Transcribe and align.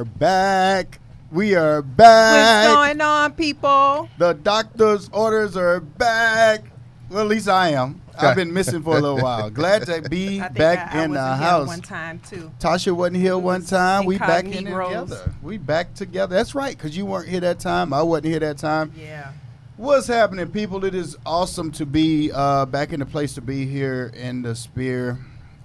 are 0.00 0.04
back. 0.06 0.98
We 1.30 1.54
are 1.54 1.82
back. 1.82 2.68
What's 2.68 2.74
going 2.74 3.00
on, 3.02 3.32
people? 3.34 4.08
The 4.16 4.32
doctor's 4.32 5.10
orders 5.12 5.58
are 5.58 5.80
back. 5.80 6.62
Well, 7.10 7.20
at 7.20 7.26
least 7.26 7.50
I 7.50 7.70
am. 7.72 8.00
I've 8.16 8.34
been 8.34 8.50
missing 8.50 8.82
for 8.82 8.96
a 8.96 9.00
little 9.00 9.20
while. 9.20 9.50
Glad 9.50 9.84
to 9.86 10.00
be 10.08 10.40
I 10.40 10.44
think 10.44 10.56
back 10.56 10.94
I, 10.94 11.00
I 11.00 11.04
in 11.04 11.10
the 11.10 11.18
wasn't 11.18 11.38
here 11.38 11.48
house. 11.50 11.66
one 11.66 11.80
time 11.82 12.20
too. 12.20 12.50
Tasha 12.58 12.92
wasn't 12.92 13.18
here 13.18 13.36
one 13.36 13.62
time. 13.62 14.06
We 14.06 14.16
back 14.16 14.46
in 14.46 14.64
together. 14.64 15.34
We 15.42 15.58
back 15.58 15.92
together. 15.92 16.34
That's 16.34 16.54
right, 16.54 16.74
because 16.74 16.96
you 16.96 17.04
weren't 17.04 17.28
here 17.28 17.40
that 17.40 17.60
time. 17.60 17.92
I 17.92 18.02
wasn't 18.02 18.28
here 18.28 18.40
that 18.40 18.56
time. 18.56 18.92
Yeah. 18.96 19.32
What's 19.76 20.06
happening, 20.06 20.48
people? 20.48 20.82
It 20.86 20.94
is 20.94 21.14
awesome 21.26 21.72
to 21.72 21.84
be 21.84 22.32
uh, 22.32 22.64
back 22.64 22.94
in 22.94 23.00
the 23.00 23.06
place 23.06 23.34
to 23.34 23.42
be 23.42 23.66
here 23.66 24.10
in 24.14 24.40
the 24.40 24.54
Spear 24.54 25.18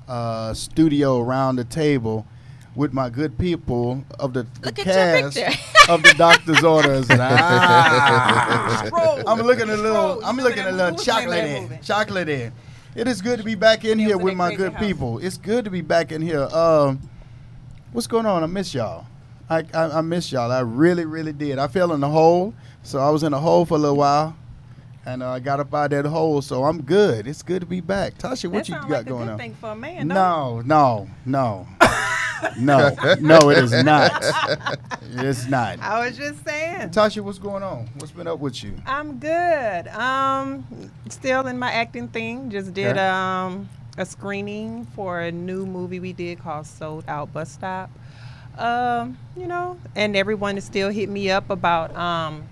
uh, 0.10 0.54
studio 0.54 1.22
around 1.22 1.56
the 1.56 1.64
table 1.64 2.28
with 2.76 2.94
my 2.94 3.10
good 3.10 3.38
people 3.38 4.04
of 4.20 4.34
the, 4.34 4.46
the 4.62 4.72
cast 4.72 5.38
of 5.90 6.04
the 6.04 6.14
doctor's 6.18 6.64
orders. 6.76 7.08
Ah. 7.10 8.90
I'm 9.28 9.40
looking 9.40 9.70
a 9.70 9.78
little. 9.78 10.24
I'm 10.24 10.38
looking 10.38 10.66
a 10.66 10.72
little 10.72 10.92
movie? 10.92 10.96
What's 10.96 11.06
the 11.06 11.26
name 11.28 11.70
chocolatey, 11.70 11.86
chocolatey. 11.86 12.52
It 12.96 13.08
is 13.08 13.22
good 13.22 13.40
to 13.40 13.44
be 13.44 13.56
back 13.56 13.84
in 13.84 14.00
here 14.00 14.18
with 14.18 14.36
my 14.36 14.56
good 14.56 14.76
people. 14.78 15.20
It's 15.20 15.38
good 15.38 15.66
to 15.66 15.72
be 15.72 15.82
back 15.82 16.12
in 16.12 16.22
here. 16.22 16.44
Um, 16.44 17.02
what's 17.92 18.08
going 18.08 18.26
on? 18.26 18.44
I 18.44 18.48
miss 18.48 18.74
y'all. 18.74 19.06
I, 19.50 19.64
I 19.74 19.98
I 19.98 20.02
miss 20.02 20.32
y'all. 20.32 20.52
I 20.52 20.62
really 20.62 21.06
really 21.06 21.34
did. 21.34 21.60
I 21.60 21.68
fell 21.68 21.94
in 21.94 22.00
the 22.00 22.10
hole, 22.10 22.54
so 22.84 23.00
I 23.00 23.10
was 23.10 23.24
in 23.24 23.32
the 23.32 23.40
hole 23.40 23.66
for 23.66 23.76
a 23.76 23.78
little 23.78 23.98
while, 23.98 24.36
and 25.06 25.22
uh, 25.22 25.32
I 25.32 25.40
got 25.40 25.60
up 25.60 25.74
out 25.74 25.94
of 25.94 26.04
that 26.04 26.10
hole. 26.10 26.42
So 26.42 26.64
I'm 26.64 26.82
good. 26.82 27.28
It's 27.28 27.44
good 27.44 27.60
to 27.60 27.68
be 27.68 27.80
back. 27.82 28.18
Tasha, 28.18 28.50
what 28.50 28.66
that 28.66 28.70
you 28.70 28.76
got 28.76 28.90
like 28.90 29.06
a 29.06 29.10
going 29.10 29.30
on? 29.30 29.38
thing 29.38 29.54
for 29.56 29.72
a 29.72 29.76
man. 29.76 30.08
No, 30.08 30.62
no, 30.62 31.08
no, 31.26 31.68
no, 32.60 32.96
no. 33.20 33.50
It 33.50 33.58
is 33.60 33.84
not. 33.84 34.12
It's 35.18 35.48
not. 35.48 35.80
I 35.80 36.06
was 36.08 36.18
just 36.18 36.44
saying. 36.46 36.90
Tasha, 36.90 37.22
what's 37.22 37.38
going 37.40 37.64
on? 37.64 37.88
What's 37.98 38.12
been 38.12 38.28
up 38.28 38.40
with 38.40 38.64
you? 38.64 38.74
I'm 38.86 39.18
good. 39.20 39.88
Um, 39.90 40.66
still 41.10 41.48
in 41.48 41.58
my 41.60 41.72
acting 41.72 42.08
thing. 42.10 42.50
Just 42.50 42.74
did 42.74 42.98
Okay. 42.98 43.00
um 43.08 43.70
a 43.98 44.06
screening 44.06 44.86
for 44.96 45.22
a 45.22 45.32
new 45.32 45.66
movie 45.66 46.00
we 46.02 46.12
did 46.12 46.40
called 46.40 46.68
Sold 46.68 47.06
Out 47.08 47.32
Bus 47.32 47.50
Stop. 47.52 47.90
Um, 48.58 49.18
you 49.38 49.48
know, 49.48 49.78
and 49.96 50.16
everyone 50.16 50.58
is 50.58 50.64
still 50.66 50.90
hitting 50.90 51.14
me 51.14 51.30
up 51.32 51.50
about 51.50 51.96
um 51.96 52.44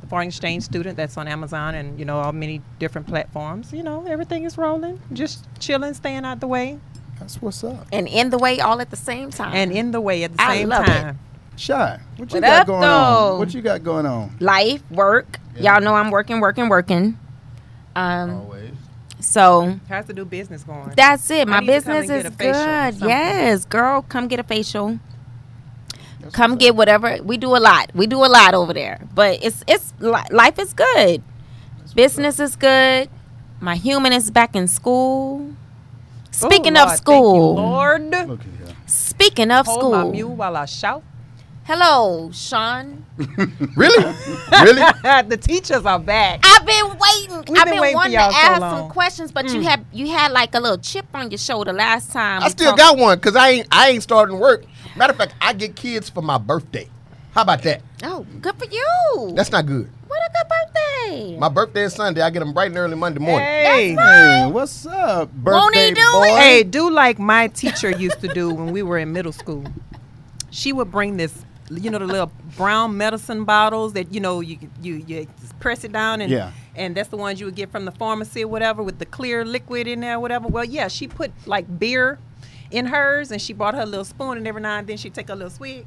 the 0.00 0.06
foreign 0.06 0.28
exchange 0.28 0.62
student 0.64 0.96
that's 0.96 1.16
on 1.16 1.26
Amazon 1.28 1.74
and 1.74 1.98
you 1.98 2.04
know 2.04 2.18
all 2.18 2.32
many 2.32 2.62
different 2.78 3.06
platforms. 3.06 3.72
You 3.72 3.82
know, 3.82 4.04
everything 4.06 4.44
is 4.44 4.56
rolling. 4.58 5.00
Just 5.12 5.46
chilling, 5.58 5.94
staying 5.94 6.24
out 6.24 6.40
the 6.40 6.46
way, 6.46 6.78
That's 7.18 7.40
what's 7.42 7.64
up. 7.64 7.86
and 7.92 8.06
in 8.08 8.30
the 8.30 8.38
way 8.38 8.60
all 8.60 8.80
at 8.80 8.90
the 8.90 8.96
same 8.96 9.30
time. 9.30 9.54
and 9.54 9.72
in 9.72 9.90
the 9.90 10.00
way 10.00 10.24
at 10.24 10.36
the 10.36 10.42
I 10.42 10.56
same 10.58 10.68
love 10.68 10.84
it. 10.84 10.88
time. 10.88 11.18
Shy, 11.56 11.98
what 12.18 12.30
you 12.32 12.36
What 12.36 12.42
got 12.42 12.60
up, 12.60 12.66
going 12.66 12.80
though? 12.82 13.32
on? 13.32 13.38
What 13.38 13.54
you 13.54 13.62
got 13.62 13.82
going 13.82 14.04
on? 14.06 14.36
life, 14.40 14.82
work. 14.90 15.38
Yeah. 15.56 15.72
Y'all 15.74 15.80
know 15.82 15.94
I'm 15.94 16.10
working, 16.10 16.40
working, 16.40 16.68
working. 16.68 17.18
Um, 17.94 18.30
Always. 18.40 18.72
so 19.20 19.78
How's 19.88 20.04
the 20.04 20.12
new 20.12 20.26
business 20.26 20.62
going? 20.64 20.92
that's 20.94 21.30
it. 21.30 21.48
I 21.48 21.50
My 21.50 21.60
need 21.60 21.66
to 21.68 21.80
come 21.80 21.94
business 22.00 22.10
is 22.10 22.24
a 22.26 22.30
facial 22.30 22.60
or 22.60 22.92
good. 22.92 23.08
Yes, 23.08 23.64
girl, 23.64 24.02
come 24.02 24.28
get 24.28 24.38
a 24.38 24.42
facial. 24.42 24.98
That's 26.20 26.34
Come 26.34 26.56
get 26.56 26.70
up. 26.70 26.76
whatever. 26.76 27.18
We 27.22 27.38
do 27.38 27.56
a 27.56 27.58
lot. 27.58 27.90
We 27.94 28.06
do 28.06 28.18
a 28.18 28.26
lot 28.26 28.52
over 28.52 28.74
there. 28.74 29.00
But 29.14 29.42
it's 29.42 29.64
it's 29.66 29.94
life 30.00 30.58
is 30.58 30.74
good. 30.74 31.22
That's 31.78 31.94
Business 31.94 32.38
is 32.40 32.56
good. 32.56 33.08
My 33.60 33.76
human 33.76 34.12
is 34.12 34.30
back 34.30 34.54
in 34.54 34.68
school. 34.68 35.54
Speaking 36.36 36.76
Oh, 36.76 36.82
of 36.82 36.88
Lord, 36.88 36.98
school, 36.98 37.56
thank 37.56 37.58
you, 37.58 37.62
Lord. 37.62 38.28
Look 38.28 38.40
at 38.40 38.46
here. 38.68 38.76
speaking 38.86 39.50
of 39.50 39.66
Hold 39.66 39.92
my 39.92 40.00
school, 40.00 40.12
mule 40.12 40.36
while 40.36 40.56
I 40.56 40.66
shout. 40.66 41.02
hello, 41.64 42.30
Sean. 42.32 43.04
Really? 43.76 44.14
really? 44.62 44.82
the 45.28 45.38
teachers 45.40 45.86
are 45.86 45.98
back. 45.98 46.40
I've 46.44 46.66
been 46.66 46.86
waiting. 46.98 47.44
We've 47.52 47.58
I've 47.58 47.64
been 47.64 47.74
been, 47.74 47.80
waiting 47.80 47.92
for 47.92 47.96
wanting 47.96 48.12
y'all 48.12 48.28
to 48.28 48.34
so 48.34 48.40
ask 48.42 48.60
long. 48.60 48.78
some 48.82 48.90
questions, 48.90 49.32
but 49.32 49.46
you 49.46 49.60
Mm. 49.60 49.64
had 49.64 49.84
you 49.92 50.08
had 50.10 50.32
like 50.32 50.54
a 50.54 50.60
little 50.60 50.76
chip 50.78 51.06
on 51.14 51.30
your 51.30 51.38
shoulder 51.38 51.72
last 51.72 52.12
time. 52.12 52.42
I 52.42 52.48
still 52.50 52.72
talked- 52.76 52.78
got 52.78 52.98
one 52.98 53.16
because 53.18 53.34
I 53.36 53.48
ain't 53.50 53.68
I 53.72 53.88
ain't 53.90 54.02
starting 54.02 54.38
work. 54.38 54.64
Matter 54.96 55.12
of 55.12 55.16
fact, 55.18 55.34
I 55.40 55.54
get 55.54 55.74
kids 55.76 56.10
for 56.10 56.20
my 56.22 56.36
birthday. 56.36 56.88
How 57.32 57.42
about 57.42 57.62
that? 57.62 57.80
Oh, 58.02 58.26
good 58.42 58.56
for 58.58 58.66
you. 58.66 59.32
That's 59.34 59.50
not 59.50 59.64
good. 59.64 59.90
What 60.08 60.20
a 60.20 60.32
good 60.32 60.48
birthday. 60.48 61.36
My 61.38 61.48
birthday 61.48 61.82
is 61.84 61.94
Sunday. 61.94 62.20
I 62.22 62.30
get 62.30 62.40
them 62.40 62.52
bright 62.52 62.68
and 62.68 62.76
early 62.78 62.96
Monday 62.96 63.20
morning. 63.20 63.46
Hey. 63.46 63.94
Hey, 63.94 64.50
what's 64.50 64.86
up, 64.86 65.32
Won't 65.34 65.74
he 65.74 65.90
birthday 65.90 65.94
do 65.94 66.12
boy? 66.12 66.24
it? 66.26 66.38
Hey, 66.38 66.62
do 66.62 66.90
like 66.90 67.18
my 67.18 67.48
teacher 67.48 67.90
used 67.90 68.20
to 68.20 68.28
do 68.28 68.52
when 68.52 68.72
we 68.72 68.82
were 68.82 68.98
in 68.98 69.12
middle 69.12 69.32
school. 69.32 69.64
She 70.50 70.72
would 70.72 70.90
bring 70.90 71.16
this, 71.16 71.34
you 71.70 71.90
know, 71.90 71.98
the 71.98 72.06
little 72.06 72.32
brown 72.56 72.96
medicine 72.96 73.44
bottles 73.44 73.92
that 73.94 74.12
you 74.12 74.20
know 74.20 74.40
you 74.40 74.58
you 74.80 74.94
you 75.06 75.26
press 75.60 75.84
it 75.84 75.92
down 75.92 76.20
and 76.22 76.30
Yeah. 76.32 76.52
and 76.74 76.94
that's 76.96 77.08
the 77.08 77.16
ones 77.16 77.38
you 77.40 77.46
would 77.46 77.54
get 77.56 77.70
from 77.70 77.84
the 77.84 77.92
pharmacy 77.92 78.44
or 78.44 78.48
whatever 78.48 78.82
with 78.82 78.98
the 78.98 79.04
clear 79.06 79.44
liquid 79.44 79.86
in 79.86 80.00
there, 80.00 80.16
or 80.16 80.20
whatever. 80.20 80.48
Well, 80.48 80.64
yeah, 80.64 80.88
she 80.88 81.06
put 81.08 81.32
like 81.46 81.78
beer 81.78 82.18
in 82.70 82.86
hers 82.86 83.30
and 83.30 83.40
she 83.40 83.52
brought 83.52 83.74
her 83.74 83.84
little 83.86 84.04
spoon 84.04 84.38
and 84.38 84.46
every 84.48 84.60
now 84.62 84.78
and 84.78 84.86
then 84.86 84.96
she'd 84.96 85.14
take 85.14 85.28
a 85.28 85.34
little 85.34 85.50
swig 85.50 85.86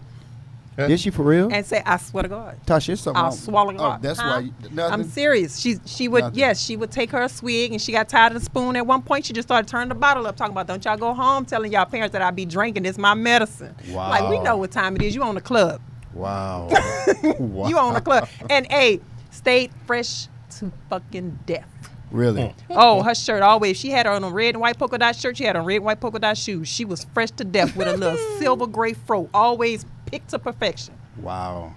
Is 0.87 1.01
she 1.01 1.09
for 1.09 1.23
real? 1.23 1.49
and 1.51 1.65
say, 1.65 1.81
"I 1.85 1.97
swear 1.97 2.23
to 2.23 2.29
God." 2.29 2.57
Tasha, 2.65 2.89
it's 2.89 3.01
something 3.01 3.17
I'll 3.17 3.29
wrong. 3.29 3.37
swallow 3.37 3.69
it 3.71 3.77
Oh, 3.79 3.85
up. 3.85 4.01
that's 4.01 4.19
Huh? 4.19 4.27
why. 4.29 4.39
You, 4.39 4.53
nothing. 4.71 4.93
I'm 4.93 5.03
serious. 5.03 5.59
She 5.59 5.77
she 5.85 6.07
would 6.07 6.23
Nothing. 6.25 6.39
yes 6.39 6.61
she 6.61 6.77
would 6.77 6.91
take 6.91 7.11
her 7.11 7.27
swig 7.27 7.71
and 7.71 7.81
she 7.81 7.91
got 7.91 8.07
tired 8.09 8.33
of 8.33 8.39
the 8.39 8.45
spoon. 8.45 8.75
At 8.75 8.85
one 8.87 9.01
point, 9.01 9.25
she 9.25 9.33
just 9.33 9.47
started 9.47 9.67
turning 9.67 9.89
the 9.89 9.95
bottle 9.95 10.25
up, 10.27 10.35
talking 10.37 10.51
about 10.53 10.67
don't 10.67 10.83
y'all 10.85 10.97
go 10.97 11.13
home 11.13 11.45
telling 11.45 11.71
y'all 11.71 11.85
parents 11.85 12.13
that 12.13 12.21
I 12.21 12.31
be 12.31 12.45
drinking. 12.45 12.85
It's 12.85 12.97
my 12.97 13.13
medicine. 13.13 13.75
Like 13.91 14.29
we 14.29 14.39
know 14.39 14.57
what 14.57 14.71
time 14.71 14.95
it 14.95 15.01
is. 15.01 15.13
You 15.15 15.23
on 15.23 15.35
the 15.35 15.41
club. 15.41 15.81
Wow. 16.13 16.67
wow. 17.39 17.67
You 17.67 17.77
on 17.77 17.93
the 17.93 18.01
club. 18.01 18.27
And 18.49 18.65
a 18.71 18.99
stayed 19.31 19.71
fresh 19.85 20.27
to 20.59 20.71
fucking 20.89 21.39
death. 21.45 21.67
Really? 22.11 22.41
Mm. 22.41 22.53
Oh, 22.71 23.03
her 23.03 23.13
shirt 23.13 23.43
always. 23.43 23.77
She 23.77 23.91
had 23.91 24.07
her 24.07 24.11
on 24.13 24.23
a 24.23 24.31
red 24.31 24.55
and 24.55 24.61
white 24.61 24.79
polka 24.79 24.97
dot 24.97 25.15
shirt. 25.15 25.37
She 25.37 25.43
had 25.43 25.55
on 25.55 25.63
red 25.63 25.75
and 25.75 25.85
white 25.85 26.01
polka 26.01 26.17
dot 26.17 26.37
shoes. 26.39 26.67
She 26.67 26.83
was 26.83 27.05
fresh 27.13 27.29
to 27.31 27.43
death 27.43 27.75
with 27.75 27.87
a 27.87 27.95
little 27.95 28.17
silver 28.39 28.65
gray 28.65 28.93
fro. 28.93 29.29
Always 29.31 29.85
picked 30.09 30.29
to 30.29 30.39
perfection. 30.39 30.93
Wow. 31.21 31.73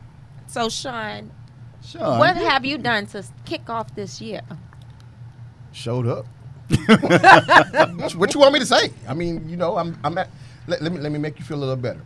So, 0.47 0.69
Sean, 0.69 1.31
Sean. 1.85 2.19
what 2.19 2.37
have 2.37 2.65
you 2.65 2.79
done 2.79 3.07
to 3.07 3.25
kick 3.45 3.69
off 3.71 3.95
this 3.95 4.21
year? 4.21 4.41
Showed 5.73 6.07
up. 6.07 6.27
what 8.17 8.35
you 8.35 8.41
want 8.41 8.53
me 8.55 8.59
to 8.61 8.67
say? 8.67 8.93
I 9.09 9.15
mean, 9.15 9.49
you 9.49 9.57
know, 9.57 9.77
I'm 9.77 9.99
I'm 10.05 10.17
at. 10.19 10.29
Let, 10.67 10.81
let 10.83 10.93
me 10.93 10.99
let 10.99 11.13
me 11.13 11.19
make 11.19 11.39
you 11.39 11.45
feel 11.45 11.57
a 11.59 11.61
little 11.61 11.77
better. 11.77 12.01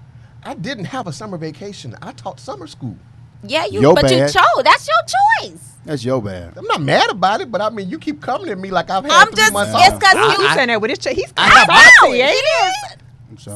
I 0.44 0.54
didn't 0.54 0.86
have 0.86 1.06
a 1.06 1.12
summer 1.12 1.36
vacation. 1.38 1.94
I 2.02 2.12
taught 2.12 2.40
summer 2.40 2.66
school. 2.66 2.96
Yeah, 3.42 3.66
you. 3.66 3.80
Your 3.80 3.94
but 3.94 4.10
you 4.10 4.18
chose. 4.18 4.62
That's 4.64 4.88
your 4.88 5.50
choice. 5.50 5.72
That's 5.84 6.04
your 6.04 6.22
bad. 6.22 6.56
I'm 6.56 6.64
not 6.66 6.80
mad 6.80 7.10
about 7.10 7.40
it, 7.40 7.50
but 7.50 7.60
I 7.60 7.70
mean, 7.70 7.88
you 7.88 7.98
keep 7.98 8.20
coming 8.22 8.48
at 8.50 8.58
me 8.58 8.70
like 8.70 8.90
I've 8.90 9.04
had 9.04 9.12
I'm 9.12 9.26
three 9.28 9.36
just. 9.36 9.52
months 9.52 9.72
It's 9.76 9.92
off. 9.92 10.00
because 10.00 10.38
you. 10.38 10.44
You 10.44 10.54
saying 10.54 10.68
that 10.68 10.80
with 10.80 10.90
his 10.90 10.98
ch- 10.98 11.08
he's 11.14 11.32
I 11.36 11.48
kind 11.48 11.52
have- 11.52 11.68
of 11.68 11.74
know 11.74 11.90
saucy, 12.00 12.20
ain't 12.22 12.30
it 12.30 12.34
he? 12.34 12.66
is 12.66 12.74
I'm 12.74 12.88
sorry. 12.88 13.00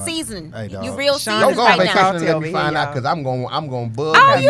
Season. 0.04 0.52
Hey, 0.52 0.68
you 0.82 0.96
real 0.96 1.18
Sean 1.18 1.18
season 1.18 1.40
Don't 1.40 1.54
go 1.54 1.62
on 1.62 1.68
right 1.78 1.78
vacation 1.80 2.02
now. 2.02 2.10
and 2.10 2.20
let 2.24 2.30
Over 2.34 2.40
me 2.40 2.48
here, 2.48 2.56
find 2.58 2.76
out 2.76 2.92
because 2.94 3.04
I'm 3.04 3.22
going 3.22 3.46
I'm 3.50 3.68
going 3.68 3.90
to 3.90 3.96
bug 3.96 4.16
Oh, 4.18 4.34
you. 4.36 4.48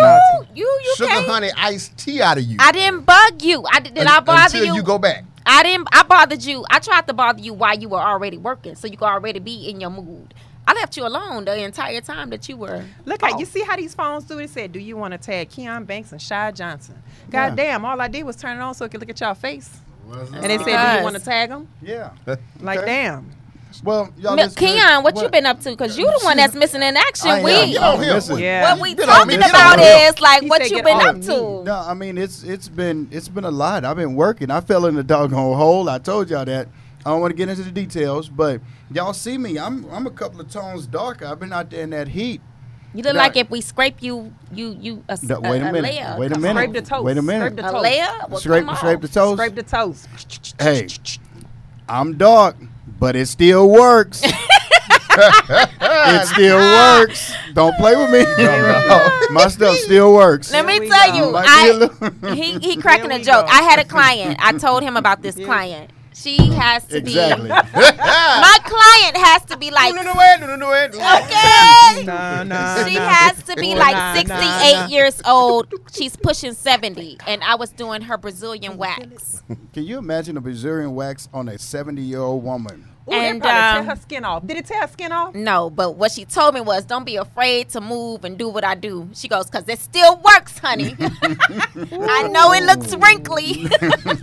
you, 0.55 0.65
you, 0.65 0.81
you 0.85 0.95
sugar 0.97 1.11
can't. 1.11 1.27
honey 1.27 1.51
iced 1.57 1.97
tea 1.97 2.21
out 2.23 2.39
of 2.39 2.45
you. 2.45 2.57
I 2.61 2.73
didn't 2.73 3.03
bug 3.07 3.43
you. 3.43 3.65
I 3.71 3.81
did. 3.81 3.95
Did 3.95 4.07
I 4.07 4.19
Un- 4.19 4.25
bother 4.25 4.43
until 4.59 4.65
you? 4.67 4.75
you 4.77 4.83
go 4.83 4.99
back. 4.99 5.25
I 5.47 5.63
didn't. 5.63 5.89
I 5.93 6.03
bothered 6.05 6.43
you. 6.43 6.65
I 6.71 6.79
tried 6.79 7.07
to 7.09 7.13
bother 7.15 7.41
you 7.41 7.55
while 7.55 7.77
you 7.79 7.89
were 7.89 8.01
already 8.01 8.39
working, 8.39 8.75
so 8.75 8.87
you 8.87 8.97
could 8.97 9.07
already 9.07 9.39
be 9.41 9.69
in 9.69 9.81
your 9.81 9.91
mood. 9.91 10.35
I 10.69 10.75
left 10.75 10.97
you 10.97 11.05
alone 11.07 11.47
the 11.47 11.61
entire 11.65 12.01
time 12.03 12.31
that 12.31 12.49
you 12.49 12.57
were. 12.57 12.85
Look 13.05 13.23
how 13.23 13.33
off. 13.33 13.41
you 13.41 13.47
see 13.47 13.63
how 13.63 13.75
these 13.77 13.95
phones 13.95 14.25
do. 14.25 14.39
It 14.39 14.51
said, 14.51 14.71
"Do 14.73 14.79
you 14.79 14.97
want 14.97 15.13
to 15.13 15.19
tag 15.19 15.49
Keon 15.49 15.85
Banks 15.85 16.13
and 16.13 16.21
Shy 16.23 16.51
Johnson?" 16.53 17.03
God 17.31 17.57
Yeah. 17.59 17.73
damn! 17.73 17.85
All 17.85 18.01
I 18.01 18.09
did 18.09 18.23
was 18.25 18.37
turn 18.37 18.57
it 18.59 18.61
on 18.61 18.75
so 18.75 18.85
it 18.85 18.91
could 18.91 19.01
look 19.01 19.09
at 19.11 19.19
y'all 19.21 19.35
face, 19.35 19.71
and 20.13 20.45
they 20.45 20.59
said, 20.59 20.65
"Do 20.93 20.99
you 20.99 21.03
want 21.05 21.17
to 21.17 21.25
tag 21.25 21.49
them?" 21.49 21.67
Yeah. 21.83 22.11
Like, 22.61 22.79
Okay. 22.81 22.87
damn. 22.87 23.31
Well, 23.85 24.13
y'all. 24.19 24.37
Mi- 24.37 24.49
Keon, 24.49 25.03
what, 25.05 25.17
you 25.21 25.29
been 25.29 25.47
up 25.47 25.61
to? 25.61 25.71
Because 25.71 25.97
you 25.97 26.05
the 26.07 26.21
one 26.25 26.37
that's 26.37 26.55
missing 26.55 26.83
in 26.83 26.97
action. 26.97 27.31
I 27.31 27.39
am. 27.39 27.45
we 27.45 27.51
Get 27.73 27.83
on 27.83 27.97
I'm 27.97 28.03
here. 28.03 28.39
Yeah. 28.39 28.73
what 28.75 28.83
we 28.83 28.95
Get 28.95 29.07
talking 29.07 29.43
on 29.43 29.51
about 29.51 29.79
is 29.81 30.21
like 30.21 30.43
He 30.43 30.49
what 30.49 30.71
you 30.71 30.83
been 30.83 31.01
up 31.01 31.21
to. 31.23 31.65
No, 31.65 31.85
I 31.87 31.95
mean 31.95 32.19
it's 32.19 32.43
it's 32.43 32.69
been 32.69 33.09
it's 33.11 33.29
been 33.29 33.45
a 33.45 33.51
lot. 33.51 33.85
I've 33.85 33.97
been 33.97 34.15
working. 34.15 34.51
I 34.51 34.61
fell 34.61 34.87
in 34.87 34.95
the 34.97 35.05
doggone 35.05 35.57
hole. 35.57 35.89
I 35.89 35.99
told 35.99 36.31
y'all 36.31 36.45
that. 36.45 36.69
I 37.07 37.11
don't 37.11 37.21
want 37.23 37.31
to 37.31 37.37
get 37.37 37.49
into 37.49 37.63
the 37.63 37.71
details, 37.71 38.29
but 38.29 38.61
y'all 38.91 39.13
see 39.15 39.39
me. 39.39 39.59
I'm 39.59 39.87
I'm 39.91 40.07
a 40.07 40.11
couple 40.11 40.41
of 40.41 40.51
tones 40.51 40.87
darker. 40.87 41.27
I've 41.27 41.41
been 41.41 41.53
out 41.53 41.71
there 41.71 41.83
in 41.83 41.91
that 41.91 42.09
heat. 42.09 42.41
You 42.93 43.05
look 43.05 43.15
No. 43.15 43.19
like 43.21 43.37
if 43.37 43.49
we 43.51 43.61
scrape 43.61 44.03
you, 44.03 44.35
you 44.53 44.77
you 44.81 45.05
a, 45.09 45.17
No, 45.23 45.41
wait 45.41 45.63
a 45.63 45.67
minute. 45.73 45.83
layer. 45.85 46.17
Wait 46.19 46.33
a 46.37 46.39
minute. 46.39 46.61
Scrape 46.61 46.73
the 46.73 46.83
toast. 46.83 47.05
Wait 47.05 47.17
a 47.17 47.23
Scrape 47.23 47.39
minute. 47.39 47.57
the 47.57 47.65
on. 47.69 47.75
A 47.75 47.81
layer? 47.81 48.09
Well, 48.29 48.41
scrape 48.41 48.65
come 48.67 48.77
scrape 48.77 49.01
the 49.01 49.09
toes. 49.09 49.39
Scrape 49.39 49.55
the 49.55 49.63
toast. 49.63 50.55
Hey, 50.61 50.89
I'm 51.89 52.19
dark, 52.19 52.57
but 53.01 53.17
it 53.17 53.27
still 53.27 53.69
works. 53.69 54.23
it 54.23 56.27
still 56.29 56.59
ah. 56.61 56.99
works. 57.01 57.33
Don't 57.55 57.75
play 57.77 57.97
with 57.97 58.11
me. 58.13 58.21
My 59.35 59.49
stuff 59.49 59.77
still 59.79 60.13
works. 60.15 60.53
Let 60.53 60.67
me 60.67 60.89
tell 60.89 61.11
go. 61.11 61.17
you, 61.17 61.33
Might 61.33 61.43
be 61.43 61.49
a 61.49 61.73
I 61.73 61.77
little- 61.77 62.35
he 62.35 62.59
he 62.59 62.77
cracking 62.81 63.11
a 63.11 63.19
joke. 63.19 63.47
go. 63.47 63.53
I 63.53 63.63
had 63.63 63.79
a 63.81 63.85
client. 63.85 64.37
I 64.39 64.53
told 64.53 64.83
him 64.83 64.97
about 64.97 65.23
this 65.23 65.37
Here- 65.37 65.47
client. 65.47 65.91
She 66.21 66.37
has 66.53 66.85
to 66.87 66.99
Exactly. 66.99 67.45
be. 67.45 67.49
My 67.77 68.59
client 68.65 69.17
has 69.17 69.45
to 69.47 69.57
be 69.57 69.71
like. 69.71 69.95
No, 69.95 70.03
no, 70.03 70.13
wait, 70.17 70.37
no, 70.41 70.47
no, 70.49 70.57
no, 70.57 70.69
wait. 70.71 70.91
Okay. 70.95 72.05
No, 72.05 72.43
no, 72.43 72.85
She 72.87 72.95
no. 72.97 73.07
has 73.09 73.43
to 73.45 73.57
be 73.57 73.75
like 73.75 74.17
68 74.17 74.91
years 74.91 75.23
old. 75.27 75.73
She's 75.93 76.17
pushing 76.17 76.53
70, 76.53 77.19
and 77.27 77.43
I 77.43 77.55
was 77.55 77.71
doing 77.71 78.03
her 78.03 78.19
Brazilian 78.19 78.77
wax. 78.77 79.43
Can 79.73 79.85
you 79.85 79.99
imagine 79.99 80.37
a 80.37 80.41
Brazilian 80.41 80.95
wax 80.95 81.29
on 81.33 81.49
a 81.49 81.59
70 81.59 82.03
year 82.03 82.21
old 82.21 82.45
woman? 82.45 82.87
Ooh, 83.09 83.13
And, 83.13 83.41
probably 83.41 83.59
um, 83.59 83.87
tear 83.87 83.95
her 83.97 84.01
skin 84.01 84.25
off. 84.25 84.47
Did 84.47 84.57
it 84.59 84.67
tear 84.67 84.83
her 84.83 84.89
skin 84.89 85.11
off? 85.11 85.35
No, 85.35 85.71
but 85.71 85.97
what 85.97 86.13
she 86.13 86.25
told 86.27 86.55
me 86.55 86.61
was, 86.61 86.85
don't 86.85 87.05
be 87.05 87.17
afraid 87.17 87.71
to 87.71 87.81
move 87.81 88.25
and 88.25 88.37
do 88.39 88.49
what 88.49 88.63
I 88.63 88.75
do. 88.75 89.09
She 89.15 89.27
goes, 89.27 89.47
because 89.47 89.69
it 89.69 89.79
still 89.79 90.17
works, 90.17 90.59
honey. 90.59 90.95
I 91.01 92.29
know 92.31 92.53
it 92.53 92.65
looks 92.65 92.95
wrinkly. 92.95 93.67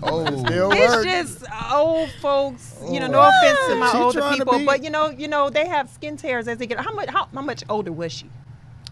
Oh, 0.04 0.26
Still 0.46 0.72
It's 0.72 0.96
work. 0.96 1.06
just 1.06 1.44
old 1.74 2.10
folks, 2.22 2.78
you 2.90 3.00
know. 3.00 3.08
Oh. 3.08 3.12
No 3.12 3.22
offense 3.28 3.60
to 3.68 3.76
my 3.76 3.92
She 3.92 3.98
older 3.98 4.22
people, 4.32 4.60
be- 4.60 4.66
but 4.66 4.84
you 4.84 4.90
know, 4.90 5.10
you 5.10 5.28
know, 5.28 5.50
they 5.50 5.68
have 5.68 5.90
skin 5.90 6.16
tears 6.18 6.48
as 6.48 6.58
they 6.60 6.68
get. 6.68 6.80
How 6.80 6.94
much? 6.94 7.10
How, 7.10 7.28
how 7.34 7.42
much 7.42 7.64
older 7.70 7.92
was 7.92 8.12
she? 8.14 8.30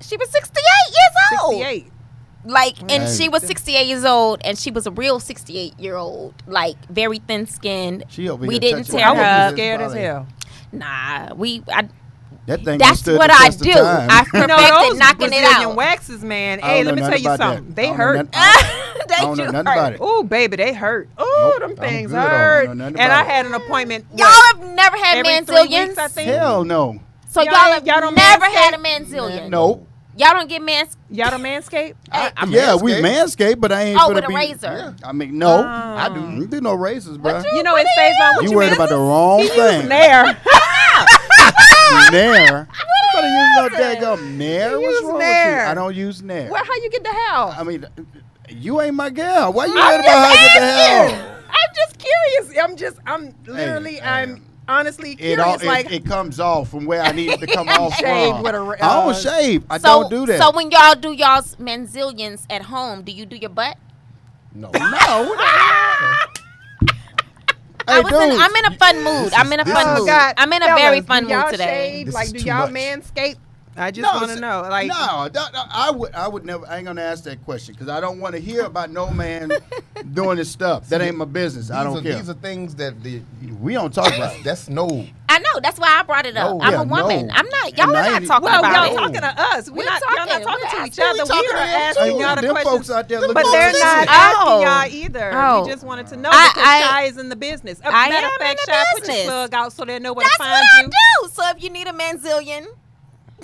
she 0.02 0.18
was 0.18 0.30
68 0.30 0.62
years 0.88 1.42
old. 1.42 1.54
Sixty-eight. 1.54 1.92
Like, 2.46 2.80
and 2.82 2.92
Hey. 3.04 3.16
she 3.16 3.28
was 3.30 3.42
68 3.44 3.88
years 3.88 4.06
old, 4.06 4.42
and 4.46 4.58
she 4.58 4.70
was 4.72 4.86
a 4.88 4.92
real 4.92 5.20
68 5.20 5.80
year 5.80 5.96
old, 5.96 6.34
like 6.48 6.76
very 6.90 7.20
thin 7.20 7.48
skinned. 7.48 8.04
She 8.10 8.30
over 8.30 8.44
here 8.44 8.48
We 8.50 8.60
didn't 8.60 8.84
touching 8.86 9.00
tear 9.00 9.08
I 9.08 9.10
her 9.10 9.14
would 9.16 9.20
be 9.20 9.26
up. 9.26 9.54
scared 9.54 9.82
as 9.82 9.94
hell. 9.94 10.28
Nah, 10.72 11.34
we. 11.36 11.64
I, 11.72 11.88
That 12.48 12.64
thing 12.64 12.78
that's 12.78 13.00
stood 13.00 13.18
what 13.18 13.28
the 13.28 13.34
I 13.36 13.46
test 13.46 13.62
of 13.62 13.68
do. 13.68 13.72
I 13.74 14.26
You 14.34 14.48
know 14.48 14.56
perfected 14.56 14.92
those 14.92 14.98
knocking 15.00 15.28
it 15.28 15.30
Brazilian 15.42 15.70
out. 15.70 15.76
waxes, 15.76 16.24
man. 16.24 16.60
Hey, 16.60 16.84
let 16.84 16.94
me 16.96 17.02
tell 17.02 17.18
you 17.18 17.26
about 17.30 17.40
that. 17.40 17.56
something. 17.58 17.72
I 17.72 17.76
They 17.76 17.88
don't 17.88 17.98
know 17.98 18.04
hurt. 18.04 18.16
nothing- 18.16 18.32
they 19.08 19.16
I 19.16 19.22
don't 19.22 19.38
do 19.38 19.44
nothing 19.46 19.56
hurt. 19.56 19.62
about 19.74 19.94
it. 19.94 19.98
Oh, 20.02 20.24
baby, 20.24 20.56
they 20.58 20.74
hurt. 20.74 21.10
Oh, 21.18 21.58
Nope, 21.60 21.70
them 21.70 21.78
things 21.78 22.12
good. 22.12 22.18
I 22.20 22.66
don't 22.66 22.78
know 22.78 22.84
hurt. 22.86 23.00
And 23.00 23.12
I 23.12 23.24
had 23.24 23.46
an 23.48 23.54
appointment. 23.56 24.06
Y'all 24.16 24.28
what, 24.28 24.58
have 24.58 24.68
never 24.76 24.98
had 24.98 25.18
every 25.18 25.32
manzilians. 25.34 25.90
weeks, 25.90 25.98
I 26.00 26.08
think. 26.10 26.28
Hell 26.30 26.64
no. 26.64 27.00
So 27.30 27.42
Y'all 27.42 27.52
y'all, 27.52 27.74
have 27.74 27.86
y'all 27.88 28.00
don't 28.02 28.16
never 28.16 28.46
had 28.46 28.74
a 28.76 28.78
manzilian. 28.78 29.50
No. 29.50 29.88
Y'all 30.18 30.34
don't 30.34 30.48
get 30.48 30.62
mans. 30.62 30.96
Y'all 31.10 31.30
don't 31.30 31.42
manscape? 31.42 31.94
Hey, 32.12 32.30
I'm 32.38 32.50
yeah, 32.52 32.76
we 32.76 32.94
manscaped. 32.94 33.02
manscape, 33.56 33.60
but 33.62 33.72
I 33.74 33.82
ain't. 33.84 34.00
Oh, 34.00 34.10
finna 34.10 34.16
with 34.16 34.24
a 34.24 34.28
be- 34.30 34.36
razor. 34.36 34.96
I 35.04 35.12
mean, 35.12 35.38
no. 35.38 35.58
Oh. 35.58 35.62
I 35.68 36.10
do. 36.14 36.22
You 36.42 36.48
do 36.48 36.62
no 36.62 36.74
razors, 36.74 37.18
bro. 37.18 37.42
You 37.54 37.64
know 37.64 37.76
it 37.76 37.86
stays 37.96 38.16
on 38.22 38.36
with 38.38 38.44
You 38.46 38.52
your 38.52 38.58
worried 38.60 38.74
about 38.74 38.90
the 38.90 38.98
wrong 38.98 39.40
He 39.42 39.50
thing. 39.50 39.74
using 39.76 39.90
Nair. 39.90 40.24
Nair. 42.12 42.68
You 42.70 43.22
better 43.22 43.28
use 43.28 43.50
no 43.56 43.70
daggum 43.78 44.32
Nair. 44.38 44.80
What's 44.80 44.94
use 45.02 45.04
wrong 45.04 45.18
with 45.18 45.28
you? 45.28 45.34
I 45.34 45.74
don't 45.74 45.96
use 45.96 46.22
Nair. 46.22 46.50
Well, 46.52 46.64
how 46.64 46.76
you 46.76 46.90
get 46.90 47.04
the 47.04 47.10
hell? 47.14 47.56
I 47.58 47.64
mean, 47.64 47.86
you 48.50 48.82
ain't 48.82 48.96
my 48.96 49.10
gal. 49.10 49.52
Why 49.54 49.66
you 49.66 49.74
I'm 49.78 49.78
worried 49.78 50.00
about 50.00 50.18
how 50.18 50.26
I 50.26 50.36
get 50.36 50.54
the 50.54 50.66
asking. 50.66 51.16
hell? 51.20 51.36
I'm 51.50 51.76
just 51.76 51.98
curious. 52.00 52.64
I'm 52.64 52.76
just, 52.76 52.98
I'm 53.06 53.36
literally, 53.48 53.96
hey. 53.96 54.02
I'm 54.02 54.46
honestly 54.68 55.12
It 55.12 55.18
curious. 55.18 55.40
all 55.46 55.56
it, 55.56 55.64
like, 55.64 55.92
it 55.92 56.06
comes 56.06 56.40
off 56.40 56.70
from 56.70 56.86
where 56.86 57.02
I 57.02 57.12
need 57.12 57.32
it 57.32 57.40
to 57.40 57.48
come 57.48 57.68
off 57.70 57.96
Shave 57.96 58.34
from. 58.34 58.44
with 58.44 58.56
a 58.56 58.62
ra- 58.62 58.76
I 58.82 59.04
don't 59.04 59.10
uh, 59.10 59.14
shave. 59.14 59.64
I 59.70 59.78
so, 59.78 60.02
don't 60.02 60.10
do 60.10 60.26
that. 60.28 60.40
So 60.40 60.52
when 60.52 60.72
y'all 60.72 60.96
do 60.96 61.12
y'all's 61.12 61.58
manzilians 61.60 62.46
at 62.50 62.64
home, 62.64 63.04
do 63.04 63.12
you 63.12 63.26
do 63.26 63.36
your 63.36 63.50
butt? 63.50 63.78
No. 64.54 64.70
no. 64.72 65.36
I 67.88 67.98
hey, 67.98 68.02
was 68.02 68.14
in. 68.14 68.40
I'm 68.42 68.56
in 68.56 68.66
a 68.66 68.78
fun 68.78 69.04
mood. 69.04 69.34
I'm 69.34 69.54
in 69.54 69.60
a 69.60 69.66
fun 69.66 69.86
oh 69.88 70.00
mood. 70.00 70.08
God, 70.08 70.34
I'm 70.38 70.52
in 70.54 70.62
a 70.62 70.66
fellas, 70.66 70.82
very 70.82 71.02
fun 71.02 71.26
do 71.26 71.30
y'all 71.30 71.42
mood 71.44 71.52
today. 71.52 72.04
Shave? 72.06 72.14
Like, 72.14 72.30
do 72.32 72.40
y'all 72.40 72.72
much. 72.72 72.82
manscape? 72.82 73.36
I 73.78 73.92
just 73.92 74.04
No, 74.12 74.20
want 74.20 74.32
to 74.32 74.40
know. 74.40 74.62
Like, 74.62 74.88
no, 74.88 75.28
that- 75.30 75.34
that- 75.34 75.68
I 75.72 75.92
would, 75.92 76.14
I 76.16 76.28
would 76.28 76.46
never. 76.46 76.66
I 76.68 76.78
ain't 76.78 76.86
gonna 76.86 77.02
ask 77.02 77.26
that 77.26 77.44
question 77.44 77.74
because 77.74 77.90
I 77.90 78.00
don't 78.00 78.20
want 78.20 78.34
to 78.36 78.40
hear 78.42 78.64
about 78.64 78.90
no 78.90 79.10
man 79.12 79.52
doing 80.14 80.38
this 80.38 80.50
stuff. 80.50 80.88
That 80.90 81.02
ain't 81.02 81.18
my 81.18 81.26
business. 81.26 81.72
I 81.72 81.84
don't 81.84 81.98
are, 81.98 82.02
care. 82.02 82.16
These 82.16 82.30
are 82.30 82.34
things 82.36 82.76
that 82.76 83.04
the, 83.04 83.22
we 83.60 83.74
don't 83.74 83.94
talk 83.94 84.16
about. 84.16 84.42
that's 84.44 84.70
no. 84.70 85.06
I 85.28 85.40
know. 85.40 85.60
That's 85.62 85.78
why 85.80 85.90
I 86.00 86.04
brought 86.04 86.26
it 86.26 86.38
up. 86.38 86.52
No, 86.52 86.62
I'm 86.62 86.72
yeah, 86.72 86.82
a 86.82 86.86
woman. 86.86 87.28
no. 87.28 87.34
I'm 87.34 87.50
not. 87.50 87.78
Y'all 87.78 87.96
I 87.96 88.08
are 88.08 88.12
not 88.20 88.24
talking 88.26 88.44
well, 88.46 88.60
about 88.60 88.76
y'all 88.88 88.94
it. 88.94 88.98
talking 89.00 89.22
to 89.22 89.42
us. 89.42 89.70
We're, 89.70 89.78
We're 89.78 89.86
not, 89.86 90.02
y'all 90.02 90.12
not 90.16 90.28
talking. 90.28 90.44
talking 90.46 90.64
We're 90.64 90.80
to 90.82 90.86
each 90.88 91.00
other. 91.00 91.24
We, 91.26 91.40
we 91.42 91.48
are 91.48 91.52
to 91.52 91.60
asking 91.60 92.04
too. 92.04 92.20
y'all 92.22 92.36
the 92.36 92.48
questions. 92.50 92.64
folks 92.64 92.90
out 92.92 93.10
there 93.10 93.20
But 93.34 93.44
they're 93.52 93.72
not 93.74 94.08
Oh. 94.10 94.64
asking 94.64 95.02
y'all 95.02 95.04
either. 95.04 95.32
Oh. 95.34 95.64
We 95.66 95.72
just 95.72 95.84
wanted 95.84 96.08
to 96.08 96.16
know 96.18 96.30
I- 96.32 96.50
because 96.54 96.64
I- 96.66 96.82
Shy 96.82 97.04
is 97.08 97.18
in 97.18 97.28
the 97.30 97.36
business. 97.36 97.82
Uh, 97.84 97.90
I 97.92 98.10
matter 98.10 98.28
am 98.28 98.32
of 98.34 98.38
fact, 98.40 98.60
in 98.62 98.66
the 98.68 98.72
Shy, 98.72 98.84
put 98.94 99.08
your 99.18 99.26
plug 99.26 99.54
out 99.54 99.74
so 99.74 99.84
they 99.84 100.00
know 100.00 100.14
where 100.14 100.24
That's 100.26 100.38
to 100.38 100.44
what 100.44 100.50
I 100.50 100.84
do. 100.84 101.30
So 101.34 101.44
if 101.50 101.62
you 101.64 101.70
need 101.72 101.88
a 101.88 101.94
manzilian, 101.94 102.68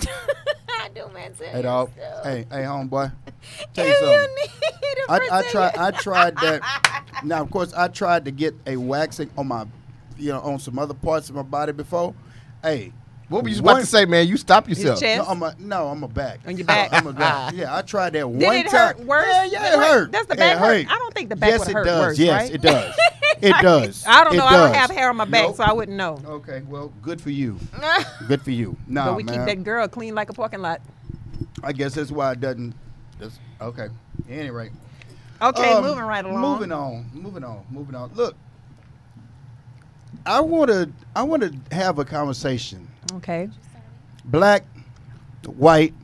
I 0.00 0.88
do 0.94 1.08
manzilians. 1.12 1.56
Hey 1.56 1.62
dog. 1.62 1.90
Hey, 2.22 2.46
hey, 2.50 2.62
homeboy. 2.62 3.12
Tell 3.74 3.86
you 3.86 3.92
If 3.92 3.98
something. 3.98 4.70
you 4.82 5.06
I, 5.08 5.38
I 5.38 5.50
tried. 5.50 5.76
I 5.76 5.90
tried 5.90 6.36
that. 6.36 7.04
Now, 7.24 7.40
of 7.42 7.50
course, 7.52 7.72
I 7.72 7.86
tried 7.86 8.24
to 8.24 8.32
get 8.32 8.52
a 8.66 8.76
waxing 8.76 9.30
on 9.38 9.46
my, 9.46 9.64
you 10.18 10.32
know, 10.32 10.40
on 10.40 10.58
some 10.58 10.76
other 10.76 10.94
parts 10.94 11.28
of 11.28 11.36
my 11.36 11.42
body 11.42 11.70
before. 11.70 12.14
Hey, 12.62 12.92
What 13.28 13.44
were 13.44 13.48
you 13.48 13.60
about 13.60 13.80
to 13.80 13.86
say, 13.86 14.04
man? 14.04 14.26
You 14.28 14.36
stop 14.36 14.68
Your 14.68 14.76
yourself. 14.76 15.00
chest. 15.00 15.24
No, 15.26 15.30
I'm 15.30 15.42
a, 15.42 15.54
no, 15.58 15.88
I'm 15.88 16.02
a 16.02 16.08
back. 16.08 16.40
On 16.46 16.54
your 16.56 16.66
back. 16.66 16.92
I'm 16.92 17.06
a 17.06 17.12
back. 17.12 17.54
Yeah, 17.56 17.74
I 17.74 17.80
tried 17.82 18.12
that 18.12 18.28
one 18.28 18.38
Did 18.38 18.46
one 18.46 18.56
it 18.56 18.66
time. 18.68 18.96
hurt 18.96 19.00
worse? 19.00 19.26
Yeah, 19.26 19.44
yeah, 19.44 19.74
it 19.74 19.78
Right. 19.78 19.88
hurt. 19.90 20.10
Does 20.12 20.26
the 20.26 20.34
back 20.36 20.58
hurt? 20.58 20.84
hurt. 20.84 20.92
I 20.94 20.98
don't 20.98 21.14
think 21.14 21.28
the 21.30 21.36
back 21.36 21.50
yes, 21.50 21.60
would 21.60 21.68
it 21.68 21.72
hurt 21.74 21.84
does. 21.86 22.00
worse, 22.08 22.18
Yes, 22.18 22.42
right? 22.42 22.54
it 22.54 22.60
does. 22.62 22.94
It 23.40 23.56
does. 23.60 24.04
I 24.06 24.22
don't 24.22 24.34
It 24.34 24.36
know. 24.36 24.46
I 24.46 24.52
don't 24.56 24.74
have 24.74 24.90
hair 24.90 25.08
on 25.08 25.16
my 25.16 25.24
back, 25.24 25.46
Nope. 25.48 25.56
so 25.56 25.64
I 25.64 25.72
wouldn't 25.72 25.96
know. 25.96 26.20
Okay, 26.24 26.62
well, 26.68 26.92
good 27.02 27.20
for 27.20 27.30
you. 27.30 27.58
Good 28.28 28.40
for 28.42 28.52
you. 28.52 28.76
No, 28.86 29.06
but 29.06 29.16
we 29.16 29.24
man. 29.24 29.34
keep 29.34 29.46
that 29.46 29.64
girl 29.64 29.88
clean 29.88 30.14
like 30.14 30.30
a 30.30 30.32
parking 30.32 30.60
lot. 30.60 30.80
I 31.64 31.72
guess 31.72 31.94
that's 31.94 32.12
why 32.12 32.32
it 32.32 32.40
doesn't. 32.40 32.72
That's, 33.18 33.36
okay. 33.60 33.88
Anyway. 34.30 34.70
Okay, 35.40 35.72
Um, 35.72 35.82
moving 35.82 36.04
right 36.04 36.24
along. 36.24 36.40
Moving 36.40 36.70
on. 36.70 37.10
Moving 37.12 37.42
on. 37.42 37.64
Moving 37.72 37.96
on. 37.96 38.12
Look, 38.14 38.36
I 40.24 40.40
want 40.40 40.70
to. 40.70 40.92
I 41.16 41.22
want 41.24 41.42
to 41.42 41.74
have 41.74 41.98
a 41.98 42.04
conversation. 42.04 42.86
Okay, 43.14 43.48
Black, 44.24 44.64
white, 45.46 45.94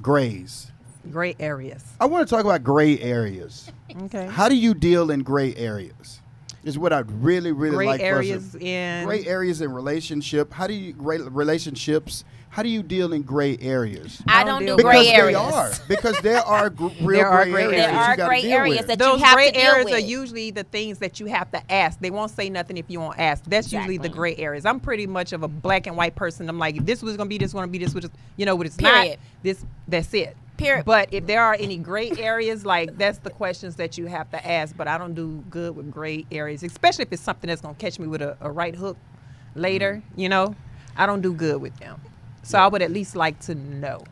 grays. 0.00 0.70
gray 1.10 1.34
areas. 1.40 1.84
I 2.00 2.06
want 2.06 2.26
to 2.28 2.34
talk 2.34 2.44
about 2.44 2.62
gray 2.62 2.98
areas. 3.00 3.70
Okay, 4.04 4.26
How 4.26 4.48
do 4.48 4.56
you 4.56 4.74
deal 4.74 5.10
in 5.10 5.20
gray 5.22 5.54
areas? 5.56 6.20
Is 6.64 6.78
what 6.78 6.92
I'd 6.92 7.10
really, 7.10 7.52
really 7.52 7.76
gray 7.76 7.86
like. 7.86 8.00
to- 8.00 8.06
areas 8.06 8.54
in 8.56 9.06
Gray 9.06 9.24
areas 9.26 9.60
in 9.60 9.72
relationship. 9.72 10.52
How 10.52 10.66
do 10.66 10.74
you 10.74 10.92
gray 10.92 11.18
relationships? 11.18 12.24
How 12.50 12.62
do 12.62 12.68
you 12.68 12.82
deal 12.82 13.12
in 13.12 13.22
gray 13.22 13.56
areas? 13.60 14.20
I 14.26 14.40
I 14.40 14.44
don't 14.44 14.64
don't 14.64 14.66
do 14.66 14.76
Because 14.78 14.92
gray 14.92 15.04
they 15.04 15.14
areas. 15.14 15.38
are. 15.40 15.70
Because 15.86 16.18
there 16.20 16.40
are 16.40 16.70
gr- 16.70 16.86
real 17.02 17.18
There 17.18 17.28
are 17.28 17.44
gray, 17.44 17.52
gray 17.52 17.62
areas. 17.64 17.82
areas. 17.84 18.16
There 18.16 18.24
are 18.24 18.28
gray 18.28 18.42
areas 18.44 18.78
with. 18.78 18.86
that 18.88 18.98
Those 18.98 19.20
you 19.20 19.24
have 19.26 19.34
gray 19.36 19.46
to 19.48 19.52
deal 19.52 19.62
areas 19.62 19.84
with. 19.84 19.94
are 19.94 19.98
usually 19.98 20.50
the 20.50 20.64
things 20.64 20.98
that 20.98 21.20
you 21.20 21.26
have 21.26 21.50
to 21.52 21.72
ask. 21.72 22.00
They 22.00 22.10
won't 22.10 22.30
say 22.32 22.48
nothing 22.50 22.76
if 22.78 22.86
you 22.88 23.00
won't 23.00 23.18
ask. 23.18 23.44
That's 23.44 23.72
usually 23.72 23.98
the 23.98 24.08
gray 24.08 24.34
areas. 24.36 24.64
I'm 24.66 24.80
pretty 24.80 25.06
much 25.06 25.32
of 25.32 25.42
a 25.42 25.48
black 25.48 25.86
and 25.86 25.96
white 25.96 26.16
person. 26.16 26.48
I'm 26.48 26.58
like, 26.58 26.76
if 26.76 26.86
this 26.86 27.02
was 27.02 27.16
gonna 27.16 27.28
be, 27.28 27.38
this 27.38 27.52
gonna 27.52 27.66
be, 27.68 27.78
this 27.78 27.94
was, 27.94 28.08
you 28.36 28.46
know, 28.46 28.56
what 28.56 28.66
it's 28.66 28.76
Period. 28.76 29.10
not. 29.10 29.18
This, 29.42 29.64
that's 29.86 30.12
it. 30.14 30.36
Period. 30.56 30.84
But 30.84 31.12
if 31.14 31.26
there 31.26 31.42
are 31.42 31.54
any 31.54 31.76
gray 31.76 32.10
areas, 32.18 32.66
like 32.66 32.98
that's 32.98 33.18
the 33.18 33.30
questions 33.30 33.76
that 33.76 33.96
you 33.96 34.06
have 34.06 34.28
to 34.30 34.44
ask. 34.50 34.76
But 34.76 34.88
I 34.88 34.98
don't 34.98 35.14
do 35.14 35.44
good 35.50 35.76
with 35.76 35.90
gray 35.92 36.26
areas, 36.32 36.64
especially 36.64 37.02
if 37.04 37.12
it's 37.12 37.22
something 37.22 37.46
that's 37.46 37.60
gonna 37.60 37.74
catch 37.74 37.98
me 38.00 38.08
with 38.08 38.22
a, 38.22 38.36
a 38.40 38.50
right 38.50 38.74
hook 38.74 38.96
later. 39.54 40.02
Mm-hmm. 40.10 40.20
You 40.20 40.28
know, 40.30 40.54
I 40.96 41.06
don't 41.06 41.20
do 41.20 41.32
good 41.32 41.60
with 41.60 41.76
them. 41.76 42.00
So 42.48 42.58
I 42.58 42.66
would 42.66 42.80
at 42.82 42.90
least 42.90 43.14
like 43.14 43.38
to 43.40 43.54
know. 43.54 44.02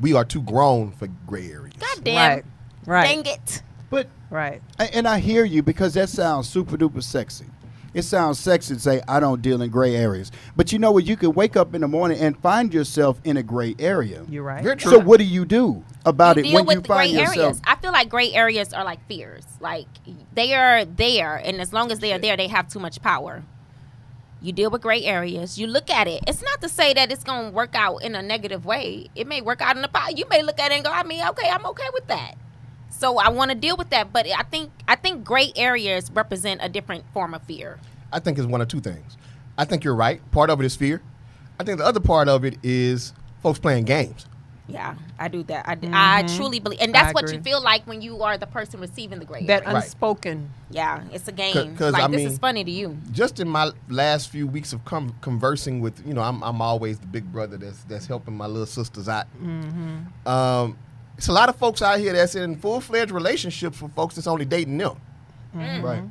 We 0.00 0.12
are 0.14 0.24
too 0.24 0.42
grown 0.42 0.90
for 0.92 1.06
gray 1.26 1.50
areas. 1.50 1.74
God 1.78 2.04
damn. 2.04 2.30
Right. 2.36 2.44
Right. 2.86 3.04
Dang 3.24 3.26
it. 3.34 3.62
But 3.90 4.08
Right. 4.30 4.60
A- 4.78 4.94
And 4.94 5.06
I 5.06 5.18
hear 5.20 5.44
you 5.44 5.62
because 5.62 5.94
that 5.94 6.08
sounds 6.08 6.48
super 6.48 6.76
duper 6.76 7.02
sexy. 7.02 7.46
It 7.94 8.02
sounds 8.02 8.38
sexy 8.38 8.74
to 8.74 8.80
say 8.80 9.00
I 9.08 9.18
don't 9.20 9.40
deal 9.40 9.62
in 9.62 9.70
gray 9.70 9.94
areas. 9.96 10.30
But 10.56 10.72
you 10.72 10.78
know 10.78 10.90
what? 10.92 11.06
You 11.06 11.16
can 11.16 11.32
wake 11.32 11.56
up 11.56 11.74
in 11.74 11.80
the 11.80 11.88
morning 11.88 12.18
and 12.20 12.36
find 12.38 12.74
yourself 12.74 13.20
in 13.24 13.36
a 13.36 13.42
gray 13.42 13.74
area. 13.78 14.24
You're 14.28 14.42
right. 14.42 14.62
Very 14.62 14.76
true. 14.76 14.90
So 14.92 14.98
what 14.98 15.18
do 15.18 15.24
you 15.24 15.44
do 15.46 15.82
about 16.04 16.36
you 16.36 16.40
it 16.42 16.46
deal 16.46 16.54
when 16.56 16.66
with 16.66 16.74
you 16.76 16.80
the 16.82 16.88
find 16.88 17.12
gray 17.12 17.20
yourself? 17.22 17.38
areas. 17.38 17.60
I 17.64 17.76
feel 17.76 17.92
like 17.92 18.08
gray 18.08 18.32
areas 18.32 18.72
are 18.72 18.84
like 18.84 19.04
fears. 19.08 19.44
Like 19.60 19.86
they 20.34 20.52
are 20.54 20.84
there, 20.84 21.36
and 21.36 21.60
as 21.60 21.72
long 21.72 21.90
as 21.92 22.00
they 22.00 22.12
are 22.12 22.18
there, 22.18 22.36
they 22.36 22.48
have 22.48 22.68
too 22.68 22.78
much 22.80 23.00
power. 23.02 23.42
You 24.40 24.52
deal 24.52 24.70
with 24.70 24.82
gray 24.82 25.04
areas. 25.04 25.58
You 25.58 25.66
look 25.66 25.90
at 25.90 26.06
it. 26.06 26.22
It's 26.26 26.42
not 26.42 26.60
to 26.60 26.68
say 26.68 26.94
that 26.94 27.10
it's 27.10 27.24
going 27.24 27.46
to 27.46 27.50
work 27.50 27.74
out 27.74 27.98
in 27.98 28.14
a 28.14 28.22
negative 28.22 28.64
way. 28.64 29.08
It 29.16 29.26
may 29.26 29.40
work 29.40 29.60
out 29.60 29.76
in 29.76 29.82
a 29.84 29.88
po- 29.88 30.10
You 30.14 30.26
may 30.30 30.42
look 30.42 30.60
at 30.60 30.70
it 30.70 30.76
and 30.76 30.84
go, 30.84 30.92
I 30.92 31.02
mean, 31.02 31.26
okay, 31.30 31.48
I'm 31.48 31.66
okay 31.66 31.88
with 31.92 32.06
that. 32.06 32.34
So 32.90 33.18
I 33.18 33.28
want 33.30 33.50
to 33.50 33.56
deal 33.56 33.76
with 33.76 33.90
that, 33.90 34.12
but 34.12 34.26
I 34.26 34.42
think 34.42 34.70
I 34.86 34.96
think 34.96 35.24
gray 35.24 35.52
areas 35.56 36.10
represent 36.10 36.60
a 36.62 36.68
different 36.68 37.04
form 37.12 37.34
of 37.34 37.42
fear. 37.42 37.78
I 38.12 38.18
think 38.18 38.38
it's 38.38 38.46
one 38.46 38.60
of 38.60 38.68
two 38.68 38.80
things. 38.80 39.16
I 39.56 39.64
think 39.64 39.84
you're 39.84 39.94
right. 39.94 40.20
Part 40.30 40.50
of 40.50 40.60
it 40.60 40.64
is 40.64 40.74
fear. 40.74 41.02
I 41.60 41.64
think 41.64 41.78
the 41.78 41.84
other 41.84 42.00
part 42.00 42.28
of 42.28 42.44
it 42.44 42.56
is 42.62 43.12
folks 43.42 43.58
playing 43.58 43.84
games. 43.84 44.26
Yeah, 44.68 44.96
I 45.18 45.28
do 45.28 45.42
that. 45.44 45.66
I 45.66 45.72
I 45.72 45.74
mm-hmm. 46.22 46.36
truly 46.36 46.60
believe, 46.60 46.80
and 46.80 46.94
that's 46.94 47.14
what 47.14 47.32
you 47.32 47.40
feel 47.40 47.62
like 47.62 47.86
when 47.86 48.02
you 48.02 48.22
are 48.22 48.36
the 48.36 48.46
person 48.46 48.80
receiving 48.80 49.18
the 49.18 49.24
gray 49.24 49.46
That 49.46 49.62
area. 49.62 49.74
Right. 49.74 49.82
unspoken. 49.84 50.50
yeah, 50.70 51.04
it's 51.10 51.26
a 51.26 51.32
game. 51.32 51.74
'cause, 51.74 51.94
like 51.94 52.02
I 52.02 52.08
this 52.08 52.18
mean- 52.18 52.26
is 52.28 52.38
funny 52.38 52.64
to 52.64 52.70
you. 52.70 52.98
Just 53.10 53.40
in 53.40 53.48
my 53.48 53.72
last 53.88 54.28
few 54.28 54.46
weeks 54.46 54.74
of 54.74 54.84
com- 54.84 55.14
conversing 55.22 55.80
with, 55.80 56.06
you 56.06 56.12
know, 56.12 56.20
I'm, 56.20 56.42
I'm 56.44 56.60
always 56.60 56.98
the 56.98 57.06
big 57.06 57.32
brother 57.32 57.56
that's 57.56 57.82
that's 57.84 58.06
helping 58.06 58.36
my 58.36 58.46
little 58.46 58.66
sisters 58.66 59.08
out. 59.08 59.26
Mm-hmm. 59.42 60.28
Um, 60.28 60.76
it's 61.16 61.28
a 61.28 61.32
lot 61.32 61.48
of 61.48 61.56
folks 61.56 61.80
out 61.80 61.98
here 61.98 62.12
that's 62.12 62.34
in 62.34 62.56
full 62.56 62.80
fledged 62.82 63.10
relationships 63.10 63.80
with 63.80 63.94
folks 63.94 64.16
that's 64.16 64.26
only 64.26 64.44
dating 64.44 64.76
them. 64.76 65.00
Mm-hmm. 65.56 65.84
Right. 65.84 66.02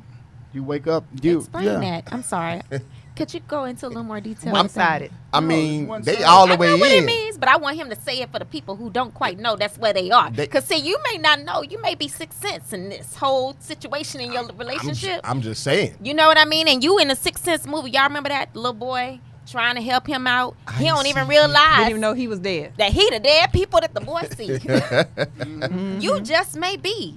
You 0.52 0.64
wake 0.64 0.86
up. 0.88 1.04
You 1.22 1.38
Explain 1.38 1.64
yeah. 1.64 1.78
that. 1.80 2.08
I'm 2.12 2.22
sorry. 2.24 2.60
Could 3.18 3.34
you 3.34 3.40
go 3.40 3.64
into 3.64 3.84
a 3.84 3.88
little 3.88 4.04
more 4.04 4.20
detail? 4.20 4.52
One 4.52 4.68
sided. 4.68 5.10
I 5.32 5.40
mean, 5.40 5.88
one 5.88 6.02
they 6.02 6.22
all 6.22 6.46
the 6.46 6.52
I 6.52 6.56
way 6.56 6.68
know 6.68 6.76
what 6.76 6.92
it 6.92 7.04
means, 7.04 7.36
but 7.36 7.48
I 7.48 7.56
want 7.56 7.76
him 7.76 7.90
to 7.90 7.96
say 7.96 8.20
it 8.20 8.30
for 8.30 8.38
the 8.38 8.44
people 8.44 8.76
who 8.76 8.90
don't 8.90 9.12
quite 9.12 9.40
know 9.40 9.56
that's 9.56 9.76
where 9.76 9.92
they 9.92 10.12
are. 10.12 10.30
Because 10.30 10.64
see, 10.66 10.76
you 10.76 10.96
may 11.10 11.18
not 11.18 11.40
know. 11.40 11.62
You 11.62 11.82
may 11.82 11.96
be 11.96 12.06
sixth 12.06 12.40
sense 12.40 12.72
in 12.72 12.90
this 12.90 13.16
whole 13.16 13.56
situation 13.58 14.20
in 14.20 14.30
your 14.32 14.48
I'm, 14.48 14.56
relationship. 14.56 15.20
I'm 15.24 15.40
just 15.40 15.64
saying. 15.64 15.96
you 16.00 16.14
know 16.14 16.28
what 16.28 16.38
I 16.38 16.44
mean? 16.44 16.68
And 16.68 16.84
you 16.84 16.98
in 17.00 17.08
the 17.08 17.16
sixth 17.16 17.42
sense 17.44 17.66
movie, 17.66 17.90
y'all 17.90 18.04
remember 18.04 18.28
that 18.28 18.54
little 18.54 18.72
boy 18.72 19.18
trying 19.48 19.74
to 19.74 19.82
help 19.82 20.06
him 20.06 20.28
out? 20.28 20.54
he 20.78 20.88
I 20.88 20.94
don't 20.94 21.06
even 21.06 21.24
see. 21.24 21.30
realize 21.30 21.76
Didn't 21.78 21.90
even 21.90 22.00
know 22.00 22.12
he 22.14 22.28
was 22.28 22.38
dead. 22.38 22.74
that 22.78 22.92
he 22.92 23.10
the 23.10 23.18
dead 23.18 23.52
people 23.52 23.80
that 23.80 23.94
the 23.94 24.00
boy 24.00 24.22
see. 24.36 24.46
Mm-hmm. 24.48 26.00
you 26.00 26.20
just 26.20 26.56
may 26.56 26.76
be 26.76 27.16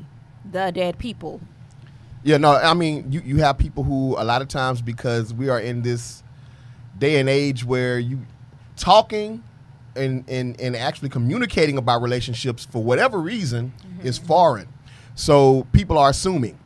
the 0.49 0.71
dead 0.71 0.97
people. 0.97 1.41
Yeah, 2.23 2.37
no, 2.37 2.51
I 2.51 2.73
mean, 2.73 3.11
you, 3.11 3.21
you 3.25 3.37
have 3.37 3.57
people 3.57 3.83
who 3.83 4.15
a 4.17 4.23
lot 4.23 4.41
of 4.41 4.47
times 4.47 4.81
because 4.81 5.33
we 5.33 5.49
are 5.49 5.59
in 5.59 5.81
this 5.81 6.21
day 6.99 7.19
and 7.19 7.27
age 7.27 7.65
where 7.65 7.97
you 7.97 8.19
talking 8.75 9.43
and 9.95 10.23
and, 10.29 10.59
and 10.61 10.75
actually 10.75 11.09
communicating 11.09 11.77
about 11.77 12.01
relationships 12.01 12.63
for 12.65 12.83
whatever 12.83 13.19
reason 13.19 13.73
mm-hmm. 13.79 14.07
is 14.07 14.17
foreign. 14.17 14.67
So 15.15 15.65
people 15.73 15.97
are 15.97 16.09
assuming. 16.09 16.57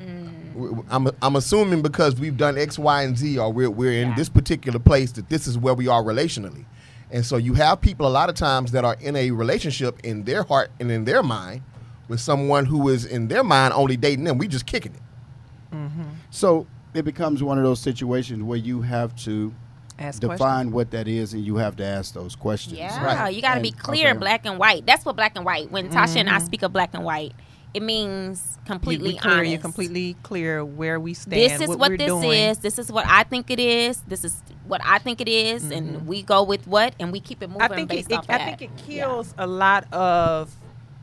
Mm. 0.00 0.54
W- 0.54 0.84
I'm, 0.90 1.08
I'm 1.22 1.36
assuming 1.36 1.82
because 1.82 2.16
we've 2.16 2.36
done 2.36 2.58
X, 2.58 2.78
Y, 2.78 3.02
and 3.02 3.16
Z, 3.16 3.38
or 3.38 3.52
we're, 3.52 3.70
we're 3.70 3.92
in 4.02 4.08
Yeah. 4.10 4.16
this 4.16 4.28
particular 4.28 4.78
place 4.78 5.12
that 5.12 5.28
this 5.28 5.46
is 5.46 5.56
where 5.56 5.74
we 5.74 5.88
are 5.88 6.02
relationally. 6.02 6.64
And 7.10 7.24
so 7.24 7.36
you 7.36 7.54
have 7.54 7.80
people 7.80 8.06
a 8.06 8.10
lot 8.10 8.28
of 8.28 8.34
times 8.34 8.72
that 8.72 8.84
are 8.84 8.96
in 9.00 9.16
a 9.16 9.30
relationship 9.30 9.98
in 10.04 10.24
their 10.24 10.42
heart 10.42 10.70
and 10.78 10.90
in 10.90 11.04
their 11.04 11.22
mind 11.22 11.62
with 12.08 12.20
someone 12.20 12.64
who 12.64 12.88
is 12.88 13.04
in 13.04 13.28
their 13.28 13.44
mind 13.44 13.74
only 13.74 13.96
dating 13.96 14.24
them. 14.24 14.38
We 14.38 14.48
just 14.48 14.66
kicking 14.66 14.94
it. 14.94 15.74
Mm-hmm. 15.74 16.02
So 16.30 16.66
it 16.94 17.04
becomes 17.04 17.42
one 17.42 17.58
of 17.58 17.64
those 17.64 17.80
situations 17.80 18.42
where 18.42 18.58
you 18.58 18.82
have 18.82 19.14
to 19.24 19.54
Ask 19.98 20.20
define 20.20 20.38
questions. 20.38 20.72
what 20.72 20.90
that 20.92 21.08
is, 21.08 21.34
and 21.34 21.44
you 21.44 21.56
have 21.56 21.76
to 21.76 21.84
ask 21.84 22.14
those 22.14 22.34
questions. 22.36 22.78
Yeah, 22.78 23.04
Right. 23.04 23.34
you 23.34 23.42
got 23.42 23.56
to 23.56 23.60
be 23.60 23.72
clear, 23.72 24.10
okay. 24.10 24.18
black 24.18 24.46
and 24.46 24.58
white. 24.58 24.86
That's 24.86 25.04
what 25.04 25.16
black 25.16 25.32
and 25.36 25.44
white. 25.44 25.70
When 25.70 25.90
Tasha 25.90 26.16
and 26.16 26.30
I 26.30 26.36
mm-hmm. 26.36 26.46
speak 26.46 26.62
of 26.62 26.72
black 26.72 26.90
and 26.94 27.04
white, 27.04 27.32
it 27.74 27.82
means 27.82 28.56
You, 28.56 28.62
completely 28.64 29.12
we 29.14 29.18
clear, 29.18 29.34
honest. 29.34 29.50
You're 29.50 29.60
completely 29.60 30.16
clear 30.22 30.64
where 30.64 30.98
we 30.98 31.14
stand. 31.14 31.32
this 31.32 31.60
is 31.60 31.68
what, 31.68 31.78
what, 31.78 31.90
we're 31.90 31.96
this 31.98 32.06
doing. 32.06 32.30
is. 32.32 32.58
This 32.58 32.78
is 32.78 32.90
what 32.90 33.04
I 33.06 33.24
think 33.24 33.50
it 33.50 33.60
is. 33.60 34.00
This 34.02 34.24
is 34.24 34.40
what 34.66 34.80
I 34.84 34.98
think 34.98 35.20
it 35.20 35.28
is, 35.28 35.64
and 35.70 35.96
mm-hmm. 35.96 36.06
we 36.06 36.22
go 36.22 36.42
with 36.44 36.66
what, 36.66 36.94
and 37.00 37.12
we 37.12 37.20
keep 37.20 37.42
it 37.42 37.48
moving 37.48 37.62
I 37.62 37.68
think 37.68 37.92
it, 37.92 37.96
based 37.96 38.10
it- 38.12 38.18
off 38.18 38.24
of 38.24 38.30
I 38.30 38.38
think 38.38 38.62
it 38.62 38.70
Yeah. 38.86 39.04
kills 39.04 39.34
a 39.36 39.46
lot 39.46 39.92
of 39.92 40.54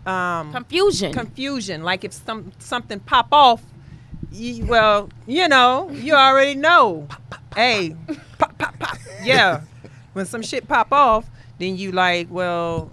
um, 0.06 0.52
confusion. 0.52 1.14
confusion. 1.14 1.84
Like 1.84 2.04
if 2.04 2.14
some 2.14 2.52
something 2.60 3.00
pop 3.00 3.28
off, 3.32 3.64
you, 4.32 4.66
well, 4.66 5.10
you 5.26 5.48
know, 5.48 5.90
you 5.92 6.14
already 6.14 6.56
know. 6.56 7.08
Hey, 7.56 7.96
pop, 8.38 8.58
pop, 8.58 8.78
pop. 8.80 8.98
Yeah, 9.24 9.62
when 10.14 10.26
some 10.26 10.42
shit 10.42 10.68
pop 10.68 10.92
off, 10.92 11.30
then 11.58 11.78
you 11.78 11.92
like, 11.92 12.28
well, 12.30 12.92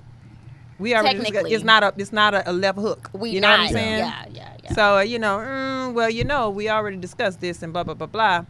we 0.79 0.95
already 0.95 1.21
Technically. 1.21 1.53
it's 1.53 1.65
not 1.65 1.83
a 1.83 1.95
it's 1.97 2.13
not 2.13 2.35
a, 2.35 2.51
a 2.51 2.53
left 2.53 2.79
hook. 2.79 3.11
we 3.13 3.31
you 3.31 3.41
know 3.41 3.49
not, 3.49 3.59
what 3.59 3.67
I'm 3.69 3.73
saying? 3.73 3.99
Yeah, 3.99 4.25
yeah, 4.33 4.57
yeah. 4.65 4.73
So 4.73 4.97
uh, 4.99 5.01
you 5.01 5.19
know, 5.19 5.39
mm, 5.39 5.95
well, 5.95 6.11
you 6.11 6.25
know, 6.25 6.51
we 6.51 6.69
already 6.69 6.97
discussed 6.97 7.41
this 7.41 7.63
and 7.63 7.73
blah 7.73 7.85
blah 7.85 7.95
blah 7.95 8.07
blah. 8.07 8.45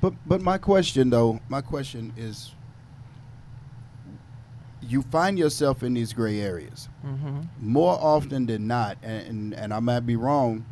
But 0.00 0.14
but 0.26 0.40
my 0.40 0.58
question 0.58 1.10
though, 1.10 1.40
my 1.48 1.60
question 1.60 2.12
is, 2.16 2.52
you 4.90 5.02
find 5.02 5.38
yourself 5.38 5.82
in 5.82 5.94
these 5.94 6.12
gray 6.12 6.40
areas 6.40 6.88
Mm-hmm. 7.06 7.40
more 7.60 7.98
often 8.00 8.46
than 8.46 8.66
not, 8.66 8.98
and, 9.02 9.26
and 9.28 9.54
and 9.54 9.74
I 9.74 9.80
might 9.80 10.00
be 10.00 10.16
wrong. 10.16 10.64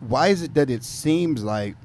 Why 0.00 0.28
is 0.28 0.42
it 0.42 0.54
that 0.54 0.70
it 0.70 0.82
seems 0.82 1.44
like 1.44 1.76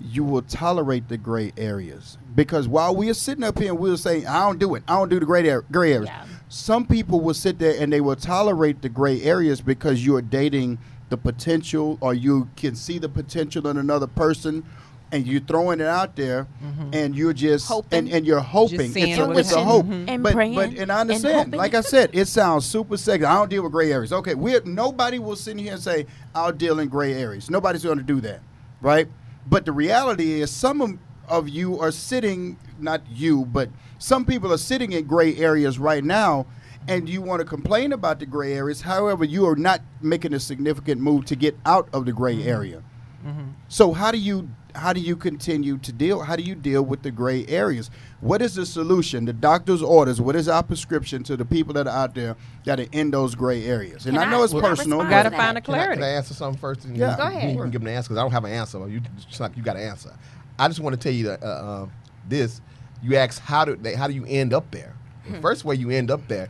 you 0.00 0.24
will 0.24 0.42
tolerate 0.42 1.08
the 1.08 1.16
gray 1.16 1.52
areas? 1.56 2.18
Because 2.34 2.68
while 2.68 2.94
we 2.94 3.08
are 3.10 3.14
sitting 3.14 3.44
up 3.44 3.58
here 3.58 3.70
and 3.70 3.78
we're 3.78 3.96
saying, 3.96 4.26
"I 4.26 4.40
don't 4.40 4.58
do 4.58 4.74
it. 4.74 4.82
I 4.88 4.96
don't 4.96 5.08
do 5.08 5.20
the 5.20 5.26
gray 5.26 5.48
ar- 5.50 5.64
gray 5.70 5.92
areas." 5.92 6.08
Yeah. 6.10 6.24
Some 6.48 6.86
people 6.86 7.20
will 7.20 7.34
sit 7.34 7.58
there 7.58 7.74
and 7.80 7.92
they 7.92 8.00
will 8.00 8.16
tolerate 8.16 8.82
the 8.82 8.88
gray 8.88 9.22
areas 9.22 9.60
because 9.60 10.04
you 10.04 10.14
are 10.16 10.22
dating 10.22 10.78
the 11.08 11.16
potential, 11.16 11.96
or 12.00 12.12
you 12.14 12.48
can 12.56 12.74
see 12.74 12.98
the 12.98 13.08
potential 13.08 13.66
in 13.68 13.76
another 13.76 14.06
person, 14.06 14.64
and 15.12 15.26
you're 15.26 15.40
throwing 15.40 15.80
it 15.80 15.86
out 15.86 16.16
there, 16.16 16.48
mm-hmm. 16.62 16.90
and 16.92 17.14
you're 17.14 17.32
just 17.32 17.68
Hoping. 17.68 17.98
and, 18.00 18.08
and 18.08 18.26
you're 18.26 18.40
hoping. 18.40 18.90
seeing 18.90 19.10
It's 19.10 19.18
a, 19.18 19.30
it's 19.32 19.52
a 19.52 19.58
happens. 19.58 19.72
hope. 19.72 19.86
Mhm. 19.86 20.08
And 20.08 20.22
but, 20.22 20.32
praying 20.32 20.54
but 20.54 20.68
and 20.70 20.78
and 20.78 20.92
I 20.92 21.00
understand. 21.00 21.36
hoping. 21.36 21.58
like 21.58 21.74
I 21.74 21.82
said, 21.82 22.10
it 22.12 22.26
sounds 22.26 22.66
super 22.66 22.96
sexy. 22.96 23.24
I 23.24 23.34
don't 23.34 23.48
deal 23.48 23.62
with 23.62 23.72
gray 23.72 23.92
areas. 23.92 24.12
Okay, 24.12 24.34
we 24.34 24.58
nobody 24.64 25.18
will 25.18 25.36
sit 25.36 25.58
here 25.58 25.74
and 25.74 25.82
say 25.82 26.06
I'll 26.34 26.52
deal 26.52 26.80
in 26.80 26.88
gray 26.88 27.14
areas. 27.14 27.48
Nobody's 27.50 27.84
going 27.84 27.98
to 27.98 28.04
do 28.04 28.20
that, 28.22 28.40
right? 28.80 29.06
But 29.48 29.64
the 29.66 29.72
reality 29.72 30.40
is, 30.40 30.50
some 30.50 30.80
of, 30.80 30.98
of 31.28 31.48
you 31.48 31.78
are 31.78 31.92
sitting, 31.92 32.56
not 32.80 33.02
you, 33.10 33.44
but 33.44 33.68
some 33.98 34.24
people 34.24 34.52
are 34.52 34.58
sitting 34.58 34.92
in 34.92 35.04
gray 35.06 35.36
areas 35.36 35.78
right 35.78 36.02
now, 36.02 36.46
and 36.88 37.08
you 37.08 37.22
want 37.22 37.40
to 37.40 37.44
complain 37.46 37.92
about 37.92 38.18
the 38.18 38.26
gray 38.26 38.54
areas. 38.54 38.80
However, 38.80 39.24
you 39.24 39.46
are 39.46 39.54
not 39.56 39.80
making 40.00 40.34
a 40.34 40.40
significant 40.40 41.00
move 41.00 41.24
to 41.26 41.36
get 41.36 41.56
out 41.64 41.88
of 41.92 42.04
the 42.06 42.12
gray 42.12 42.36
mm-hmm. 42.36 42.48
area. 42.48 42.82
Mm-hmm. 43.24 43.50
So 43.68 43.92
how 43.92 44.10
do 44.10 44.18
you 44.18 44.48
how 44.74 44.92
do 44.92 45.00
you 45.00 45.14
continue 45.16 45.78
to 45.78 45.92
deal? 45.92 46.20
How 46.22 46.34
do 46.36 46.42
you 46.42 46.54
deal 46.54 46.82
with 46.82 47.02
the 47.02 47.10
gray 47.10 47.46
areas? 47.46 47.90
What 48.20 48.42
is 48.42 48.56
the 48.56 48.66
solution? 48.66 49.24
The 49.24 49.32
doctor's 49.32 49.82
orders. 49.82 50.20
What 50.20 50.34
is 50.36 50.48
our 50.48 50.62
prescription 50.62 51.22
to 51.24 51.36
the 51.36 51.44
people 51.44 51.72
that 51.74 51.86
are 51.86 51.96
out 51.96 52.14
there 52.14 52.36
that 52.64 52.80
are 52.80 52.86
in 52.92 53.10
those 53.10 53.34
gray 53.34 53.64
areas? 53.66 54.06
And 54.06 54.16
Can 54.16 54.28
I 54.28 54.30
know 54.30 54.42
it's 54.42 54.52
can 54.52 54.62
personal. 54.62 54.98
respond 54.98 55.10
but- 55.10 55.22
Gotta 55.30 55.36
find 55.36 55.56
that? 55.56 55.62
a 55.62 55.64
Can 55.64 55.74
I, 55.74 55.76
clarity. 55.78 56.00
can 56.00 56.04
I 56.10 56.12
answer 56.14 56.34
something 56.34 56.60
first? 56.60 56.84
And 56.84 56.96
Yeah. 56.96 57.12
you- 57.12 57.16
Go 57.16 57.22
ahead. 57.22 57.54
You 57.54 57.60
can 57.62 57.70
give 57.70 57.82
me 57.82 57.90
an 57.92 57.96
answer 57.98 58.08
because 58.08 58.18
I 58.18 58.22
don't 58.22 58.32
have 58.32 58.44
an 58.44 58.52
answer. 58.52 58.88
You 58.88 59.00
just 59.28 59.40
like 59.40 59.56
you 59.56 59.62
got 59.62 59.76
an 59.76 59.82
answer. 59.82 60.10
I 60.58 60.66
just 60.68 60.80
want 60.80 60.94
to 60.94 61.00
tell 61.00 61.12
you 61.16 61.24
that, 61.28 61.42
uh, 61.42 61.46
uh, 61.46 61.86
this. 62.28 62.60
You 63.02 63.16
asked 63.16 63.40
how 63.40 63.64
do 63.64 63.76
they, 63.76 63.94
how 63.94 64.06
do 64.08 64.14
you 64.14 64.24
end 64.26 64.52
up 64.54 64.70
there? 64.70 64.94
Hmm. 65.26 65.34
The 65.34 65.40
first 65.40 65.64
way 65.64 65.74
you 65.76 65.90
end 65.90 66.10
up 66.10 66.26
there 66.28 66.48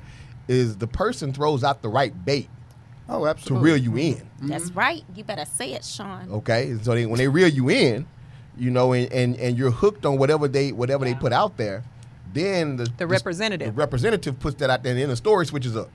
is 0.49 0.76
the 0.76 0.87
person 0.87 1.33
throws 1.33 1.62
out 1.64 1.83
the 1.83 1.88
right 1.88 2.25
bait 2.25 2.49
Oh, 3.08 3.26
absolutely. 3.26 3.58
to 3.70 3.75
reel 3.75 3.76
you 3.82 3.96
in. 3.96 4.28
That's 4.42 4.70
right. 4.73 5.04
You 5.14 5.25
better 5.25 5.44
say 5.44 5.73
it, 5.75 5.84
Sean. 5.84 6.30
Okay, 6.30 6.75
so 6.82 6.94
they, 6.94 7.04
when 7.06 7.18
they 7.18 7.28
reel 7.28 7.49
you 7.49 7.68
in, 7.68 8.06
you 8.56 8.70
know, 8.70 8.92
and, 8.94 9.12
and, 9.12 9.37
and 9.37 9.58
you're 9.58 9.70
hooked 9.70 10.06
on 10.06 10.16
whatever 10.18 10.49
they 10.49 10.73
whatever 10.73 11.04
they 11.04 11.14
put 11.14 11.32
out 11.32 11.56
there, 11.58 11.84
then 12.32 12.76
the 12.76 12.84
The 12.96 13.06
representative. 13.06 13.66
the 13.68 13.73
representative 13.73 14.38
puts 14.40 14.56
that 14.56 14.70
out 14.70 14.82
there, 14.82 14.92
and 14.92 15.00
then 15.00 15.08
the 15.11 15.16
story 15.16 15.44
switches 15.46 15.76
up. 15.76 15.90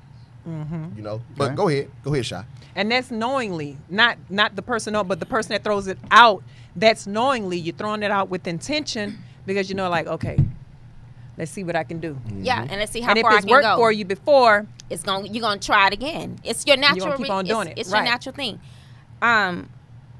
Mm-hmm. 0.47 0.95
You 0.95 1.01
know, 1.01 1.21
but 1.35 1.45
Okay. 1.47 1.55
go 1.55 1.67
ahead, 1.67 1.91
go 2.03 2.13
ahead, 2.13 2.25
Shy. 2.25 2.43
and 2.75 2.91
that's 2.91 3.11
knowingly 3.11 3.77
not 3.89 4.17
not 4.29 4.55
the 4.55 4.61
person 4.61 4.95
out 4.95 5.07
but 5.07 5.19
the 5.19 5.25
person 5.25 5.49
that 5.49 5.63
throws 5.63 5.87
it 5.87 5.97
out 6.11 6.43
that's 6.75 7.05
knowingly 7.05 7.57
you're 7.57 7.75
throwing 7.75 8.03
it 8.03 8.11
out 8.11 8.29
with 8.29 8.47
intention 8.47 9.17
because 9.45 9.67
you 9.69 9.75
know 9.75 9.89
like 9.89 10.07
okay 10.07 10.37
let's 11.39 11.49
see 11.51 11.63
what 11.63 11.75
i 11.75 11.83
can 11.83 11.99
do 11.99 12.15
Yeah, 12.41 12.61
and 12.61 12.79
let's 12.79 12.91
see 12.91 13.01
how 13.01 13.09
and 13.09 13.17
if 13.19 13.23
far 13.23 13.33
I 13.33 13.37
it's 13.37 13.45
worked 13.47 13.65
for 13.77 13.91
you 13.91 14.05
before 14.05 14.67
it's 14.89 15.03
going 15.03 15.33
you're 15.33 15.41
gonna 15.41 15.59
try 15.59 15.87
it 15.87 15.93
again. 15.93 16.39
It's 16.43 16.65
your 16.67 16.75
gonna 16.75 16.89
natural. 16.89 17.17
keep 17.17 17.29
on 17.29 17.45
doing 17.45 17.67
it's, 17.69 17.77
it, 17.77 17.81
It's 17.81 17.91
right. 17.91 17.99
your 17.99 18.05
natural 18.05 18.35
thing. 18.35 18.59
Um, 19.21 19.69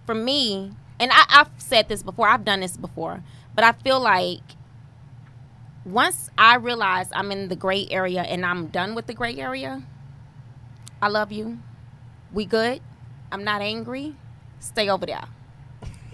for 0.06 0.14
me, 0.16 0.72
and 1.00 1.12
I, 1.12 1.26
I've 1.30 1.50
said 1.58 1.90
this 1.90 2.04
before. 2.04 2.28
I've 2.28 2.46
done 2.46 2.60
this 2.60 2.78
before, 2.78 3.24
but 3.56 3.64
I 3.64 3.72
feel 3.72 4.00
like 4.00 4.42
once 5.86 6.30
I 6.38 6.56
realize 6.56 7.10
I'm 7.14 7.32
in 7.32 7.48
the 7.48 7.56
gray 7.56 7.88
area 7.90 8.22
and 8.22 8.46
I'm 8.46 8.68
done 8.68 8.96
with 8.96 9.08
the 9.08 9.14
gray 9.14 9.38
area, 9.38 9.84
I 11.02 11.08
love 11.08 11.32
you. 11.32 11.60
We 12.32 12.46
good. 12.46 12.82
I'm 13.32 13.44
not 13.44 13.62
angry. 13.62 14.16
Stay 14.60 14.90
over 14.90 15.06
there. 15.06 15.26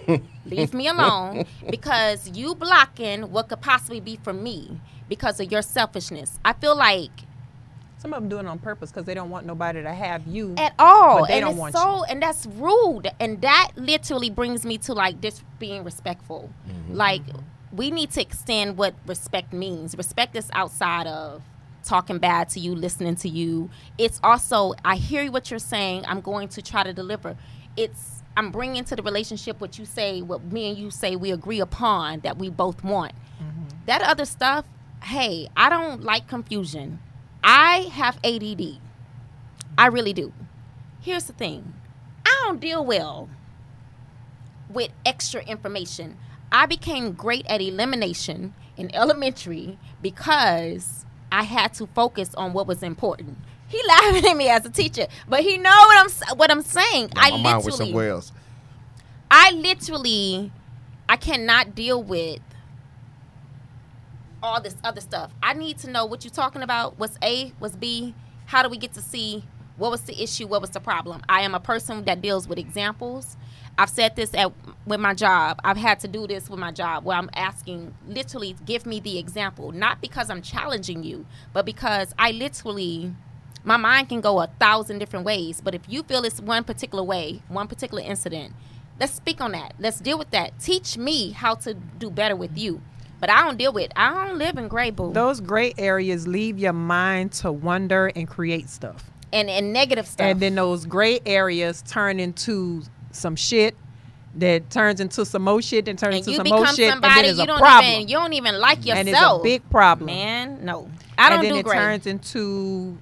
Leave 0.46 0.74
me 0.74 0.88
alone 0.88 1.46
because 1.70 2.30
you 2.30 2.56
blocking 2.56 3.32
what 3.32 3.50
could 3.50 3.62
possibly 3.62 4.00
be 4.00 4.18
for 4.24 4.34
me 4.34 4.80
because 5.10 5.40
of 5.40 5.52
your 5.52 5.62
selfishness. 5.62 6.40
I 6.44 6.54
feel 6.54 6.76
like 6.76 7.12
some 7.98 8.14
of 8.14 8.22
them 8.22 8.30
do 8.30 8.38
it 8.38 8.46
on 8.46 8.60
purpose 8.60 8.92
because 8.92 9.06
they 9.06 9.16
don't 9.16 9.30
want 9.32 9.46
nobody 9.46 9.82
to 9.82 9.92
have 9.92 10.28
you 10.28 10.54
at 10.58 10.74
all. 10.78 11.22
But 11.22 11.28
they 11.28 11.34
and 11.36 11.42
don't 11.42 11.52
it's 11.52 11.60
want 11.60 11.76
so 11.76 12.04
and 12.04 12.22
that's 12.22 12.46
rude. 12.46 13.10
And 13.20 13.42
that 13.42 13.72
literally 13.76 14.30
brings 14.30 14.66
me 14.66 14.78
to 14.80 14.94
like 14.94 15.22
this 15.22 15.42
being 15.58 15.84
respectful. 15.84 16.52
Mm-hmm. 16.68 16.94
Like 16.96 17.24
we 17.72 17.92
need 17.92 18.12
to 18.12 18.22
extend 18.22 18.78
what 18.78 18.94
respect 19.08 19.54
means. 19.54 19.98
Respect 19.98 20.36
is 20.36 20.50
outside 20.54 21.08
of 21.08 21.42
talking 21.84 22.18
bad 22.20 22.50
to 22.50 22.60
you, 22.60 22.76
listening 22.76 23.16
to 23.16 23.30
you. 23.30 23.70
It's 23.98 24.20
also 24.24 24.74
I 24.84 24.98
hear 24.98 25.32
what 25.32 25.50
you're 25.50 25.60
saying. 25.60 26.04
I'm 26.06 26.22
going 26.22 26.50
to 26.50 26.62
try 26.62 26.84
to 26.84 26.94
deliver. 26.94 27.36
It's 27.76 28.24
I'm 28.38 28.52
bringing 28.52 28.84
to 28.86 28.96
the 28.96 29.02
relationship 29.02 29.62
what 29.62 29.80
you 29.80 29.86
say, 29.86 30.22
what 30.22 30.44
me 30.52 30.70
and 30.70 30.78
you 30.78 30.92
say 30.92 31.16
we 31.16 31.32
agree 31.32 31.60
upon 31.60 32.20
that 32.20 32.38
we 32.38 32.50
both 32.50 32.84
want. 32.84 33.14
Mm-hmm. 33.42 33.78
That 33.86 34.02
other 34.02 34.26
stuff, 34.26 34.66
hey, 35.06 35.48
I 35.56 35.70
don't 35.70 36.04
like 36.04 36.28
confusion. 36.28 37.00
I 37.44 37.90
have 37.92 38.18
ADD. 38.24 38.80
I 39.78 39.88
really 39.88 40.14
do. 40.14 40.34
Here's 41.00 41.26
the 41.26 41.34
thing 41.34 41.74
I 42.26 42.42
don't 42.44 42.60
deal 42.60 42.84
well 42.84 43.30
with 44.68 44.90
extra 45.06 45.44
information. 45.44 46.18
I 46.52 46.66
became 46.66 47.14
great 47.14 47.46
at 47.48 47.62
elimination 47.62 48.56
in 48.78 48.94
elementary 48.96 49.78
because 50.02 51.06
I 51.32 51.44
had 51.44 51.74
to 51.76 51.86
focus 51.88 52.34
on 52.34 52.54
what 52.54 52.66
was 52.66 52.82
important. 52.82 53.38
He 53.68 53.82
laughing 53.88 54.26
at 54.26 54.36
me 54.36 54.50
as 54.50 54.66
a 54.66 54.72
teacher, 54.72 55.06
but 55.28 55.42
he 55.42 55.60
know 55.60 55.70
what 55.70 55.98
I'm 55.98 56.38
what 56.38 56.50
I'm 56.50 56.64
saying. 56.64 57.12
I 57.16 57.30
My 57.30 57.38
mind 57.38 57.58
was 57.58 57.66
literally 57.66 57.92
somewhere 57.92 58.10
else. 58.10 58.32
I 59.30 59.52
literally, 59.52 60.52
I 61.08 61.18
cannot 61.18 61.76
deal 61.76 62.02
with 62.02 62.40
all 64.46 64.62
this 64.62 64.75
other 64.84 65.02
stuff. 65.02 65.32
I 65.42 65.54
need 65.54 65.78
to 65.80 65.90
know 65.90 66.06
what 66.06 66.24
you're 66.24 66.32
talking 66.32 66.62
about. 66.62 66.98
What's 67.00 67.18
A? 67.24 67.52
What's 67.60 67.75
B? 67.75 68.14
How 68.46 68.62
do 68.64 68.70
we 68.70 68.78
get 68.78 68.94
to 68.94 69.02
C? 69.02 69.44
What 69.78 69.92
was 69.92 70.02
the 70.02 70.22
issue? 70.22 70.48
What 70.48 70.62
was 70.62 70.70
the 70.70 70.80
problem? 70.80 71.22
I 71.28 71.42
am 71.42 71.56
a 71.56 71.60
person 71.60 72.06
that 72.06 72.22
deals 72.22 72.48
with 72.48 72.58
examples. 72.58 73.36
I've 73.78 73.90
said 73.90 74.16
this 74.16 74.34
at 74.34 74.54
with 74.86 75.02
my 75.02 75.14
job. 75.14 75.60
I've 75.64 75.78
had 75.78 76.00
to 76.02 76.08
do 76.08 76.28
this 76.28 76.50
with 76.50 76.60
my 76.60 76.72
job 76.72 77.04
where 77.04 77.18
I'm 77.18 77.30
asking 77.34 77.94
literally 78.08 78.56
give 78.66 78.86
me 78.86 79.02
the 79.02 79.18
example, 79.18 79.74
not 79.74 80.00
because 80.00 80.30
I'm 80.30 80.42
challenging 80.42 81.04
you, 81.04 81.25
but 81.52 81.66
because 81.66 82.14
I 82.18 82.32
literally 82.32 83.14
my 83.66 83.78
mind 83.78 84.10
can 84.10 84.22
go 84.22 84.40
a 84.40 84.48
thousand 84.60 85.00
different 85.00 85.25
ways. 85.25 85.60
But 85.60 85.75
if 85.75 85.82
you 85.90 86.04
feel 86.04 86.24
it's 86.24 86.40
one 86.40 86.64
particular 86.64 87.04
way, 87.04 87.42
one 87.50 87.68
particular 87.68 88.04
incident, 88.04 88.54
let's 89.00 89.14
speak 89.14 89.42
on 89.42 89.52
that. 89.54 89.74
Let's 89.80 90.00
deal 90.00 90.20
with 90.20 90.30
that. 90.32 90.60
Teach 90.60 90.98
me 90.98 91.32
how 91.32 91.56
to 91.56 91.74
do 91.74 92.10
better 92.10 92.36
with 92.36 92.58
you. 92.58 92.82
But 93.19 93.29
I 93.29 93.43
don't 93.43 93.57
deal 93.57 93.72
with. 93.74 93.91
I 93.95 94.27
don't 94.27 94.38
live 94.38 94.57
in 94.57 94.67
gray 94.67 94.91
boo 94.91 95.13
Those 95.13 95.39
gray 95.39 95.74
areas 95.77 96.27
leave 96.27 96.60
your 96.60 96.74
mind 96.74 97.31
to 97.34 97.51
wonder 97.51 98.12
and 98.15 98.27
create 98.27 98.69
stuff. 98.69 99.10
and 99.34 99.50
and 99.50 99.74
negative 99.74 100.05
stuff. 100.07 100.25
And 100.27 100.39
then 100.39 100.55
those 100.55 100.86
gray 100.86 101.19
areas 101.25 101.81
turn 101.88 102.19
into 102.19 102.84
some 103.12 103.36
shit 103.36 103.75
that 104.36 104.69
turns 104.69 105.00
into 105.00 105.24
some 105.25 105.43
more 105.43 105.62
shit 105.62 105.88
and 105.88 105.98
turns 105.98 106.15
and 106.15 106.27
into 106.27 106.36
some 106.36 106.48
more 106.50 106.60
become 106.62 106.75
shit. 106.75 106.86
and 106.91 106.93
somebody 107.01 107.13
then 107.22 107.25
it's 107.29 107.38
you 107.38 107.43
a 107.43 107.48
don't 107.48 107.60
problem. 107.60 107.91
even 107.93 108.07
you 108.10 108.15
don't 108.17 108.34
even 108.34 108.60
like 108.60 108.79
yourself. 108.86 109.00
and 109.00 109.10
it's 109.10 109.19
a 109.22 109.39
big 109.41 109.69
problem. 109.69 110.07
man. 110.07 110.63
No, 110.65 110.89
I 111.17 111.29
don't 111.29 111.39
and 111.39 111.45
then 111.48 111.53
do 111.53 111.60
it 111.60 111.63
gray. 111.65 111.77
turns 111.77 112.05
into 112.05 112.98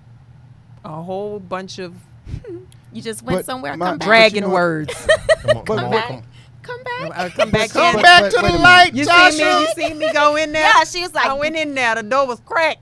a 0.86 1.02
whole 1.02 1.40
bunch 1.40 1.80
of 1.80 1.96
you 2.94 3.02
just 3.02 3.24
went 3.24 3.40
But 3.40 3.46
somewhere. 3.46 3.76
my- 3.76 3.90
Come 3.90 3.98
back. 3.98 4.08
Drag- 4.08 4.32
dragon 4.32 4.44
you 4.44 4.48
know 4.50 4.54
words. 4.54 4.94
Come 5.42 5.58
on, 5.58 5.66
But- 5.66 5.66
come 5.66 5.80
on, 5.86 5.92
come 6.04 6.16
on. 6.18 6.24
Come 6.64 6.84
back. 6.84 7.18
Uh, 7.20 7.30
come 7.30 7.52
back 7.52 7.70
Come 7.74 7.96
in. 7.98 8.02
back 8.02 8.22
But- 8.24 8.32
to 8.32 8.42
wait 8.44 8.52
the 8.52 8.58
a 8.58 8.60
light, 8.60 8.94
You 8.96 9.06
Tasha. 9.06 9.32
see 9.32 9.44
me? 9.44 9.60
You 9.60 9.68
see 9.90 9.94
me 10.08 10.14
go 10.14 10.36
in 10.36 10.52
there? 10.52 10.64
Yeah, 10.64 10.84
she 10.86 11.02
was 11.02 11.14
like- 11.14 11.26
I 11.28 11.34
went 11.34 11.56
in 11.56 11.74
there. 11.76 11.96
The 11.96 12.04
door 12.04 12.26
was 12.28 12.40
cracked. 12.46 12.80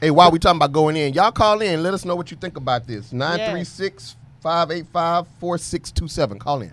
Hey, 0.00 0.10
while 0.10 0.30
we 0.30 0.38
talking 0.38 0.56
about 0.58 0.72
going 0.72 0.96
in, 0.96 1.12
y'all 1.12 1.30
call 1.32 1.60
in. 1.60 1.82
Let 1.82 1.92
us 1.94 2.04
know 2.04 2.16
what 2.16 2.30
you 2.30 2.36
think 2.36 2.56
about 2.56 2.86
this. 2.86 3.12
936 3.12 4.16
585 4.42 5.26
4627. 5.38 6.38
Call 6.38 6.62
in. 6.62 6.72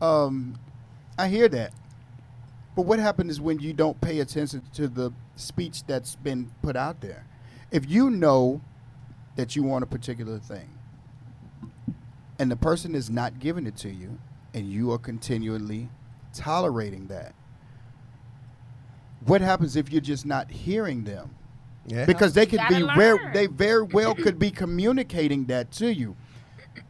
Um, 0.00 0.56
I 1.18 1.26
hear 1.28 1.48
that. 1.48 1.72
But 2.76 2.82
what 2.82 2.98
happens 3.00 3.32
is 3.32 3.40
when 3.40 3.58
you 3.58 3.72
don't 3.72 4.00
pay 4.00 4.20
attention 4.20 4.62
to 4.74 4.86
the 4.86 5.12
speech 5.36 5.84
that's 5.86 6.14
been 6.16 6.50
put 6.62 6.76
out 6.76 7.00
there. 7.00 7.24
If 7.72 7.90
you 7.90 8.08
know 8.10 8.60
that 9.36 9.56
you 9.56 9.62
want 9.64 9.82
a 9.82 9.86
particular 9.86 10.38
thing 10.38 10.68
and 12.38 12.50
the 12.50 12.56
person 12.56 12.94
is 12.94 13.10
not 13.10 13.38
giving 13.38 13.66
it 13.66 13.76
to 13.78 13.90
you 13.90 14.18
and 14.54 14.70
you 14.70 14.92
are 14.92 14.98
continually 14.98 15.88
tolerating 16.34 17.06
that, 17.08 17.34
what 19.26 19.40
happens 19.40 19.76
if 19.76 19.92
you're 19.92 20.00
just 20.00 20.26
not 20.26 20.50
hearing 20.50 21.04
them? 21.04 21.34
Yeah. 21.86 22.04
because 22.04 22.34
they 22.34 22.44
could 22.44 22.60
be 22.68 22.82
very 22.94 23.18
they 23.32 23.46
very 23.46 23.82
well 23.82 24.14
could 24.14 24.38
be 24.38 24.50
communicating 24.50 25.46
that 25.46 25.72
to 25.72 25.92
you 25.92 26.14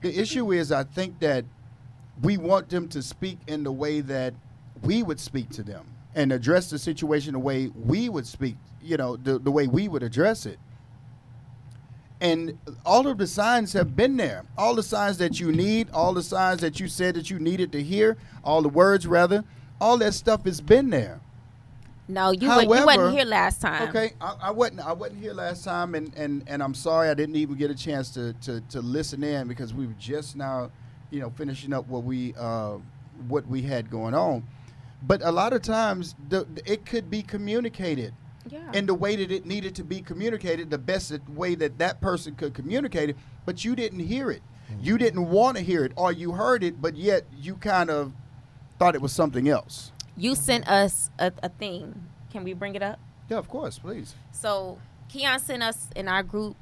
the 0.03 0.19
issue 0.19 0.53
is 0.53 0.73
i 0.73 0.83
think 0.83 1.21
that 1.21 1.45
we 2.23 2.37
want 2.37 2.69
them 2.69 2.89
to 2.89 3.01
speak 3.01 3.39
in 3.47 3.63
the 3.63 3.71
way 3.71 4.01
that 4.01 4.35
we 4.83 5.05
would 5.05 5.21
speak 5.21 5.49
to 5.51 5.63
them 5.63 5.87
and 6.17 6.33
address 6.33 6.71
the 6.71 6.79
situation 6.79 7.35
the 7.35 7.39
way 7.39 7.69
we 7.69 8.09
would 8.09 8.27
speak 8.27 8.57
you 8.83 8.97
know 8.97 9.17
the, 9.17 9.39
the 9.39 9.51
way 9.51 9.69
we 9.69 9.87
would 9.87 10.03
address 10.03 10.45
it 10.45 10.59
and 12.21 12.59
all 12.85 13.07
of 13.07 13.19
the 13.19 13.27
signs 13.27 13.73
have 13.73 13.97
been 13.97 14.17
there 14.17 14.45
all 14.59 14.75
the 14.75 14.83
signs 14.83 15.19
that 15.19 15.41
you 15.41 15.51
need 15.53 15.89
all 15.93 16.13
the 16.13 16.23
signs 16.23 16.61
that 16.61 16.79
you 16.79 16.87
said 16.89 17.15
that 17.15 17.31
you 17.31 17.39
needed 17.39 17.73
to 17.73 17.83
hear 17.83 18.17
all 18.45 18.61
the 18.63 18.69
words 18.69 19.07
rather 19.07 19.45
all 19.81 19.97
that 19.99 20.13
stuff 20.13 20.45
has 20.45 20.61
been 20.61 20.91
there 20.91 21.21
No, 22.09 22.33
you, 22.33 22.49
wa- 22.49 22.59
you 22.61 22.69
However- 22.75 22.87
wasn't 22.87 23.13
here 23.17 23.25
last 23.25 23.61
time. 23.63 23.89
Okay, 23.89 24.13
I, 24.21 24.35
I 24.49 24.51
wasn't. 24.51 24.81
I 24.81 24.93
wasn't 24.93 25.21
here 25.23 25.33
last 25.33 25.63
time, 25.65 25.95
and, 25.95 26.13
and, 26.17 26.43
and 26.49 26.61
I'm 26.61 26.75
sorry 26.75 27.09
I 27.09 27.15
didn't 27.15 27.37
even 27.37 27.55
get 27.57 27.71
a 27.71 27.75
chance 27.75 28.11
to, 28.15 28.33
to, 28.47 28.61
to 28.73 28.81
listen 28.81 29.23
in 29.23 29.47
because 29.47 29.73
we 29.73 29.87
were 29.87 29.95
just 29.97 30.35
now, 30.35 30.73
you 31.13 31.21
know, 31.21 31.31
finishing 31.31 31.73
up 31.73 31.87
what 31.87 32.03
we 32.03 32.35
uh, 32.37 32.79
what 33.29 33.47
we 33.47 33.63
had 33.63 33.91
going 33.91 34.13
on. 34.15 34.43
But 35.07 35.23
a 35.23 35.31
lot 35.31 35.53
of 35.53 35.63
times, 35.63 36.17
the, 36.29 36.47
it 36.67 36.85
could 36.85 37.11
be 37.11 37.23
communicated 37.23 38.13
Yeah. 38.51 38.73
in 38.73 38.87
the 38.87 38.95
way 38.95 39.17
that 39.17 39.31
it 39.31 39.47
needed 39.47 39.75
to 39.77 39.85
be 39.85 40.01
communicated, 40.01 40.71
the 40.71 40.79
best 40.79 41.13
way 41.29 41.55
that 41.57 41.79
that 41.79 42.01
person 42.01 42.35
could 42.35 42.53
communicate 42.55 43.11
it. 43.11 43.17
But 43.47 43.65
you 43.65 43.77
didn't 43.77 44.01
hear 44.01 44.31
it. 44.31 44.43
You 44.81 44.99
didn't 44.99 45.29
want 45.31 45.57
to 45.57 45.63
hear 45.63 45.85
it, 45.85 45.93
or 45.97 46.13
you 46.13 46.33
heard 46.33 46.63
it, 46.63 46.81
but 46.81 46.95
yet 46.97 47.25
you 47.37 47.57
kind 47.57 47.91
of 47.91 48.13
thought 48.79 48.95
it 48.95 49.03
was 49.03 49.13
something 49.13 49.49
else. 49.49 49.93
you 50.17 50.35
sent 50.35 50.69
us 50.69 51.11
a, 51.19 51.33
a 51.43 51.49
thing. 51.49 52.07
Can 52.31 52.45
we 52.45 52.53
bring 52.55 52.75
it 52.77 52.83
up? 52.83 52.99
Yeah, 53.29 53.39
of 53.39 53.49
course, 53.49 53.79
please. 53.79 54.15
So 54.33 54.79
Keon 55.09 55.39
sent 55.41 55.63
us 55.63 55.89
in 55.97 56.07
our 56.09 56.23
group 56.23 56.57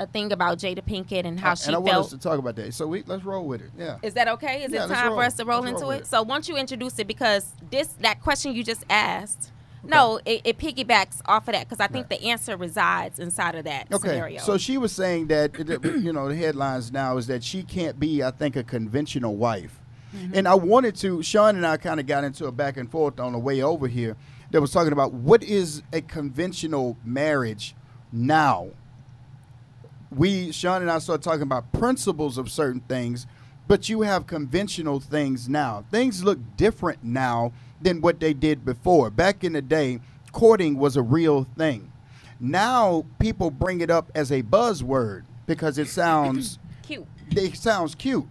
a 0.00 0.06
thing 0.06 0.32
about 0.32 0.58
Jada 0.58 0.80
Pinkett 0.82 1.24
and 1.26 1.38
how 1.38 1.52
Uh, 1.52 1.54
she 1.54 1.66
and 1.66 1.76
I 1.76 1.78
want 1.78 1.96
us 1.98 2.10
to 2.10 2.18
talk 2.18 2.38
about 2.38 2.56
that. 2.56 2.72
So 2.74 2.86
we 2.86 3.02
let's 3.06 3.22
roll 3.24 3.46
with 3.46 3.60
it. 3.60 3.70
Yeah. 3.78 3.98
Is 4.02 4.14
that 4.14 4.28
okay? 4.28 4.64
Is 4.64 4.72
Yeah, 4.72 4.86
it 4.86 4.88
time 4.88 5.08
roll. 5.08 5.16
for 5.18 5.24
us 5.24 5.34
to 5.34 5.44
roll 5.44 5.60
Let's 5.60 5.70
into 5.72 5.82
roll 5.82 5.90
it? 5.92 5.96
with 5.98 6.06
it. 6.06 6.10
So 6.10 6.22
once 6.22 6.48
you 6.48 6.56
introduce 6.56 6.98
it, 6.98 7.06
because 7.06 7.52
this 7.70 7.88
that 8.00 8.20
question 8.22 8.54
you 8.54 8.64
just 8.64 8.84
asked, 8.88 9.52
no, 9.84 10.20
it, 10.24 10.42
it 10.44 10.58
piggybacks 10.58 11.20
off 11.26 11.48
of 11.48 11.54
that 11.54 11.68
because 11.68 11.80
I 11.80 11.88
think 11.88 12.08
the 12.08 12.22
answer 12.22 12.56
resides 12.56 13.18
inside 13.18 13.54
of 13.54 13.64
that 13.64 13.92
Okay. 13.92 14.08
scenario. 14.08 14.40
So 14.40 14.56
she 14.56 14.78
was 14.78 14.92
saying 14.92 15.26
that 15.28 15.52
that, 15.54 15.84
you 16.00 16.12
know 16.12 16.28
the 16.28 16.36
headlines 16.36 16.92
now 16.92 17.16
is 17.16 17.26
that 17.26 17.42
she 17.42 17.62
can't 17.62 17.98
be, 17.98 18.22
I 18.22 18.30
think, 18.30 18.56
a 18.56 18.62
conventional 18.62 19.36
wife. 19.36 19.80
Mm-hmm. 20.14 20.34
And 20.34 20.48
I 20.48 20.54
wanted 20.54 20.94
to. 20.96 21.22
Sean 21.22 21.56
and 21.56 21.66
I 21.66 21.76
kind 21.78 21.98
of 21.98 22.06
got 22.06 22.22
into 22.22 22.46
a 22.46 22.52
back 22.52 22.76
and 22.76 22.90
forth 22.90 23.18
on 23.18 23.32
the 23.32 23.38
way 23.38 23.62
over 23.62 23.88
here. 23.88 24.16
That 24.50 24.60
was 24.60 24.70
talking 24.70 24.92
about 24.92 25.14
what 25.14 25.42
is 25.42 25.82
a 25.92 26.02
conventional 26.02 26.96
marriage 27.04 27.74
now. 28.12 28.68
We 30.10 30.52
Sean 30.52 30.82
and 30.82 30.90
I 30.90 30.98
started 30.98 31.22
talking 31.22 31.42
about 31.42 31.72
principles 31.72 32.36
of 32.36 32.50
certain 32.50 32.80
things, 32.80 33.26
but 33.66 33.88
you 33.88 34.02
have 34.02 34.26
conventional 34.26 35.00
things 35.00 35.48
now. 35.48 35.84
Things 35.90 36.22
look 36.22 36.38
different 36.56 37.02
now 37.02 37.52
than 37.82 38.00
what 38.00 38.20
they 38.20 38.32
did 38.32 38.64
before. 38.64 39.10
Back 39.10 39.44
in 39.44 39.52
the 39.52 39.62
day, 39.62 40.00
courting 40.32 40.76
was 40.76 40.96
a 40.96 41.02
real 41.02 41.44
thing. 41.56 41.92
Now 42.40 43.04
people 43.18 43.50
bring 43.50 43.80
it 43.80 43.90
up 43.90 44.10
as 44.14 44.32
a 44.32 44.42
buzzword 44.42 45.24
because 45.46 45.78
it 45.78 45.88
sounds 45.88 46.58
cute. 46.82 47.06
it 47.30 47.56
sounds 47.56 47.94
cute. 47.94 48.26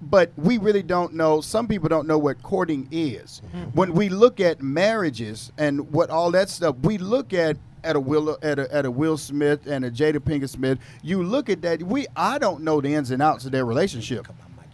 But 0.00 0.32
we 0.36 0.58
really 0.58 0.82
don't 0.82 1.14
know. 1.14 1.40
Some 1.40 1.66
people 1.66 1.88
don't 1.88 2.06
know 2.06 2.18
what 2.18 2.42
courting 2.42 2.88
is. 2.90 3.40
Mm-hmm. 3.46 3.70
When 3.70 3.92
we 3.94 4.08
look 4.08 4.38
at 4.38 4.62
marriages 4.62 5.50
and 5.56 5.90
what 5.92 6.10
all 6.10 6.30
that 6.32 6.50
stuff, 6.50 6.76
we 6.82 6.98
look 6.98 7.32
at 7.32 7.56
at 7.84 7.96
a 7.96 8.00
Will 8.00 8.38
at 8.42 8.58
a, 8.58 8.74
at 8.74 8.86
a 8.86 8.90
Will 8.90 9.16
Smith 9.16 9.66
and 9.66 9.84
a 9.84 9.90
Jada 9.90 10.18
Pinkett 10.18 10.48
Smith. 10.48 10.78
You 11.02 11.22
look 11.22 11.48
at 11.48 11.62
that. 11.62 11.82
We 11.82 12.06
I 12.16 12.38
don't 12.38 12.62
know 12.62 12.80
the 12.80 12.94
ins 12.94 13.10
and 13.10 13.22
outs 13.22 13.44
of 13.44 13.52
their 13.52 13.64
relationship. 13.64 14.26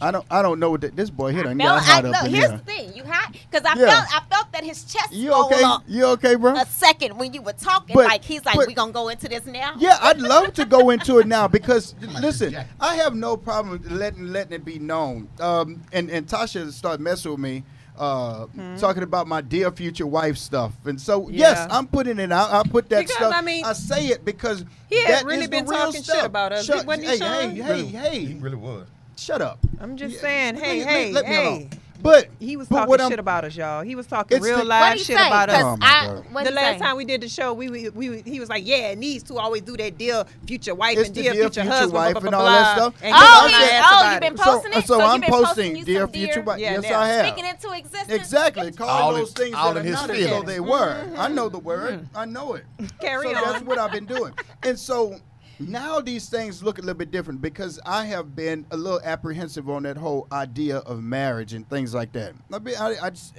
I 0.03 0.11
don't 0.11 0.25
I 0.31 0.41
don't 0.43 0.59
know 0.59 0.71
what 0.71 0.81
that, 0.83 0.97
this 0.97 1.11
boy 1.11 1.33
hit 1.33 1.47
I 1.47 1.51
on 1.51 1.59
felt, 1.59 1.81
got 1.81 1.89
I, 1.89 1.93
hot 1.93 2.05
up 2.07 2.13
look, 2.13 2.25
in 2.25 2.31
here's 2.35 2.49
here. 2.49 2.57
the 2.59 2.65
thing, 2.65 2.93
you 2.97 3.05
hot 3.05 3.33
because 3.51 3.65
I 3.67 3.79
Yeah. 3.79 3.91
felt 4.05 4.23
I 4.23 4.35
felt 4.35 4.53
that 4.53 4.65
his 4.65 4.85
chest 4.85 5.13
You 5.13 5.33
okay? 5.33 5.63
up 5.63 5.83
You 5.87 6.05
okay, 6.07 6.35
bro? 6.37 6.55
a 6.57 6.65
second 6.67 7.19
when 7.19 7.33
you 7.35 7.43
were 7.43 7.53
talking. 7.53 7.95
But- 7.95 8.07
like 8.07 8.25
he's 8.25 8.45
like, 8.45 8.57
but- 8.57 8.67
we 8.67 8.75
gonna 8.75 8.93
go 8.93 9.09
into 9.09 9.29
this 9.29 9.45
now. 9.47 9.75
Yeah, 9.79 9.99
I'd 10.01 10.21
love 10.21 10.55
to 10.55 10.65
go 10.65 10.91
into 10.95 11.19
it 11.19 11.27
now 11.27 11.49
because 11.49 11.95
listen, 12.21 12.57
I 12.81 12.97
have 12.97 13.15
no 13.15 13.37
problem 13.37 13.83
letting 13.91 14.29
letting 14.33 14.53
it 14.55 14.65
be 14.65 14.79
known. 14.79 15.29
Um, 15.39 15.83
and 15.93 16.11
and 16.11 16.27
Tasha 16.27 16.71
started 16.73 17.01
messing 17.03 17.33
with 17.33 17.41
me, 17.41 17.65
uh, 17.99 18.47
talking 18.79 19.03
about 19.03 19.27
my 19.27 19.43
dear 19.43 19.71
future 19.71 20.07
wife 20.07 20.39
stuff. 20.39 20.73
And 20.87 20.99
so 20.99 21.29
yes, 21.29 21.67
I'm 21.71 21.87
putting 21.87 22.19
it 22.19 22.33
out. 22.33 22.51
I 22.53 22.63
put 22.67 22.89
that 22.89 23.01
Because, 23.01 23.17
stuff. 23.17 23.35
I 23.35 23.43
mean, 23.43 23.65
I 23.67 23.75
say 23.75 24.07
it 24.07 24.25
because 24.25 24.65
he 24.89 24.99
had 25.03 25.11
that 25.17 25.25
really 25.27 25.43
is 25.43 25.49
been 25.49 25.67
real 25.67 25.79
talking 25.87 26.03
shit 26.03 26.25
about 26.25 26.53
us, 26.53 26.65
Shut, 26.65 26.87
wasn't 26.87 27.05
he, 27.05 27.11
hey, 27.11 27.19
Sean? 27.19 27.51
hey, 27.57 27.85
hey, 27.85 28.25
He 28.25 28.35
really 28.35 28.57
was. 28.57 28.87
Shut 29.21 29.43
up. 29.43 29.59
I'm 29.81 29.97
just 29.97 30.17
Yeah, 30.17 30.21
saying, 30.21 30.55
let 30.57 30.65
hey, 30.65 30.79
me- 30.79 30.85
hey, 30.85 31.13
let 31.13 31.25
me 31.27 31.31
hey. 31.35 31.47
alone. 31.47 31.71
But 32.03 32.29
He 32.39 32.57
was 32.57 32.67
but 32.67 32.77
talking 32.77 32.89
what 32.89 33.01
I'm- 33.03 33.11
shit 33.11 33.19
about 33.19 33.45
us, 33.45 33.55
y'all. 33.55 33.83
He 33.83 33.95
was 33.95 34.07
talking 34.07 34.41
real 34.41 34.57
the- 34.57 34.65
live 34.65 34.97
shit 34.97 35.19
say? 35.19 35.27
about 35.27 35.51
us. 35.51 35.63
Oh, 35.63 35.77
my 35.77 35.87
I, 35.87 36.07
God. 36.07 36.25
what 36.33 36.45
the 36.47 36.51
last 36.51 36.79
say? 36.79 36.85
time 36.87 36.97
we 36.97 37.05
did 37.05 37.21
the 37.21 37.29
show, 37.29 37.53
we, 37.53 37.69
we, 37.69 37.91
we 37.91 38.23
he 38.23 38.41
was 38.41 38.49
like, 38.49 38.67
"Yeah, 38.67 38.89
it 38.93 38.97
needs 38.97 39.23
to 39.25 39.37
always 39.37 39.61
do 39.61 39.77
that 39.77 39.99
deal, 39.99 40.27
future 40.47 40.75
wife 40.75 40.97
It's 40.97 41.09
and 41.09 41.17
the 41.17 41.23
dear, 41.25 41.33
dear 41.35 41.43
future, 41.43 41.61
future 41.61 41.71
husband, 41.71 41.93
wife 41.93 42.13
blah, 42.15 42.21
blah, 42.23 42.29
and 42.29 42.31
blah, 42.31 42.39
all 42.41 42.47
that 42.47 42.75
blah." 42.77 42.85
stuff. 42.89 42.95
And 43.03 43.15
Oh, 43.15 43.19
he 43.19 43.53
he- 43.53 43.61
was 43.61 43.69
oh, 43.69 43.75
asked 43.75 43.91
you 43.91 43.99
about 44.01 44.21
been 44.23 44.33
it. 44.33 44.41
posting 44.41 44.73
it? 44.73 44.87
So, 44.87 44.99
So 44.99 45.01
I'm 45.05 45.21
been 45.21 45.29
posting 45.31 45.47
posting 45.47 45.77
you 45.77 45.85
dear 45.85 46.09
future 46.09 46.41
wife. 46.41 46.59
Yeah, 46.59 46.73
yes, 46.73 46.83
now 46.85 47.01
I 47.01 47.09
have. 47.09 47.27
Speaking 47.27 47.51
into 47.51 47.71
existence. 47.73 48.13
Exactly. 48.15 48.73
Calling 48.73 48.91
All 48.95 49.13
those 49.13 49.29
in- 49.29 49.35
things 49.35 49.55
all 49.55 49.75
that 49.75 49.81
in 49.81 49.85
are 49.85 49.89
his 49.91 49.95
not 50.09 50.11
as 50.11 50.27
though 50.31 50.43
they 50.43 50.61
were. 50.61 51.05
I 51.19 51.27
mm-hmm. 51.27 51.35
know 51.35 51.49
the 51.51 51.59
word. 51.59 52.01
Mm-hmm. 52.01 52.17
I 52.17 52.25
know 52.25 52.55
it. 52.55 52.65
Carry 52.99 53.35
so 53.35 53.37
on. 53.37 53.53
that's 53.53 53.65
what 53.67 53.77
I've 53.79 53.93
been 53.93 54.07
doing. 54.07 54.33
And 54.63 54.79
so 54.79 55.17
now 55.61 56.01
these 56.01 56.29
things 56.29 56.63
look 56.63 56.79
a 56.79 56.81
little 56.81 56.95
bit 56.95 57.11
different 57.11 57.43
because 57.43 57.79
I 57.85 58.07
have 58.07 58.35
been 58.35 58.67
a 58.71 58.77
little 58.77 59.01
apprehensive 59.05 59.69
on 59.69 59.83
that 59.83 59.97
whole 59.97 60.27
idea 60.33 60.79
of 60.79 61.03
marriage 61.03 61.53
and 61.53 61.69
things 61.69 61.95
like 61.95 62.13
that. 62.13 62.35
I, 62.53 62.59
mean, 62.59 62.75
I, 62.79 62.97
I 63.03 63.11
just 63.11 63.35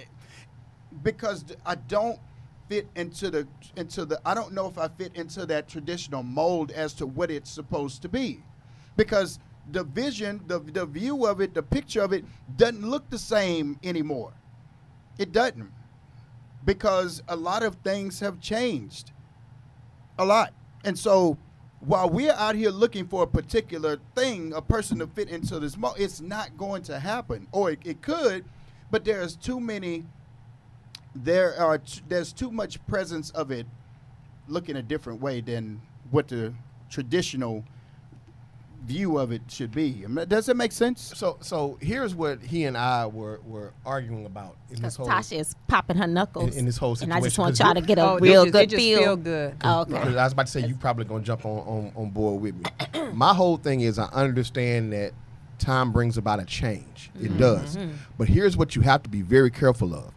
because 1.03 1.45
I 1.65 1.75
don't 1.75 2.19
fit 2.69 2.88
into 2.95 3.29
the 3.29 3.47
into 3.75 4.05
the 4.05 4.21
I 4.25 4.34
don't 4.34 4.53
know 4.53 4.67
if 4.67 4.77
I 4.77 4.88
fit 4.88 5.15
into 5.15 5.45
that 5.47 5.67
traditional 5.67 6.23
mold 6.23 6.71
as 6.71 6.93
to 6.95 7.05
what 7.05 7.31
it's 7.31 7.49
supposed 7.49 8.01
to 8.03 8.10
be. 8.10 8.43
Because 8.95 9.39
the 9.71 9.84
vision, 9.84 10.41
the 10.47 10.60
the 10.60 10.86
view 10.86 11.25
of 11.25 11.41
it, 11.41 11.53
the 11.53 11.63
picture 11.63 12.01
of 12.01 12.13
it 12.13 12.23
doesn't 12.55 12.88
look 12.88 13.10
the 13.10 13.17
same 13.17 13.79
anymore. 13.84 14.34
It 15.17 15.31
doesn't. 15.31 15.71
Because 16.63 17.23
a 17.27 17.36
lot 17.36 17.63
of 17.63 17.75
things 17.84 18.19
have 18.19 18.39
changed. 18.39 19.12
A 20.19 20.25
lot. 20.25 20.53
And 20.84 20.97
so 20.97 21.38
while 21.81 22.09
we're 22.09 22.33
out 22.33 22.55
here 22.55 22.69
looking 22.69 23.07
for 23.07 23.23
a 23.23 23.27
particular 23.27 23.97
thing, 24.15 24.53
a 24.53 24.61
person 24.61 24.99
to 24.99 25.07
fit 25.07 25.29
into 25.29 25.59
this 25.59 25.77
mo 25.77 25.93
it's 25.97 26.21
not 26.21 26.55
going 26.57 26.83
to 26.83 26.99
happen. 26.99 27.47
Or 27.51 27.71
it, 27.71 27.79
it 27.83 28.01
could, 28.01 28.45
but 28.89 29.03
there's 29.03 29.35
too 29.35 29.59
many 29.59 30.05
there 31.13 31.59
are 31.59 31.79
t- 31.79 32.01
there's 32.07 32.31
too 32.31 32.51
much 32.51 32.85
presence 32.87 33.31
of 33.31 33.51
it 33.51 33.65
looking 34.47 34.75
a 34.77 34.81
different 34.81 35.21
way 35.21 35.41
than 35.41 35.81
what 36.09 36.27
the 36.27 36.53
traditional 36.89 37.63
view 38.85 39.17
of 39.17 39.31
it 39.31 39.41
should 39.47 39.71
be. 39.71 40.01
I 40.03 40.07
mean, 40.07 40.27
does 40.27 40.49
it 40.49 40.55
make 40.55 40.71
sense? 40.71 41.13
So 41.15 41.37
so 41.41 41.77
here's 41.81 42.15
what 42.15 42.41
he 42.41 42.65
and 42.65 42.77
I 42.77 43.05
were 43.05 43.39
were 43.45 43.73
arguing 43.85 44.25
about 44.25 44.57
in 44.69 44.75
Because 44.75 44.81
this 44.81 44.95
whole 44.95 45.07
Tasha 45.07 45.39
is 45.39 45.55
popping 45.67 45.97
her 45.97 46.07
knuckles. 46.07 46.53
in, 46.53 46.59
in 46.59 46.65
this 46.65 46.77
whole 46.77 46.91
and 46.91 46.99
situation. 46.99 47.21
I 47.21 47.25
just 47.25 47.37
want 47.37 47.59
y'all 47.59 47.73
to 47.73 47.81
get 47.81 47.97
a 47.97 48.11
Oh, 48.11 48.17
real 48.19 48.45
just- 48.45 48.53
good 48.53 48.69
just 48.69 48.81
feel. 48.81 48.99
feel 48.99 49.15
good. 49.15 49.55
Oh, 49.63 49.81
okay. 49.81 49.95
I 49.95 50.23
was 50.23 50.33
about 50.33 50.47
to 50.47 50.51
say 50.51 50.65
you 50.65 50.75
probably 50.75 51.05
gonna 51.05 51.23
jump 51.23 51.45
on, 51.45 51.59
on, 51.59 51.91
on 51.95 52.09
board 52.09 52.41
with 52.41 52.55
me. 52.55 53.11
My 53.13 53.33
whole 53.33 53.57
thing 53.57 53.81
is 53.81 53.99
I 53.99 54.07
understand 54.07 54.93
that 54.93 55.13
time 55.59 55.91
brings 55.91 56.17
about 56.17 56.39
a 56.39 56.45
change. 56.45 57.11
It 57.15 57.29
mm-hmm. 57.29 57.37
does. 57.37 57.77
Mm-hmm. 57.77 57.95
But 58.17 58.27
here's 58.27 58.57
what 58.57 58.75
you 58.75 58.81
have 58.81 59.03
to 59.03 59.09
be 59.09 59.21
very 59.21 59.51
careful 59.51 59.93
of. 59.93 60.11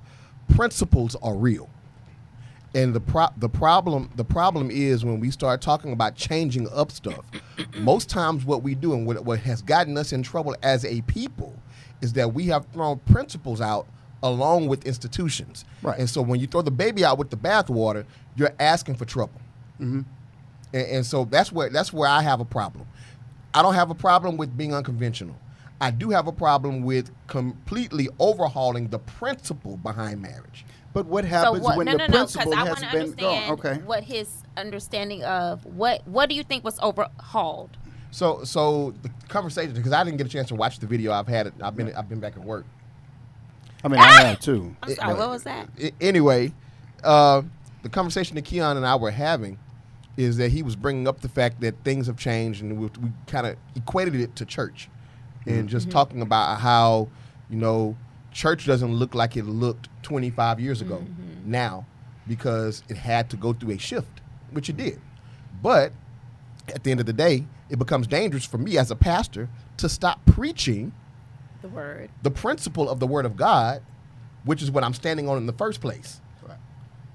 Principles 0.49 1.17
are 1.23 1.35
real. 1.35 1.69
And 2.75 2.93
the 2.93 3.01
pro- 3.01 3.29
the 3.37 3.49
problem 3.49 4.11
the 4.17 4.25
problem 4.25 4.71
is 4.71 5.05
when 5.05 5.21
we 5.21 5.31
start 5.31 5.63
talking 5.63 5.93
about 5.93 6.17
changing 6.17 6.69
up 6.71 6.91
stuff. 6.91 7.25
most 7.79 8.11
times 8.11 8.45
what 8.45 8.63
we 8.63 8.75
do 8.75 8.93
and 8.95 9.07
what, 9.07 9.25
what 9.25 9.41
has 9.41 9.63
gotten 9.63 9.97
us 9.97 10.13
in 10.13 10.23
trouble 10.23 10.57
as 10.63 10.85
a 10.85 11.01
people 11.03 11.55
is 12.01 12.13
that 12.15 12.35
we 12.35 12.47
have 12.47 12.67
thrown 12.73 12.99
principles 13.01 13.61
out 13.61 13.87
along 14.23 14.69
with 14.69 14.85
institutions. 14.87 15.65
Right. 15.83 15.99
And 15.99 16.09
so 16.09 16.23
when 16.23 16.41
you 16.41 16.47
throw 16.47 16.63
the 16.63 16.71
baby 16.71 17.05
out 17.05 17.19
with 17.19 17.31
the 17.31 17.37
bathwater, 17.37 18.05
you're 18.37 18.55
asking 18.59 18.97
for 18.97 19.05
trouble. 19.05 19.41
Mm-hmm. 19.81 20.01
And, 20.73 20.87
and 20.89 21.07
so 21.07 21.25
that's 21.25 21.53
where 21.53 21.71
that's 21.71 21.93
where 21.93 22.09
I 22.09 22.23
have 22.23 22.41
a 22.41 22.45
problem. 22.45 22.87
I 23.55 23.63
don't 23.63 23.75
have 23.75 23.91
a 23.91 23.95
problem 23.95 24.37
with 24.37 24.57
being 24.57 24.75
unconventional. 24.75 25.37
I 25.81 25.91
do 25.91 26.11
have 26.11 26.27
a 26.27 26.33
problem 26.33 26.83
with 26.83 27.11
completely 27.27 28.09
overhauling 28.19 28.89
the 28.89 28.99
principle 28.99 29.77
behind 29.77 30.23
marriage. 30.23 30.65
But 30.95 31.07
what 31.07 31.25
So 31.25 31.29
happens 31.29 31.63
what? 31.63 31.77
when 31.77 31.87
No, 31.87 31.93
the 31.93 31.99
no, 31.99 32.07
no. 32.07 32.13
Because 32.13 32.37
principle 32.37 32.55
I 32.55 32.67
has 32.67 32.81
want 32.81 32.93
been 32.93 33.13
gone? 33.13 33.51
Okay. 33.51 33.75
what 33.85 34.05
his 34.05 34.29
understanding 34.57 35.25
of 35.25 35.67
what 35.67 36.07
what 36.07 36.29
do 36.29 36.37
you 36.37 36.45
think 36.45 36.65
was 36.65 36.79
overhauled? 36.81 37.77
So 38.13 38.45
so 38.45 38.95
the 39.03 39.11
conversation 39.29 39.75
because 39.75 39.93
I 39.93 40.05
didn't 40.05 40.19
get 40.19 40.27
a 40.29 40.31
chance 40.31 40.49
to 40.49 40.55
watch 40.55 40.79
the 40.79 40.87
video. 40.87 41.13
I've 41.13 41.27
had 41.27 41.49
it. 41.49 41.55
I've 41.61 41.77
been 41.77 41.93
I've 41.95 42.09
been 42.09 42.21
back 42.21 42.37
at 42.37 42.45
work. 42.45 42.65
I 43.83 43.89
mean, 43.89 44.01
I 44.01 44.05
ah! 44.05 44.25
have 44.25 44.41
too. 44.41 44.75
I'm 44.83 44.95
sorry. 44.95 45.15
What 45.15 45.23
uh, 45.25 45.29
was 45.29 45.43
that? 45.43 45.69
I- 45.83 45.93
anyway, 46.01 46.53
uh, 47.03 47.43
the 47.83 47.89
conversation 47.89 48.37
that 48.37 48.45
Keon 48.45 48.77
and 48.77 48.87
I 48.87 48.95
were 48.95 49.11
having 49.11 49.59
is 50.17 50.37
that 50.37 50.53
he 50.53 50.63
was 50.63 50.77
bringing 50.77 51.09
up 51.09 51.21
the 51.21 51.29
fact 51.29 51.61
that 51.61 51.75
things 51.83 52.07
have 52.07 52.17
changed, 52.17 52.63
and 52.63 52.79
we, 52.79 52.87
we 52.87 53.11
kind 53.27 53.49
of 53.49 53.57
equated 53.75 54.15
it 54.15 54.37
to 54.37 54.47
church, 54.47 54.89
and 55.45 55.69
just 55.69 55.89
mm-hmm. 55.89 55.93
talking 55.93 56.23
about 56.23 56.61
how 56.61 57.09
you 57.51 57.57
know 57.57 57.97
church 58.35 58.67
doesn't 58.67 58.93
look 58.93 59.15
like 59.15 59.37
it 59.37 59.45
looked 59.45 59.89
25 60.03 60.61
years 60.61 60.83
ago 60.83 60.97
mm-hmm. 60.97 61.51
now 61.51 61.87
because 62.29 62.83
it 62.89 62.97
had 62.99 63.31
to 63.31 63.37
go 63.37 63.53
through 63.55 63.71
a 63.73 63.79
shift, 63.79 64.21
which 64.51 64.69
it 64.69 64.77
did. 64.77 65.01
But 65.63 65.93
at 66.75 66.85
the 66.85 66.91
end 66.91 67.01
of 67.01 67.07
the 67.07 67.13
day, 67.13 67.47
it 67.71 67.79
becomes 67.79 68.07
dangerous 68.07 68.45
for 68.45 68.59
me 68.59 68.77
as 68.77 68.91
a 68.91 68.97
pastor 68.97 69.49
to 69.79 69.89
stop 69.89 70.25
preaching 70.27 70.93
The 71.63 71.69
word. 71.69 72.11
the 72.23 72.31
principle 72.31 72.91
of 72.91 73.01
the 73.01 73.07
Word 73.07 73.25
of 73.25 73.37
God, 73.37 73.83
which 74.45 74.63
is 74.63 74.71
what 74.71 74.85
I'm 74.85 74.95
standing 74.95 75.29
on 75.29 75.39
in 75.39 75.47
the 75.47 75.53
first 75.53 75.81
place, 75.81 76.21
Right. 76.47 76.59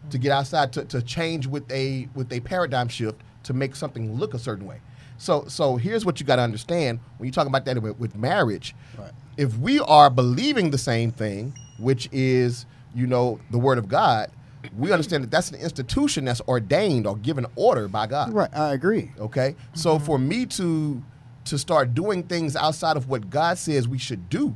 to 0.09 0.17
get 0.17 0.31
outside 0.31 0.73
to, 0.73 0.85
to 0.85 1.01
change 1.01 1.45
with 1.47 1.69
a 1.71 2.07
with 2.15 2.31
a 2.31 2.39
paradigm 2.39 2.87
shift 2.87 3.21
to 3.43 3.53
make 3.53 3.75
something 3.75 4.15
look 4.17 4.33
a 4.33 4.39
certain 4.39 4.65
way. 4.65 4.79
So 5.17 5.45
so 5.47 5.75
here's 5.75 6.05
what 6.05 6.19
you 6.19 6.25
got 6.25 6.37
to 6.37 6.41
understand 6.43 6.99
when 7.17 7.27
you 7.27 7.31
talk 7.33 7.47
about 7.47 7.65
that 7.65 7.81
with, 7.81 7.99
with 7.99 8.15
marriage. 8.15 8.75
Right. 8.97 9.11
If 9.39 9.57
we 9.57 9.79
are 9.79 10.09
believing 10.09 10.69
the 10.71 10.77
same 10.77 11.11
thing, 11.11 11.53
which 11.77 12.09
is 12.11 12.65
you 12.93 13.07
know 13.07 13.39
the 13.51 13.57
Word 13.57 13.77
of 13.77 13.87
God, 13.87 14.29
we 14.77 14.91
understand 14.91 15.23
that 15.23 15.31
that's 15.31 15.51
an 15.51 15.59
institution 15.59 16.25
that's 16.25 16.41
ordained 16.41 17.07
or 17.07 17.15
given 17.15 17.45
order 17.55 17.87
by 17.87 18.07
God. 18.07 18.33
Right. 18.33 18.49
I 18.53 18.73
agree. 18.73 19.11
Okay. 19.17 19.55
So 19.73 19.95
mm-hmm. 19.95 20.05
for 20.05 20.19
me 20.19 20.45
to 20.47 21.01
to 21.45 21.57
start 21.57 21.93
doing 21.93 22.23
things 22.23 22.57
outside 22.57 22.97
of 22.97 23.07
what 23.07 23.29
God 23.29 23.57
says 23.57 23.87
we 23.87 23.97
should 23.97 24.29
do, 24.29 24.53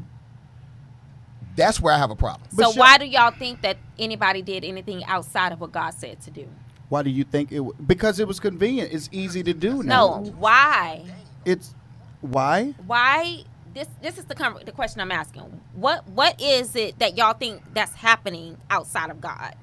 that's 1.55 1.79
where 1.79 1.93
I 1.93 1.97
have 1.97 2.11
a 2.11 2.15
problem. 2.15 2.49
But 2.51 2.65
so 2.65 2.71
Sha- 2.73 2.79
why 2.79 2.97
do 2.97 3.05
y'all 3.05 3.31
think 3.31 3.61
that 3.61 3.77
anybody 3.97 4.41
did 4.41 4.65
anything 4.65 5.03
outside 5.05 5.53
of 5.53 5.61
what 5.61 5.71
God 5.71 5.91
said 5.91 6.19
to 6.23 6.31
do? 6.31 6.45
Why 6.89 7.03
do 7.03 7.09
you 7.09 7.23
think 7.23 7.53
it? 7.53 7.57
W- 7.57 7.75
because 7.87 8.19
it 8.19 8.27
was 8.27 8.41
convenient. 8.41 8.91
It's 8.91 9.07
easy 9.13 9.43
to 9.43 9.53
do 9.53 9.81
No, 9.81 10.19
why? 10.37 11.05
It's 11.45 11.73
why? 12.21 12.75
Why? 12.85 13.43
This 13.73 13.87
this 14.01 14.17
is 14.17 14.25
the 14.25 14.35
con- 14.35 14.59
the 14.65 14.71
question 14.71 15.01
I'm 15.01 15.11
asking. 15.11 15.43
What 15.73 16.07
what 16.09 16.39
is 16.41 16.75
it 16.75 16.99
that 16.99 17.17
y'all 17.17 17.33
think 17.33 17.61
that's 17.73 17.93
happening 17.95 18.57
outside 18.69 19.09
of 19.09 19.19
God? 19.19 19.55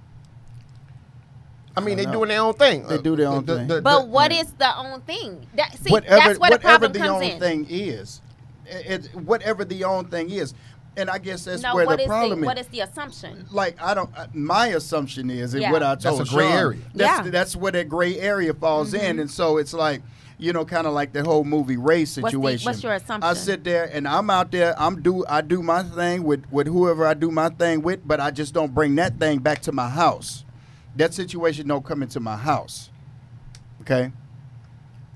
I 1.76 1.80
mean, 1.80 1.92
I 1.92 1.96
they 1.98 2.02
don't 2.04 2.12
doing 2.14 2.28
their 2.30 2.40
own 2.40 2.54
thing. 2.54 2.86
They 2.88 2.98
do 2.98 3.14
their 3.14 3.28
own 3.28 3.44
thing. 3.46 3.68
But 3.68 4.08
what 4.08 4.32
is 4.32 4.52
the 4.54 4.76
own 4.76 5.00
thing? 5.02 5.46
That 5.54 5.76
see, 5.78 5.90
whatever, 5.90 6.16
that's 6.16 6.38
where 6.40 6.50
the 6.50 6.56
whatever 6.56 6.60
problem 6.88 6.92
the 6.92 6.98
comes 6.98 7.10
own 7.10 7.22
in. 7.22 7.38
thing 7.40 7.66
is, 7.70 8.20
it, 8.66 9.04
it- 9.14 9.14
whatever 9.14 9.64
the 9.64 9.84
own 9.84 10.06
thing 10.06 10.30
is, 10.30 10.54
and 10.96 11.08
I 11.08 11.18
guess 11.18 11.44
that's 11.44 11.62
no, 11.62 11.76
where 11.76 11.86
the 11.86 12.04
problem 12.06 12.40
the 12.40 12.44
is. 12.44 12.46
what 12.46 12.58
is 12.58 12.66
the 12.66 12.80
assumption? 12.80 13.46
like 13.52 13.80
I 13.80 13.94
don't. 13.94 14.10
uh, 14.18 14.26
My 14.34 14.68
assumption 14.68 15.30
is, 15.30 15.54
and 15.54 15.62
Yeah. 15.62 15.70
what 15.70 15.84
I 15.84 15.94
That's 15.94 16.18
a 16.18 16.24
gray 16.24 16.48
Sean, 16.48 16.52
area. 16.58 16.80
That's, 16.96 17.24
Yeah. 17.26 17.30
that's 17.30 17.54
where 17.54 17.70
that 17.72 17.88
gray 17.88 18.18
area 18.18 18.52
falls 18.52 18.92
in, 18.92 19.00
Mm-hmm. 19.02 19.20
and 19.20 19.30
so 19.30 19.58
it's 19.58 19.72
like, 19.72 20.02
you 20.40 20.52
know, 20.52 20.64
kind 20.64 20.86
of 20.86 20.92
like 20.92 21.12
the 21.12 21.22
whole 21.22 21.44
movie 21.44 21.76
race 21.76 22.16
What's 22.16 22.32
the- 22.34 22.38
situation. 22.38 22.64
what's 22.66 22.82
your 22.82 22.94
assumption? 22.94 23.22
I 23.30 23.34
sit 23.34 23.62
there 23.64 23.84
and 23.92 24.08
I'm 24.08 24.30
out 24.30 24.50
there. 24.50 24.74
I'm 24.80 25.02
do 25.02 25.24
I 25.28 25.40
do 25.40 25.62
my 25.62 25.82
thing 25.82 26.24
with 26.24 26.44
with 26.50 26.66
whoever 26.66 27.06
I 27.06 27.14
do 27.14 27.30
my 27.30 27.48
thing 27.50 27.82
with, 27.82 28.00
but 28.06 28.20
I 28.20 28.30
just 28.30 28.54
don't 28.54 28.74
bring 28.74 28.94
that 28.96 29.18
thing 29.18 29.38
back 29.38 29.60
to 29.62 29.72
my 29.72 29.88
house. 29.88 30.44
That 30.96 31.14
situation 31.14 31.68
don't 31.68 31.84
come 31.84 32.02
into 32.02 32.20
my 32.20 32.36
house. 32.36 32.90
Okay. 33.82 34.12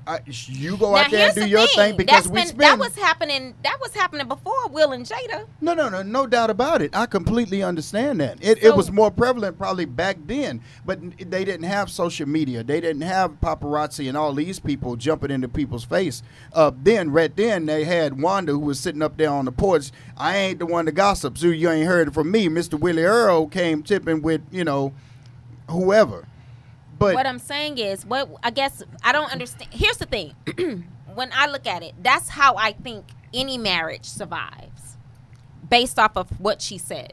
I, 0.07 0.21
you 0.27 0.77
go 0.77 0.91
now 0.93 0.97
out 1.03 1.11
there 1.11 1.27
and 1.29 1.35
do 1.35 1.47
your 1.47 1.67
thing. 1.69 1.77
thing 1.77 1.97
because 1.97 2.25
That's 2.25 2.29
we 2.29 2.41
been, 2.41 2.47
spend. 2.49 2.61
that 2.61 2.79
was 2.79 2.95
happening. 2.97 3.55
That 3.63 3.79
was 3.81 3.95
happening 3.95 4.29
before 4.29 4.69
Will 4.69 4.93
and 4.93 5.07
Jada. 5.07 5.47
No, 5.61 5.73
no, 5.75 5.89
no, 5.89 6.03
no 6.03 6.27
doubt 6.27 6.51
about 6.51 6.83
it. 6.83 6.95
I 6.95 7.07
completely 7.07 7.63
understand 7.63 8.21
that. 8.21 8.39
It, 8.43 8.61
So- 8.61 8.69
it 8.69 8.77
was 8.77 8.91
more 8.91 9.11
prevalent 9.11 9.57
probably 9.59 9.87
back 9.87 10.19
then, 10.27 10.61
but 10.85 10.99
they 11.19 11.45
didn't 11.45 11.65
have 11.65 11.91
social 11.91 12.29
media. 12.29 12.63
They 12.63 12.81
didn't 12.81 13.03
have 13.03 13.41
paparazzi 13.41 14.09
and 14.09 14.17
all 14.17 14.33
these 14.35 14.61
people 14.61 14.97
jumping 14.97 15.31
into 15.31 15.49
people's 15.49 15.85
face. 15.85 16.23
Uh, 16.53 16.71
then, 16.83 17.11
right 17.11 17.35
then, 17.35 17.67
they 17.67 17.85
had 17.85 18.21
Wanda 18.21 18.53
who 18.53 18.59
was 18.59 18.79
sitting 18.79 19.03
up 19.03 19.17
there 19.17 19.31
on 19.31 19.47
the 19.47 19.53
porch. 19.53 19.91
I 20.17 20.37
ain't 20.37 20.59
the 20.59 20.67
one 20.67 20.85
to 20.87 20.93
gossip, 20.93 21.39
so 21.39 21.47
you 21.47 21.71
ain't 21.71 21.87
heard 21.89 22.09
it 22.09 22.15
from 22.15 22.31
me. 22.31 22.49
Mr. 22.49 22.79
Willie 22.79 23.05
Earl 23.05 23.47
came 23.47 23.83
tipping 23.83 24.21
with, 24.23 24.43
you 24.51 24.65
know, 24.65 24.93
whoever. 25.71 26.27
But 27.11 27.15
what 27.15 27.27
I'm 27.27 27.39
saying 27.39 27.79
is, 27.79 28.05
what 28.07 28.29
I 28.43 28.51
guess 28.51 28.83
I 29.03 29.13
don't 29.13 29.31
understand. 29.31 29.73
Here's 29.73 29.97
the 29.99 30.07
thing: 30.07 30.35
when 31.15 31.31
I 31.33 31.47
look 31.47 31.67
at 31.67 31.83
it, 31.83 31.95
that's 32.03 32.31
how 32.31 32.57
I 32.57 32.73
think 32.73 33.07
any 33.33 33.59
marriage 33.59 34.05
survives, 34.07 34.97
based 35.69 35.99
off 35.99 36.17
of 36.17 36.41
what 36.41 36.63
she 36.63 36.79
said. 36.79 37.13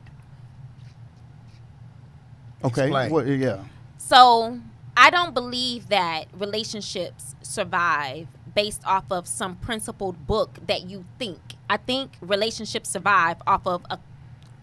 okay, 2.64 2.84
Explain. 2.84 3.12
what, 3.12 3.28
yeah. 3.28 3.64
So 3.98 4.60
I 4.96 5.10
don't 5.10 5.34
believe 5.34 5.90
that 5.90 6.26
relationships 6.34 7.36
survive 7.42 8.28
based 8.54 8.86
off 8.86 9.06
of 9.12 9.28
some 9.28 9.56
principled 9.56 10.28
book 10.28 10.60
that 10.68 10.84
you 10.90 11.06
think. 11.18 11.40
I 11.70 11.78
think 11.78 12.18
relationships 12.22 12.90
survive 12.90 13.38
off 13.48 13.66
of 13.66 13.84
a 13.90 14.00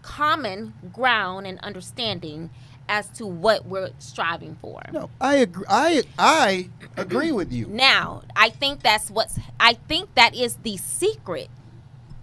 common 0.01 0.73
ground 0.93 1.47
and 1.47 1.59
understanding 1.59 2.51
as 2.89 3.07
to 3.09 3.25
what 3.25 3.65
we're 3.65 3.91
striving 3.99 4.57
for. 4.61 4.81
No, 4.91 5.09
I 5.21 5.35
agree. 5.35 5.65
I 5.69 6.03
I 6.17 6.69
agree 6.97 7.31
with 7.31 7.53
you. 7.53 7.67
Now, 7.67 8.23
I 8.35 8.49
think 8.49 8.81
that's 8.81 9.09
what's 9.09 9.39
I 9.59 9.73
think 9.87 10.15
that 10.15 10.35
is 10.35 10.57
the 10.63 10.75
secret 10.77 11.49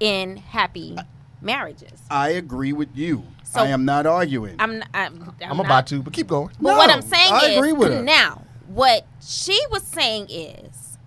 in 0.00 0.36
happy 0.36 0.96
marriages. 1.40 2.02
I 2.10 2.30
agree 2.30 2.72
with 2.74 2.88
you. 2.94 3.24
So- 3.44 3.60
I 3.62 3.68
am 3.68 3.84
not 3.84 4.04
arguing. 4.06 4.56
I'm 4.58 4.82
I'm, 4.92 5.22
I'm, 5.22 5.34
I'm 5.50 5.56
not- 5.56 5.66
about 5.66 5.86
to, 5.88 6.02
but 6.02 6.12
keep 6.12 6.26
going. 6.26 6.48
But 6.60 6.76
what 6.76 6.88
No, 6.88 6.94
I'm 6.94 7.02
saying 7.02 7.32
I 7.32 7.46
is 7.46 7.56
agree 7.58 7.72
with 7.72 7.92
her. 7.92 8.02
now 8.02 8.42
what 8.66 9.06
she 9.20 9.58
was 9.70 9.84
saying 9.84 10.26
is 10.28 10.98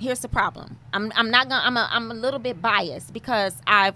here's 0.00 0.20
the 0.20 0.28
problem. 0.28 0.78
I'm 0.92 1.12
I'm 1.14 1.30
not 1.30 1.48
gonna 1.48 1.62
I'm 1.64 1.76
a, 1.76 1.88
I'm 1.90 2.10
a 2.10 2.14
little 2.14 2.40
bit 2.40 2.60
biased 2.60 3.12
because 3.12 3.54
I've 3.66 3.94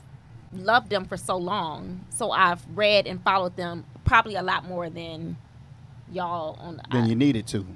loved 0.53 0.91
them 0.91 1.05
for 1.05 1.17
so 1.17 1.37
long, 1.37 2.05
so 2.11 2.31
I've 2.31 2.65
read 2.75 3.07
and 3.07 3.23
followed 3.23 3.57
them 3.57 3.85
probably 4.05 4.35
a 4.37 4.43
lot 4.43 4.65
more 4.67 4.91
than 4.91 5.37
y'all 6.11 6.57
on. 6.61 6.81
Then 6.91 7.05
I- 7.05 7.07
you 7.07 7.15
needed 7.15 7.47
to. 7.49 7.67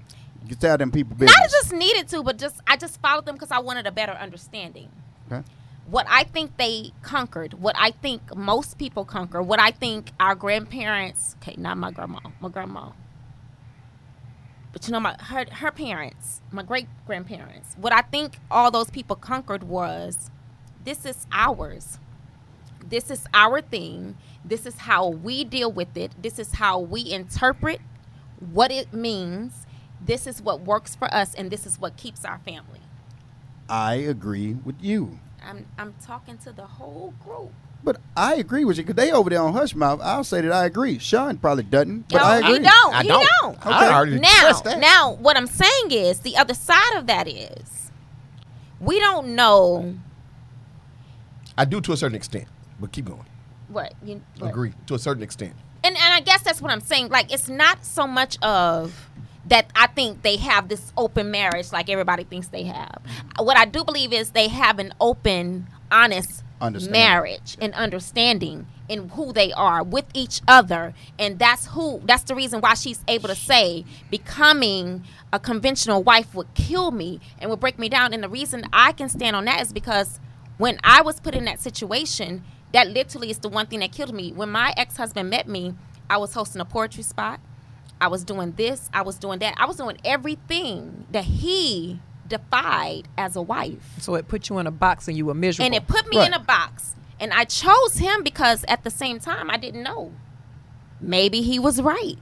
You 0.49 0.55
tell 0.55 0.79
them 0.79 0.93
people 0.93 1.17
Not 1.19 1.51
just 1.51 1.73
needed 1.73 2.07
to, 2.09 2.23
but 2.23 2.39
just 2.39 2.61
I 2.69 2.77
just 2.77 3.01
followed 3.01 3.27
them 3.27 3.35
because 3.35 3.51
I 3.51 3.59
wanted 3.59 3.87
a 3.87 3.91
better 3.93 4.13
understanding. 4.13 4.91
Okay. 5.31 5.43
What 5.89 6.07
I 6.09 6.25
think 6.25 6.57
they 6.57 6.93
conquered, 7.03 7.55
what 7.55 7.75
I 7.79 7.91
think 7.91 8.35
most 8.37 8.79
people 8.79 9.05
conquer, 9.05 9.43
what 9.43 9.61
I 9.61 9.71
think 9.73 10.13
our 10.21 10.35
grandparents, 10.37 11.35
okay, 11.43 11.55
not 11.59 11.79
my 11.79 11.91
grandma, 11.91 12.21
my 12.41 12.49
grandma, 12.49 12.91
but 14.73 14.87
you 14.87 14.93
know 14.93 15.01
my 15.01 15.17
her 15.19 15.47
her 15.51 15.71
parents, 15.73 16.43
my 16.53 16.63
great 16.63 16.87
grandparents. 17.07 17.75
What 17.77 17.93
I 17.93 18.03
think 18.03 18.39
all 18.51 18.71
those 18.71 18.91
people 18.91 19.17
conquered 19.17 19.65
was, 19.65 20.31
this 20.85 21.05
is 21.07 21.27
ours. 21.33 21.99
This 22.85 23.11
is 23.11 23.27
our 23.35 23.61
thing. 23.61 24.17
This 24.45 24.67
is 24.67 24.77
how 24.79 25.09
we 25.09 25.45
deal 25.45 25.71
with 25.71 25.97
it. 25.97 26.13
This 26.21 26.39
is 26.39 26.55
how 26.55 26.79
we 26.79 27.11
interpret 27.11 27.81
what 28.39 28.71
it 28.71 28.93
means. 28.93 29.67
This 30.01 30.27
is 30.27 30.41
what 30.43 30.61
works 30.61 30.95
for 30.95 31.13
us, 31.13 31.35
and 31.35 31.51
this 31.51 31.67
is 31.67 31.79
what 31.81 31.97
keeps 31.97 32.25
our 32.25 32.39
family. 32.39 32.81
I 33.69 33.95
agree 33.95 34.55
with 34.55 34.77
you. 34.81 35.19
I'm 35.43 35.67
I'm 35.79 35.95
talking 36.05 36.39
to 36.39 36.53
the 36.53 36.67
whole 36.67 37.15
group. 37.25 37.53
But 37.83 38.01
I 38.17 38.35
agree 38.35 38.65
with 38.65 38.79
you 38.79 38.85
because 38.85 38.97
they 38.97 39.13
over 39.13 39.31
there 39.31 39.41
on 39.41 39.53
hush 39.53 39.75
mouth. 39.75 40.01
I'll 40.03 40.25
say 40.25 40.41
that 40.41 40.53
I 40.53 40.65
agree. 40.67 40.99
Sean 40.99 41.37
probably 41.39 41.63
doesn't, 41.65 42.09
but 42.09 42.19
no, 42.19 42.25
I 42.25 42.37
agree. 42.39 42.53
he 42.55 42.59
don't. 42.61 42.95
I 42.95 43.03
he 43.03 43.09
don't. 43.09 43.27
don't. 43.43 43.67
I 43.67 43.95
already 43.95 44.19
Now, 44.19 44.53
that. 44.65 44.79
now, 44.81 45.13
what 45.13 45.37
I'm 45.37 45.47
saying 45.47 45.91
is 45.91 46.21
the 46.21 46.37
other 46.37 46.55
side 46.55 46.97
of 46.97 47.07
that 47.07 47.29
is 47.29 47.91
we 48.81 48.99
don't 48.99 49.35
know 49.35 49.95
I 51.57 51.65
do 51.65 51.81
to 51.81 51.93
a 51.93 51.97
certain 51.97 52.17
extent, 52.17 52.47
but 52.81 52.93
keep 52.93 53.07
going. 53.07 53.25
what 53.69 53.95
you 54.05 54.23
what? 54.39 54.51
Agree 54.51 54.73
to 54.87 54.95
a 54.95 54.99
certain 54.99 55.23
extent. 55.23 55.55
and 55.85 55.97
and 55.97 56.15
I 56.15 56.21
guess 56.21 56.43
that's 56.43 56.61
what 56.61 56.71
I'm 56.71 56.81
saying. 56.81 57.09
Like 57.09 57.33
it's 57.33 57.49
not 57.49 57.85
so 57.85 58.07
much 58.07 58.39
of 58.43 59.11
that 59.47 59.71
I 59.77 59.87
think 59.87 60.23
they 60.23 60.37
have 60.37 60.69
this 60.69 60.93
open 60.97 61.31
marriage 61.31 61.73
like 61.73 61.89
everybody 61.89 62.25
thinks 62.25 62.49
they 62.49 62.65
have. 62.65 63.01
What 63.39 63.57
I 63.57 63.65
do 63.65 63.85
believe 63.85 64.13
is 64.13 64.33
they 64.33 64.49
have 64.49 64.79
an 64.79 64.93
open, 65.01 65.69
honest 65.91 66.43
marriage 66.91 67.57
and 67.61 67.75
understanding 67.75 68.67
in 68.89 69.11
who 69.11 69.33
they 69.33 69.53
are 69.53 69.83
with 69.83 70.07
each 70.15 70.41
other 70.49 70.95
and 71.19 71.39
that's 71.39 71.67
who 71.67 72.01
that's 72.05 72.23
the 72.23 72.35
reason 72.35 72.63
why 72.63 72.73
she's 72.73 73.05
able 73.09 73.29
to 73.29 73.35
say 73.35 73.85
becoming 74.11 75.05
a 75.35 75.39
conventional 75.39 76.03
wife 76.03 76.35
would 76.35 76.53
kill 76.55 76.93
me 76.93 77.21
and 77.39 77.51
would 77.51 77.61
break 77.61 77.79
me 77.79 77.91
down 77.91 78.15
and 78.15 78.23
the 78.23 78.29
reason 78.29 78.65
I 78.73 78.93
can 78.93 79.11
stand 79.11 79.37
on 79.37 79.45
that 79.45 79.61
is 79.61 79.73
because 79.73 80.19
when 80.57 80.79
I 80.83 81.03
was 81.03 81.21
put 81.21 81.35
in 81.35 81.45
that 81.45 81.61
situation 81.61 82.43
that 82.73 82.89
literally 82.89 83.31
is 83.31 83.39
the 83.39 83.49
one 83.49 83.67
thing 83.67 83.81
that 83.81 83.93
killed 83.93 84.15
me 84.15 84.33
when 84.33 84.51
my 84.51 84.73
ex-husband 84.77 85.31
met 85.31 85.49
me 85.49 85.75
I 86.11 86.17
was 86.19 86.35
hosting 86.35 86.61
a 86.61 86.65
poetry 86.65 87.03
spot 87.03 87.41
I 88.01 88.09
was 88.09 88.25
doing 88.25 88.53
this 88.53 88.91
I 88.93 89.03
was 89.03 89.17
doing 89.17 89.39
that 89.41 89.55
I 89.57 89.67
was 89.67 89.77
doing 89.77 89.97
everything 90.05 91.07
that 91.13 91.25
he 91.25 92.01
defied 92.27 93.09
as 93.17 93.37
a 93.37 93.43
wife 93.43 93.95
So 94.01 94.15
it 94.17 94.29
put 94.29 94.49
you 94.49 94.59
in 94.59 94.67
a 94.67 94.71
box 94.73 95.09
and 95.09 95.17
you 95.17 95.27
were 95.27 95.35
miserable. 95.35 95.67
and 95.67 95.75
it 95.75 95.87
put 95.87 96.09
me 96.09 96.19
Right. 96.19 96.27
in 96.29 96.33
a 96.35 96.41
box. 96.41 96.95
And 97.19 97.33
I 97.33 97.45
chose 97.45 97.95
him 97.97 98.23
because 98.23 98.65
at 98.69 98.85
the 98.85 98.91
same 98.91 99.19
time 99.21 99.51
I 99.51 99.57
didn't 99.57 99.83
know. 99.83 100.13
Maybe 101.01 101.41
he 101.43 101.59
was 101.59 101.81
right. 101.81 102.17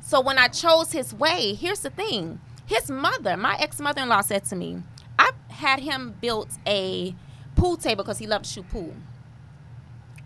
So 0.00 0.20
when 0.20 0.38
I 0.38 0.48
chose 0.48 0.92
his 0.92 1.14
way, 1.14 1.54
here's 1.54 1.80
the 1.80 1.90
thing. 1.90 2.40
His 2.66 2.90
mother, 2.90 3.36
my 3.36 3.56
ex-mother-in-law 3.58 4.22
said 4.22 4.44
to 4.46 4.56
me, 4.56 4.82
I 5.18 5.30
had 5.48 5.80
him 5.80 6.14
built 6.20 6.50
a 6.66 7.14
pool 7.56 7.76
table 7.76 8.04
because 8.04 8.18
he 8.18 8.26
loved 8.26 8.44
to 8.46 8.50
shoot 8.50 8.68
pool 8.68 8.94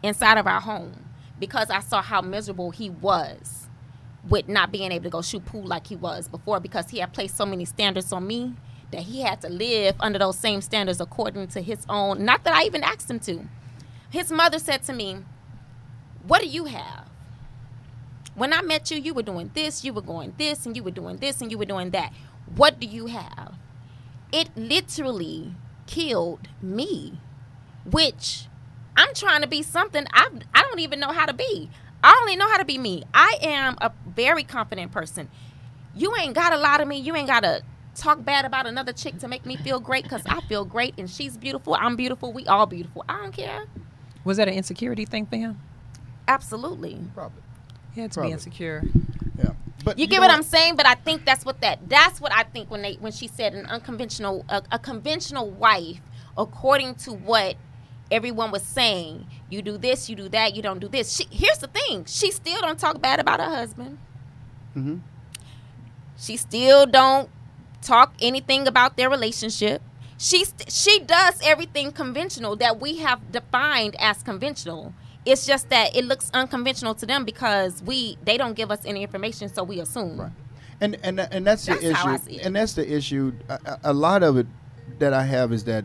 inside 0.03 0.39
of 0.39 0.47
our 0.47 0.61
home 0.61 1.05
because 1.39 1.71
I 1.71 1.81
saw 1.81 2.03
how 2.03 2.21
miserable 2.21 2.71
he 2.71 2.91
was 2.91 3.69
with 4.29 4.49
not 4.49 4.71
being 4.71 4.93
able 4.93 5.05
to 5.05 5.11
go 5.11 5.23
shoot 5.23 5.45
pool 5.45 5.65
like 5.65 5.89
he 5.89 5.97
was 5.97 6.29
before 6.29 6.61
because 6.61 6.91
he 6.91 6.99
had 6.99 7.13
placed 7.13 7.37
so 7.37 7.45
many 7.45 7.65
standards 7.65 8.13
on 8.13 8.27
me 8.27 8.55
that 8.93 9.03
he 9.03 9.23
had 9.23 9.41
to 9.41 9.49
live 9.49 9.97
under 10.01 10.19
those 10.19 10.39
same 10.39 10.61
standards 10.61 11.01
according 11.01 11.49
to 11.49 11.61
his 11.61 11.85
own 11.89 12.25
not 12.25 12.45
that 12.45 12.55
I 12.55 12.65
even 12.65 12.83
asked 12.83 13.11
him 13.11 13.21
to. 13.21 13.49
His 14.11 14.31
mother 14.31 14.59
said 14.59 14.83
to 14.85 14.93
me, 14.93 15.25
"What 16.27 16.43
do 16.43 16.47
you 16.47 16.67
have?" 16.67 17.09
When 18.35 18.53
I 18.53 18.63
met 18.63 18.91
you, 18.91 18.99
you 18.99 19.13
were 19.15 19.23
doing 19.23 19.51
this, 19.55 19.85
you 19.85 19.93
were 19.93 20.03
going 20.03 20.35
this, 20.39 20.65
and 20.65 20.77
you 20.77 20.83
were 20.83 20.91
doing 20.91 21.17
this, 21.19 21.41
and 21.41 21.51
you 21.51 21.59
were 21.59 21.67
doing 21.67 21.91
that. 21.91 22.13
What 22.55 22.81
do 22.81 22.87
you 22.87 23.07
have? 23.07 23.55
It 24.33 24.57
literally 24.57 25.55
killed 25.87 26.49
me, 26.63 27.21
which 27.85 28.47
I'm 28.97 29.15
trying 29.15 29.43
to 29.43 29.49
be 29.49 29.63
something 29.63 30.05
I 30.13 30.29
I 30.55 30.63
don't 30.63 30.79
even 30.81 31.01
know 31.01 31.13
how 31.13 31.27
to 31.27 31.33
be. 31.35 31.71
I 32.05 32.19
only 32.21 32.37
know 32.37 32.49
how 32.49 32.57
to 32.59 32.65
be 32.65 32.79
me. 32.79 33.05
I 33.15 33.39
am 33.43 33.77
a 33.81 33.93
very 34.07 34.43
confident 34.45 34.91
person. 34.93 35.29
You 35.95 36.15
ain't 36.17 36.35
got 36.35 36.53
a 36.53 36.57
lot 36.57 36.81
of 36.81 36.89
me. 36.89 36.99
You 36.99 37.15
ain't 37.15 37.29
got 37.29 37.41
to 37.41 37.63
talk 37.95 38.25
bad 38.25 38.45
about 38.45 38.67
another 38.67 38.93
chick 38.93 39.19
to 39.19 39.29
make 39.29 39.45
me 39.47 39.57
feel 39.57 39.79
great 39.79 40.03
because 40.05 40.23
I 40.27 40.41
feel 40.43 40.65
great 40.65 40.95
and 40.99 41.09
she's 41.09 41.37
beautiful. 41.37 41.75
I'm 41.75 41.95
beautiful. 41.97 42.33
We 42.33 42.47
all 42.47 42.67
beautiful. 42.67 43.05
I 43.09 43.19
don't 43.19 43.33
care. 43.33 43.67
was 44.25 44.39
that 44.39 44.49
an 44.49 44.55
insecurity 44.55 45.05
thing 45.05 45.27
for 45.27 45.37
him? 45.37 45.61
Absolutely. 46.29 46.99
Probably. 47.15 47.43
He 47.95 48.01
had 48.01 48.11
to 48.13 48.15
Probably. 48.15 48.31
be 48.31 48.33
insecure. 48.35 48.83
Yeah. 49.39 49.51
But 49.85 49.99
You, 49.99 50.07
get 50.07 50.17
know 50.17 50.23
what 50.23 50.31
I'm 50.31 50.43
saying? 50.43 50.77
But 50.77 50.87
I 50.87 50.95
think 50.95 51.25
that's 51.25 51.45
what 51.45 51.61
that 51.61 51.89
that's 51.89 52.21
what 52.21 52.33
I 52.33 52.45
think 52.45 52.71
when 52.71 52.83
they 52.83 52.95
when 52.95 53.13
she 53.13 53.29
said 53.29 53.55
an 53.55 53.67
unconventional 53.67 54.45
a, 54.49 54.63
a 54.73 54.79
conventional 54.79 55.51
wife 55.51 56.01
according 56.39 56.95
to 56.97 57.13
what 57.13 57.57
everyone 58.13 58.51
was 58.53 58.63
saying. 58.63 59.27
You 59.51 59.63
do 59.63 59.77
this, 59.79 60.09
you 60.09 60.15
do 60.17 60.29
that, 60.29 60.55
you 60.55 60.63
don't 60.63 60.79
do 60.79 60.89
this. 60.89 61.13
She, 61.17 61.27
here's 61.31 61.59
the 61.59 61.67
thing: 61.67 62.05
she 62.05 62.31
still 62.31 62.61
don't 62.61 62.79
talk 62.79 63.01
bad 63.01 63.19
about 63.19 63.41
her 63.41 63.49
husband. 63.57 63.99
Mhm. 64.77 65.01
She 66.19 66.37
still 66.37 66.87
don't 66.87 67.29
talk 67.81 68.15
anything 68.21 68.69
about 68.69 68.97
their 68.97 69.11
relationship. 69.11 69.83
She 70.19 70.45
st- 70.45 70.71
she 70.71 71.01
does 71.01 71.41
everything 71.43 71.91
conventional 71.91 72.55
that 72.57 72.81
we 72.81 72.99
have 72.99 73.33
defined 73.33 73.97
as 73.99 74.23
conventional. 74.23 74.95
It's 75.25 75.47
just 75.47 75.69
that 75.71 75.97
it 75.97 76.05
looks 76.05 76.31
unconventional 76.33 76.95
to 76.97 77.07
them 77.07 77.25
because 77.25 77.83
we 77.83 78.19
they 78.25 78.37
don't 78.37 78.55
give 78.55 78.71
us 78.71 78.81
any 78.85 79.03
information, 79.03 79.53
so 79.53 79.65
we 79.65 79.81
assume. 79.81 80.21
Right. 80.21 80.33
And 80.81 80.97
and 81.03 81.21
and 81.21 81.47
that's 81.47 81.67
the 81.67 81.75
That's 81.75 82.05
I 82.05 82.15
issue. 82.15 82.41
And 82.43 82.55
that's 82.57 82.75
the 82.75 82.89
issue. 82.93 83.33
A- 83.49 83.79
a 83.85 83.93
lot 83.93 84.23
of 84.23 84.37
it 84.37 84.47
that 84.99 85.13
I 85.13 85.25
have 85.25 85.53
is 85.53 85.65
that 85.65 85.85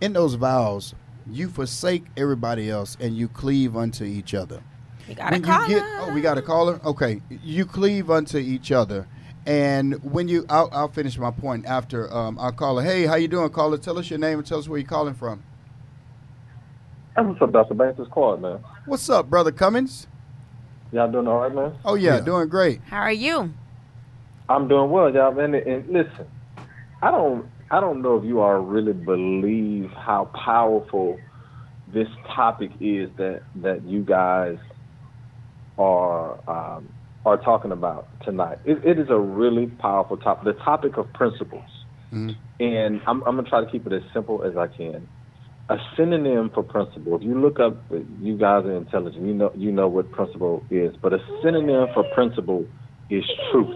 in 0.00 0.12
those 0.12 0.34
vows, 0.34 0.94
you 1.30 1.48
forsake 1.48 2.04
everybody 2.16 2.70
else 2.70 2.96
and 3.00 3.16
you 3.16 3.28
cleave 3.28 3.76
unto 3.76 4.04
each 4.04 4.34
other. 4.34 4.62
We 5.08 5.14
gotta 5.14 5.34
when 5.34 5.42
call 5.42 5.62
you 5.68 5.74
get, 5.76 5.82
her. 5.82 5.98
oh, 6.02 6.12
we 6.14 6.20
got 6.20 6.34
to 6.34 6.42
call 6.42 6.72
her. 6.72 6.80
Okay, 6.84 7.20
you 7.42 7.66
cleave 7.66 8.10
unto 8.10 8.38
each 8.38 8.70
other, 8.72 9.06
and 9.46 9.94
when 10.04 10.28
you, 10.28 10.46
I'll, 10.48 10.68
I'll 10.72 10.88
finish 10.88 11.18
my 11.18 11.30
point 11.32 11.66
after. 11.66 12.12
Um, 12.14 12.38
I'll 12.38 12.52
call 12.52 12.78
her. 12.78 12.84
Hey, 12.84 13.04
how 13.06 13.16
you 13.16 13.28
doing? 13.28 13.50
Call 13.50 13.72
her. 13.72 13.78
Tell 13.78 13.98
us 13.98 14.08
your 14.10 14.18
name 14.20 14.38
and 14.38 14.46
tell 14.46 14.58
us 14.58 14.68
where 14.68 14.78
you're 14.78 14.88
calling 14.88 15.14
from. 15.14 15.42
Hey, 17.16 17.22
what's 17.22 17.42
up, 17.42 17.52
Dr. 17.52 17.74
Banks? 17.74 17.98
It's 18.00 18.10
Claude, 18.10 18.40
man. 18.40 18.58
What's 18.86 19.10
up, 19.10 19.28
brother 19.28 19.52
Cummins? 19.52 20.06
Y'all 20.92 21.10
doing 21.10 21.26
all 21.26 21.40
right, 21.40 21.54
man? 21.54 21.74
Oh 21.84 21.94
yeah, 21.94 22.16
Yeah. 22.16 22.20
doing 22.20 22.48
great. 22.48 22.80
How 22.82 22.98
are 23.00 23.12
you? 23.12 23.52
I'm 24.48 24.68
doing 24.68 24.90
well, 24.90 25.12
y'all, 25.12 25.32
man. 25.32 25.54
And, 25.54 25.66
and 25.66 25.88
listen, 25.88 26.26
I 27.02 27.10
don't, 27.10 27.46
I 27.72 27.80
don't 27.80 28.02
know 28.02 28.18
if 28.18 28.24
you 28.24 28.40
all 28.40 28.58
really 28.60 28.92
believe 28.92 29.90
how 29.96 30.30
powerful 30.44 31.18
this 31.86 32.06
topic 32.36 32.70
is 32.80 33.08
that 33.16 33.44
that 33.56 33.82
you 33.84 34.02
guys 34.04 34.58
are 35.78 36.38
um, 36.48 36.92
are 37.24 37.38
talking 37.38 37.72
about 37.72 38.08
tonight. 38.24 38.58
It, 38.64 38.84
it 38.84 38.98
is 38.98 39.06
a 39.08 39.18
really 39.18 39.66
powerful 39.66 40.18
topic. 40.18 40.44
The 40.44 40.62
topic 40.62 40.98
of 40.98 41.10
principles, 41.14 41.64
Mhm. 42.12 42.36
and 42.60 43.00
I'm, 43.06 43.22
I'm 43.26 43.36
gonna 43.36 43.48
try 43.48 43.64
to 43.64 43.70
keep 43.70 43.86
it 43.86 43.92
as 43.94 44.02
simple 44.12 44.44
as 44.44 44.54
I 44.56 44.66
can. 44.66 45.08
A 45.70 45.78
synonym 45.96 46.50
for 46.50 46.62
principle. 46.62 47.16
If 47.16 47.22
you 47.22 47.40
look 47.40 47.58
up, 47.58 47.86
you 47.90 48.36
guys 48.36 48.66
are 48.66 48.76
intelligent. 48.76 49.24
You 49.24 49.32
know, 49.32 49.50
you 49.54 49.72
know 49.72 49.88
what 49.88 50.12
principle 50.12 50.66
is. 50.68 50.94
But 51.02 51.14
a 51.14 51.20
synonym 51.42 51.88
for 51.94 52.04
principle 52.14 52.66
is 53.08 53.24
truth. 53.50 53.74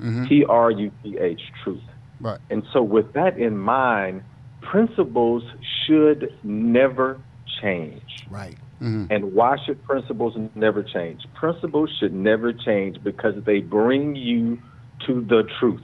Mhm. 0.00 0.28
T 0.28 0.44
R 0.48 0.70
U 0.70 0.90
T 1.02 1.18
H, 1.20 1.42
truth. 1.62 1.82
Right. 2.20 2.38
And 2.50 2.62
so, 2.72 2.82
with 2.82 3.12
that 3.14 3.38
in 3.38 3.56
mind, 3.58 4.22
principles 4.62 5.42
should 5.86 6.32
never 6.42 7.20
change. 7.62 8.02
Right. 8.30 8.56
hmm 8.78 9.06
And 9.10 9.32
why 9.34 9.56
should 9.64 9.82
principles 9.84 10.36
never 10.54 10.82
change? 10.82 11.22
Principles 11.34 11.90
should 11.98 12.12
never 12.14 12.52
change 12.52 13.02
because 13.02 13.34
they 13.44 13.60
bring 13.60 14.14
you 14.16 14.58
to 15.06 15.20
the 15.22 15.48
truth. 15.58 15.82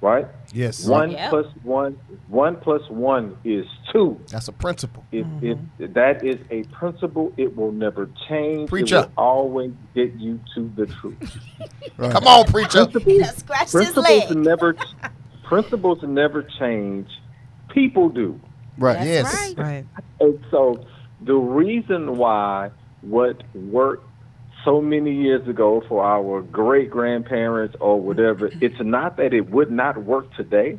Right? 0.00 0.26
Yes. 0.52 0.84
One 0.84 1.12
Yep. 1.12 1.30
plus 1.30 1.46
one, 1.62 1.96
one 2.26 2.56
plus 2.56 2.82
one 2.90 3.36
is 3.44 3.64
two. 3.92 4.18
That's 4.30 4.48
a 4.48 4.52
principle. 4.52 5.04
If, 5.12 5.26
if 5.40 5.58
that 5.94 6.24
is 6.24 6.40
a 6.50 6.64
principle, 6.64 7.32
it 7.36 7.56
will 7.56 7.70
never 7.70 8.08
change. 8.28 8.68
Preacher. 8.68 8.96
It 8.96 9.00
will 9.00 9.12
always 9.16 9.70
get 9.94 10.12
you 10.14 10.40
to 10.54 10.70
the 10.76 10.86
truth. 10.86 11.18
Right. 11.98 12.10
Come 12.12 12.26
on, 12.26 12.46
preacher. 12.46 12.86
He 12.86 13.18
done 13.18 13.34
scratched 13.36 13.72
his 13.72 13.92
principles 13.92 14.06
leg. 14.30 14.36
never, 14.36 14.74
principles 15.44 15.98
never 16.02 16.42
change. 16.58 17.08
People 17.68 18.08
do. 18.08 18.40
Right. 18.78 18.94
That's 18.94 19.06
Yes. 19.08 19.34
right. 19.56 19.58
Right. 19.58 19.86
And 20.20 20.38
so 20.50 20.84
the 21.20 21.34
reason 21.34 22.16
why 22.16 22.70
what 23.02 23.42
worked 23.54 24.06
so 24.64 24.80
many 24.80 25.12
years 25.12 25.46
ago 25.48 25.82
for 25.88 26.04
our 26.04 26.40
great 26.42 26.90
grandparents 26.90 27.74
or 27.80 28.00
whatever, 28.00 28.46
it's 28.60 28.80
not 28.80 29.16
that 29.16 29.32
it 29.34 29.50
would 29.50 29.70
not 29.70 30.02
work 30.04 30.32
today. 30.34 30.78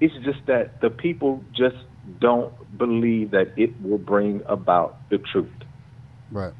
It's 0.00 0.14
just 0.24 0.44
that 0.46 0.80
the 0.80 0.90
people 0.90 1.44
just 1.52 1.76
don't 2.20 2.52
believe 2.76 3.30
that 3.30 3.52
it 3.56 3.70
will 3.82 3.98
bring 3.98 4.42
about 4.46 4.96
the 5.10 5.18
truth. 5.18 5.52
Right. 6.30 6.52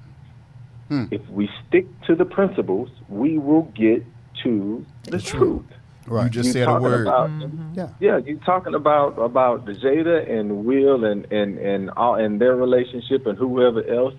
Hmm. 0.88 1.06
If 1.10 1.26
we 1.28 1.48
stick 1.66 1.86
to 2.06 2.14
the 2.14 2.24
principles, 2.24 2.90
we 3.08 3.38
will 3.38 3.62
get 3.74 4.04
to 4.44 4.84
the, 5.04 5.18
truth. 5.18 5.64
Right. 6.12 6.24
You 6.24 6.30
just 6.30 6.48
You 6.48 6.52
said 6.52 6.62
a 6.62 6.66
talking 6.66 6.82
word. 6.82 7.06
about- 7.06 7.30
mm-hmm. 7.30 7.72
yeah. 7.74 7.88
Yeah, 7.98 8.18
you 8.18 8.38
talking 8.44 8.74
about 8.74 9.18
about 9.18 9.64
Jada 9.64 10.30
and 10.30 10.66
Will 10.66 11.04
and 11.04 11.26
and 11.32 11.58
and 11.58 11.90
all 11.96 12.16
and 12.16 12.38
their 12.38 12.54
relationship 12.54 13.26
and 13.26 13.38
whoever 13.38 13.82
else 13.88 14.14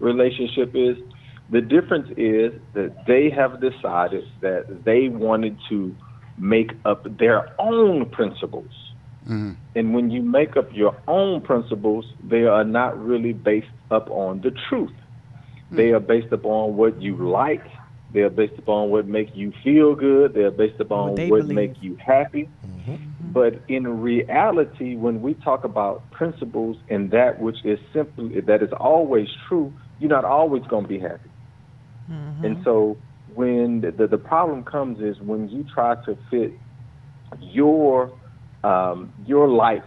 relationship 0.00 0.74
is. 0.74 0.96
The 1.50 1.60
difference 1.60 2.08
is 2.16 2.52
that 2.74 3.06
they 3.06 3.30
have 3.30 3.60
decided 3.60 4.24
that 4.40 4.84
they 4.84 5.08
wanted 5.08 5.56
to 5.68 5.94
make 6.36 6.72
up 6.84 7.04
their 7.18 7.54
own 7.58 8.10
principles. 8.10 8.70
Mm-hmm. 9.24 9.52
And 9.76 9.94
when 9.94 10.10
you 10.10 10.22
make 10.22 10.56
up 10.56 10.68
your 10.72 10.96
own 11.06 11.40
principles, 11.40 12.04
they 12.22 12.44
are 12.44 12.64
not 12.64 12.98
really 12.98 13.32
based 13.32 13.76
up 13.90 14.10
on 14.10 14.40
the 14.40 14.50
truth. 14.68 14.92
They 15.70 15.88
mm. 15.88 15.96
are 15.96 16.00
based 16.00 16.32
upon 16.32 16.76
what 16.76 17.00
you 17.00 17.16
like. 17.16 17.64
They 18.12 18.20
are 18.20 18.30
based 18.30 18.58
upon 18.58 18.90
what 18.90 19.06
make 19.06 19.30
you 19.34 19.52
feel 19.62 19.94
good. 19.94 20.34
They 20.34 20.42
are 20.42 20.50
based 20.50 20.80
upon 20.80 21.12
What 21.12 21.30
what 21.30 21.42
believe. 21.42 21.54
make 21.54 21.82
you 21.82 21.96
happy. 22.04 22.48
But 23.32 23.62
in 23.68 24.00
reality, 24.00 24.96
when 24.96 25.20
we 25.20 25.34
talk 25.34 25.64
about 25.64 26.10
principles 26.10 26.78
and 26.88 27.10
that 27.10 27.38
which 27.40 27.56
is 27.64 27.78
simply 27.92 28.40
that 28.40 28.62
is 28.62 28.70
always 28.78 29.28
true, 29.48 29.74
you're 29.98 30.08
not 30.08 30.24
always 30.24 30.62
going 30.64 30.84
to 30.84 30.88
be 30.88 30.98
happy. 30.98 31.30
And 32.08 32.64
so 32.64 32.96
when 33.34 33.82
the, 33.82 34.06
the 34.06 34.18
problem 34.18 34.64
comes 34.64 35.00
is 35.00 35.20
when 35.20 35.48
you 35.48 35.64
try 35.74 35.96
to 36.06 36.16
fit 36.30 36.52
your 37.38 38.12
um, 38.64 39.12
your 39.26 39.48
life 39.48 39.82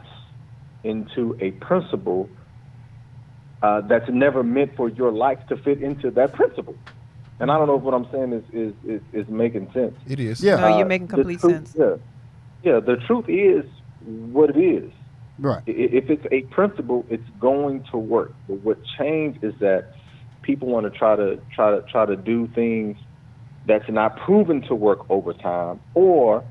into 0.84 1.36
a 1.42 1.52
principle 1.52 2.30
uh, 3.62 3.82
that's 3.82 4.10
never 4.10 4.44
meant 4.44 4.76
for 4.76 4.90
your 4.90 5.12
life 5.12 5.40
to 5.50 5.58
fit 5.58 5.82
into 5.82 6.12
that 6.12 6.34
principle. 6.34 6.76
And 7.42 7.52
I 7.52 7.58
don't 7.58 7.68
know 7.68 7.76
if 7.76 7.82
what 7.82 7.94
I'm 7.94 8.08
saying 8.12 8.34
is 8.34 8.44
is, 8.54 8.74
is, 8.86 9.02
is 9.14 9.28
making 9.28 9.72
sense. 9.74 9.96
It 10.08 10.20
is. 10.20 10.42
Yeah. 10.42 10.58
No, 10.58 10.68
you're 10.68 10.86
Uh, 10.86 10.88
making 10.88 11.08
the 11.08 11.16
complete 11.16 11.40
truth- 11.40 11.54
sense. 11.68 11.76
Yeah, 11.78 11.96
yeah. 12.64 12.80
The 12.80 12.98
truth 13.08 13.26
is 13.28 13.66
what 14.06 14.52
it 14.52 14.58
is. 14.60 14.92
Right. 15.40 15.64
If 15.66 16.10
it's 16.12 16.26
a 16.32 16.42
principle, 16.54 17.04
it's 17.10 17.28
going 17.40 17.84
to 17.92 17.98
work. 17.98 18.34
But 18.48 18.58
what 18.64 18.78
changed 18.98 19.44
is 19.44 19.54
that 19.60 19.96
people 20.44 20.68
want 20.68 20.86
to 20.92 20.98
try 20.98 21.16
to 21.16 21.40
try 21.56 21.72
to 21.72 21.82
try 21.92 22.06
to 22.06 22.16
do 22.16 22.48
things 22.54 22.96
that's 23.66 23.90
not 23.90 24.18
proven 24.18 24.62
to 24.64 24.76
work 24.76 25.00
over 25.10 25.34
time, 25.34 25.80
or 25.96 26.44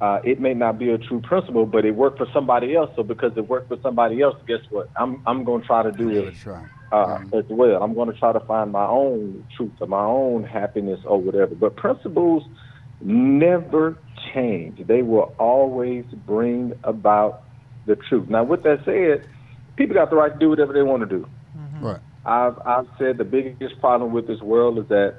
uh, 0.00 0.18
it 0.24 0.40
may 0.40 0.54
not 0.54 0.78
be 0.80 0.90
a 0.90 0.98
true 0.98 1.20
principle, 1.20 1.64
but 1.66 1.84
it 1.84 1.92
worked 1.94 2.18
for 2.18 2.26
somebody 2.32 2.74
else. 2.74 2.90
So 2.96 3.04
because 3.04 3.32
it 3.36 3.48
worked 3.48 3.68
for 3.68 3.78
somebody 3.82 4.20
else, 4.20 4.36
guess 4.48 4.60
what? 4.70 4.90
I'm 4.96 5.22
I'm 5.26 5.44
going 5.44 5.60
to 5.60 5.66
try 5.66 5.84
to 5.84 5.92
do 5.92 6.08
it 6.10 6.16
it 6.24 6.34
a 6.34 6.36
try. 6.36 6.64
Uh, 6.92 7.18
mm-hmm. 7.18 7.36
as 7.36 7.44
well. 7.48 7.82
I'm 7.82 7.94
going 7.94 8.12
to 8.12 8.18
try 8.18 8.32
to 8.32 8.40
find 8.40 8.72
my 8.72 8.86
own 8.86 9.46
truth 9.56 9.72
or 9.80 9.86
my 9.86 10.04
own 10.04 10.44
happiness 10.44 11.00
or 11.04 11.20
whatever. 11.20 11.54
But 11.54 11.76
principles 11.76 12.44
never 13.00 13.98
change. 14.32 14.86
They 14.86 15.02
will 15.02 15.34
always 15.38 16.04
bring 16.26 16.72
about 16.84 17.42
the 17.86 17.96
truth. 17.96 18.28
Now, 18.28 18.44
with 18.44 18.62
that 18.62 18.84
said, 18.84 19.28
people 19.76 19.94
got 19.94 20.10
the 20.10 20.16
right 20.16 20.32
to 20.32 20.38
do 20.38 20.48
whatever 20.48 20.72
they 20.72 20.82
want 20.82 21.08
to 21.08 21.18
do. 21.18 21.28
Mm-hmm. 21.56 21.84
Right. 21.84 22.00
I've 22.24 22.58
I've 22.64 22.86
said 22.98 23.18
the 23.18 23.24
biggest 23.24 23.78
problem 23.80 24.12
with 24.12 24.26
this 24.26 24.40
world 24.40 24.78
is 24.78 24.88
that 24.88 25.16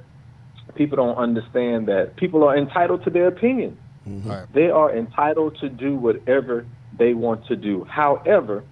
people 0.75 0.97
don't 0.97 1.17
understand 1.17 1.87
that 1.87 2.15
people 2.15 2.43
are 2.43 2.57
entitled 2.57 3.03
to 3.03 3.09
their 3.09 3.27
opinion. 3.27 3.77
Mm-hmm. 4.07 4.29
Right. 4.29 4.53
They 4.53 4.69
are 4.69 4.95
entitled 4.95 5.57
to 5.59 5.69
do 5.69 5.95
whatever 5.95 6.65
they 6.97 7.13
want 7.13 7.45
to 7.47 7.55
do. 7.55 7.83
However, 7.83 8.63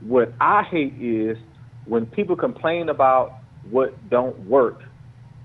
what 0.00 0.32
I 0.40 0.62
hate 0.62 0.94
is 1.00 1.36
when 1.90 2.06
people 2.06 2.36
complain 2.36 2.88
about 2.88 3.40
what 3.68 4.08
don't 4.08 4.38
work 4.46 4.80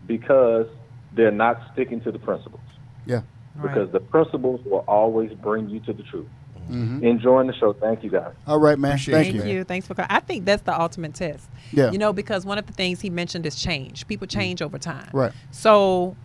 because 0.05 0.67
they're 1.15 1.31
not 1.31 1.60
sticking 1.73 1.99
to 2.01 2.12
the 2.12 2.19
principles. 2.19 2.62
Yeah. 3.08 3.21
Because 3.60 3.91
the 3.91 3.99
principles 3.99 4.62
will 4.63 4.86
always 4.88 5.34
bring 5.34 5.69
you 5.69 5.79
to 5.81 5.93
the 5.93 6.03
truth. 6.03 6.27
Mm-hmm. 6.69 7.03
Enjoying 7.03 7.47
the 7.47 7.53
show. 7.53 7.73
Thank 7.73 8.03
you 8.03 8.12
guys. 8.12 8.34
All 8.45 8.60
right, 8.60 8.77
man. 8.77 8.91
Appreciate 8.91 9.13
Thank 9.15 9.27
you, 9.27 9.34
you. 9.34 9.39
Thank 9.41 9.53
you. 9.53 9.63
Thanks 9.63 9.88
for. 9.88 9.95
co- 9.95 10.05
I 10.08 10.19
think 10.19 10.45
that's 10.45 10.62
the 10.62 10.79
ultimate 10.79 11.15
test. 11.15 11.49
Yeah. 11.71 11.91
You 11.91 11.97
know, 11.97 12.13
because 12.13 12.45
one 12.45 12.60
of 12.60 12.67
the 12.67 12.73
things 12.73 13.01
he 13.01 13.10
mentioned 13.10 13.45
is 13.45 13.55
change. 13.55 14.05
People 14.08 14.27
mm-hmm. 14.27 14.39
change 14.39 14.62
over 14.62 14.77
time. 14.77 15.10
Right. 15.13 15.31
So, 15.51 16.15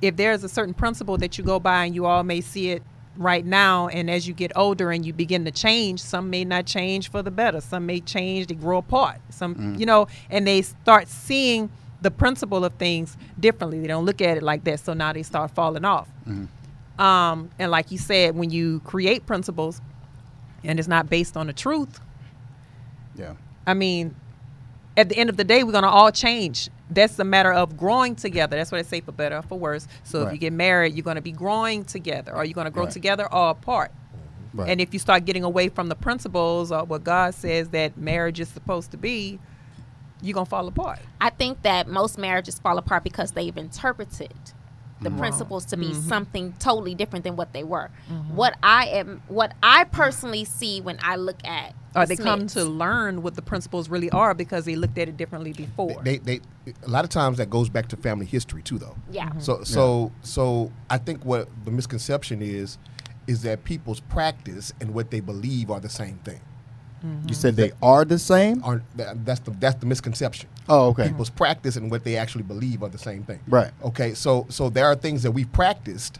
if 0.00 0.16
there's 0.16 0.44
a 0.44 0.48
certain 0.48 0.74
principle 0.74 1.18
that 1.18 1.38
you 1.38 1.44
go 1.44 1.58
by 1.58 1.84
and 1.84 1.94
you 1.94 2.04
all 2.04 2.22
may 2.22 2.40
see 2.40 2.70
it 2.70 2.82
right 3.16 3.44
now, 3.44 3.88
and 3.88 4.10
as 4.10 4.26
you 4.28 4.34
get 4.34 4.52
older 4.56 4.90
and 4.90 5.04
you 5.04 5.12
begin 5.12 5.44
to 5.44 5.50
change, 5.50 6.00
some 6.00 6.30
may 6.30 6.44
not 6.44 6.66
change 6.66 7.10
for 7.10 7.22
the 7.22 7.30
better. 7.30 7.60
Some 7.60 7.86
may 7.86 8.00
change; 8.00 8.46
they 8.48 8.54
grow 8.54 8.78
apart. 8.78 9.20
Some, 9.30 9.76
you 9.78 9.86
know, 9.86 10.06
and 10.30 10.46
they 10.46 10.62
start 10.62 11.08
seeing 11.08 11.70
the 12.02 12.10
principle 12.10 12.64
of 12.64 12.74
things 12.74 13.16
differently. 13.40 13.80
They 13.80 13.86
don't 13.86 14.04
look 14.04 14.20
at 14.20 14.36
it 14.36 14.42
like 14.42 14.64
that. 14.64 14.80
So 14.80 14.92
now 14.92 15.12
they 15.12 15.22
start 15.22 15.50
falling 15.52 15.84
off. 15.84 16.08
Um, 16.98 17.50
and 17.58 17.70
like 17.70 17.90
you 17.90 17.98
said, 17.98 18.36
when 18.36 18.50
you 18.50 18.80
create 18.80 19.26
principles 19.26 19.80
and 20.64 20.78
it's 20.78 20.88
not 20.88 21.08
based 21.10 21.36
on 21.36 21.46
the 21.46 21.52
truth, 21.52 22.00
Yeah. 23.16 23.34
I 23.66 23.74
mean, 23.74 24.14
at 24.96 25.08
the 25.08 25.16
end 25.18 25.28
of 25.30 25.36
the 25.36 25.44
day, 25.44 25.62
we're 25.64 25.72
gonna 25.72 25.88
all 25.88 26.10
change. 26.10 26.70
That's 26.90 27.18
a 27.18 27.24
matter 27.24 27.52
of 27.52 27.76
growing 27.76 28.14
together. 28.14 28.56
That's 28.56 28.70
what 28.72 28.78
I 28.78 28.82
say 28.82 29.00
for 29.00 29.12
better 29.12 29.36
or 29.38 29.42
for 29.42 29.58
worse. 29.58 29.86
So 30.04 30.26
if 30.26 30.32
you 30.32 30.38
get 30.38 30.52
married, 30.52 30.94
you're 30.94 31.04
gonna 31.04 31.20
be 31.20 31.32
growing 31.32 31.84
together. 31.84 32.32
Are 32.34 32.44
you 32.44 32.54
gonna 32.54 32.70
grow 32.70 32.84
Right. 32.84 32.92
together 32.92 33.32
or 33.32 33.50
apart? 33.50 33.90
Mm-hmm. 33.92 34.60
Right. 34.60 34.70
And 34.70 34.80
if 34.80 34.92
you 34.92 34.98
start 35.00 35.24
getting 35.24 35.44
away 35.44 35.68
from 35.68 35.88
the 35.88 35.96
principles 35.96 36.70
or 36.72 36.84
what 36.84 37.04
God 37.04 37.34
says 37.34 37.68
that 37.70 37.96
marriage 37.98 38.40
is 38.40 38.48
supposed 38.48 38.90
to 38.92 38.96
be, 38.96 39.38
you're 40.22 40.34
gonna 40.34 40.46
fall 40.46 40.66
apart. 40.66 41.00
I 41.20 41.30
think 41.30 41.62
that 41.62 41.88
most 41.88 42.16
marriages 42.18 42.58
fall 42.58 42.78
apart 42.78 43.04
because 43.04 43.32
they've 43.32 43.56
interpreted 43.56 44.32
the 45.00 45.10
mm-hmm. 45.10 45.18
principles 45.18 45.64
to 45.66 45.76
be 45.76 45.86
mm-hmm. 45.86 46.08
something 46.08 46.54
totally 46.58 46.94
different 46.94 47.24
than 47.24 47.36
what 47.36 47.52
they 47.52 47.64
were. 47.64 47.90
Mm-hmm. 48.10 48.34
What 48.34 48.56
I 48.62 48.86
am, 48.86 49.22
what 49.28 49.52
I 49.62 49.84
personally 49.84 50.44
see 50.44 50.80
when 50.80 50.98
I 51.02 51.16
look 51.16 51.44
at, 51.44 51.74
Or 51.94 52.06
the 52.06 52.14
they 52.14 52.22
come 52.22 52.46
to 52.48 52.64
learn 52.64 53.22
what 53.22 53.34
the 53.34 53.42
principles 53.42 53.88
really 53.88 54.10
are 54.10 54.32
because 54.32 54.64
they 54.64 54.74
looked 54.74 54.96
at 54.96 55.08
it 55.08 55.16
differently 55.16 55.52
before. 55.52 56.02
They, 56.02 56.18
they, 56.18 56.40
a 56.82 56.88
lot 56.88 57.04
of 57.04 57.10
times 57.10 57.38
that 57.38 57.50
goes 57.50 57.68
back 57.68 57.88
to 57.88 57.96
family 57.96 58.26
history 58.26 58.62
too, 58.62 58.78
though. 58.78 58.96
yeah. 59.10 59.36
So, 59.38 59.62
so, 59.64 60.12
so 60.22 60.72
I 60.88 60.98
think 60.98 61.24
what 61.24 61.48
the 61.64 61.70
misconception 61.70 62.40
is, 62.40 62.78
is 63.26 63.42
that 63.42 63.64
people's 63.64 64.00
practice 64.00 64.72
and 64.80 64.94
what 64.94 65.10
they 65.10 65.20
believe 65.20 65.70
are 65.70 65.80
the 65.80 65.88
same 65.88 66.18
thing. 66.18 66.40
Mm-hmm. 67.04 67.28
You 67.28 67.34
said 67.34 67.56
they 67.56 67.72
are 67.82 68.04
the 68.04 68.18
same? 68.18 68.62
Aren't 68.64 68.96
that, 68.96 69.24
that's 69.24 69.40
the 69.40 69.50
that's 69.52 69.76
the 69.76 69.86
misconception. 69.86 70.48
Oh, 70.68 70.88
okay. 70.88 71.08
People's 71.08 71.30
practice 71.30 71.76
and 71.76 71.90
what 71.90 72.04
they 72.04 72.16
actually 72.16 72.44
believe 72.44 72.82
are 72.82 72.88
the 72.88 72.98
same 72.98 73.22
thing. 73.22 73.40
Right. 73.46 73.70
Okay. 73.84 74.14
So, 74.14 74.46
so 74.48 74.70
there 74.70 74.86
are 74.86 74.96
things 74.96 75.22
that 75.22 75.30
we've 75.30 75.52
practiced 75.52 76.18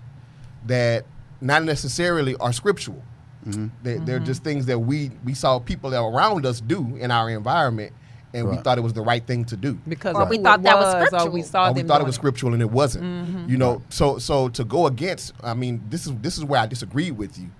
that 0.66 1.04
not 1.40 1.64
necessarily 1.64 2.36
are 2.36 2.52
scriptural. 2.52 3.02
Mm-hmm. 3.46 3.66
They, 3.82 3.98
They're 3.98 4.16
mm-hmm. 4.16 4.24
just 4.26 4.44
things 4.44 4.66
that 4.66 4.78
we 4.78 5.10
we 5.24 5.34
saw 5.34 5.58
people 5.58 5.94
around 5.94 6.44
us 6.46 6.60
do 6.60 6.96
in 6.96 7.10
our 7.10 7.30
environment, 7.30 7.92
and 8.34 8.48
we 8.48 8.56
thought 8.58 8.76
it 8.76 8.82
was 8.82 8.92
the 8.92 9.02
right 9.02 9.24
thing 9.24 9.44
to 9.46 9.56
do. 9.56 9.78
because 9.88 10.14
Or 10.14 10.22
of 10.22 10.28
we 10.28 10.38
thought 10.38 10.60
it 10.60 10.64
that 10.64 10.76
was 10.76 11.12
or 11.12 11.30
we 11.30 11.42
scriptural. 11.42 11.42
saw 11.44 11.68
or 11.68 11.72
we 11.72 11.80
them 11.80 11.88
thought 11.88 11.94
it 11.96 11.98
doing 12.00 12.06
was 12.06 12.14
scriptural 12.16 12.52
and 12.52 12.62
it 12.62 12.70
wasn't. 12.70 13.04
Mm-hmm. 13.04 13.48
You 13.48 13.56
know, 13.56 13.82
so 13.88 14.18
so 14.18 14.48
to 14.50 14.64
go 14.64 14.86
against, 14.86 15.32
I 15.42 15.54
mean, 15.54 15.82
this 15.88 16.06
is 16.06 16.14
this 16.16 16.36
is 16.36 16.44
where 16.44 16.60
I 16.60 16.66
disagree 16.66 17.10
with 17.10 17.38
you. 17.38 17.50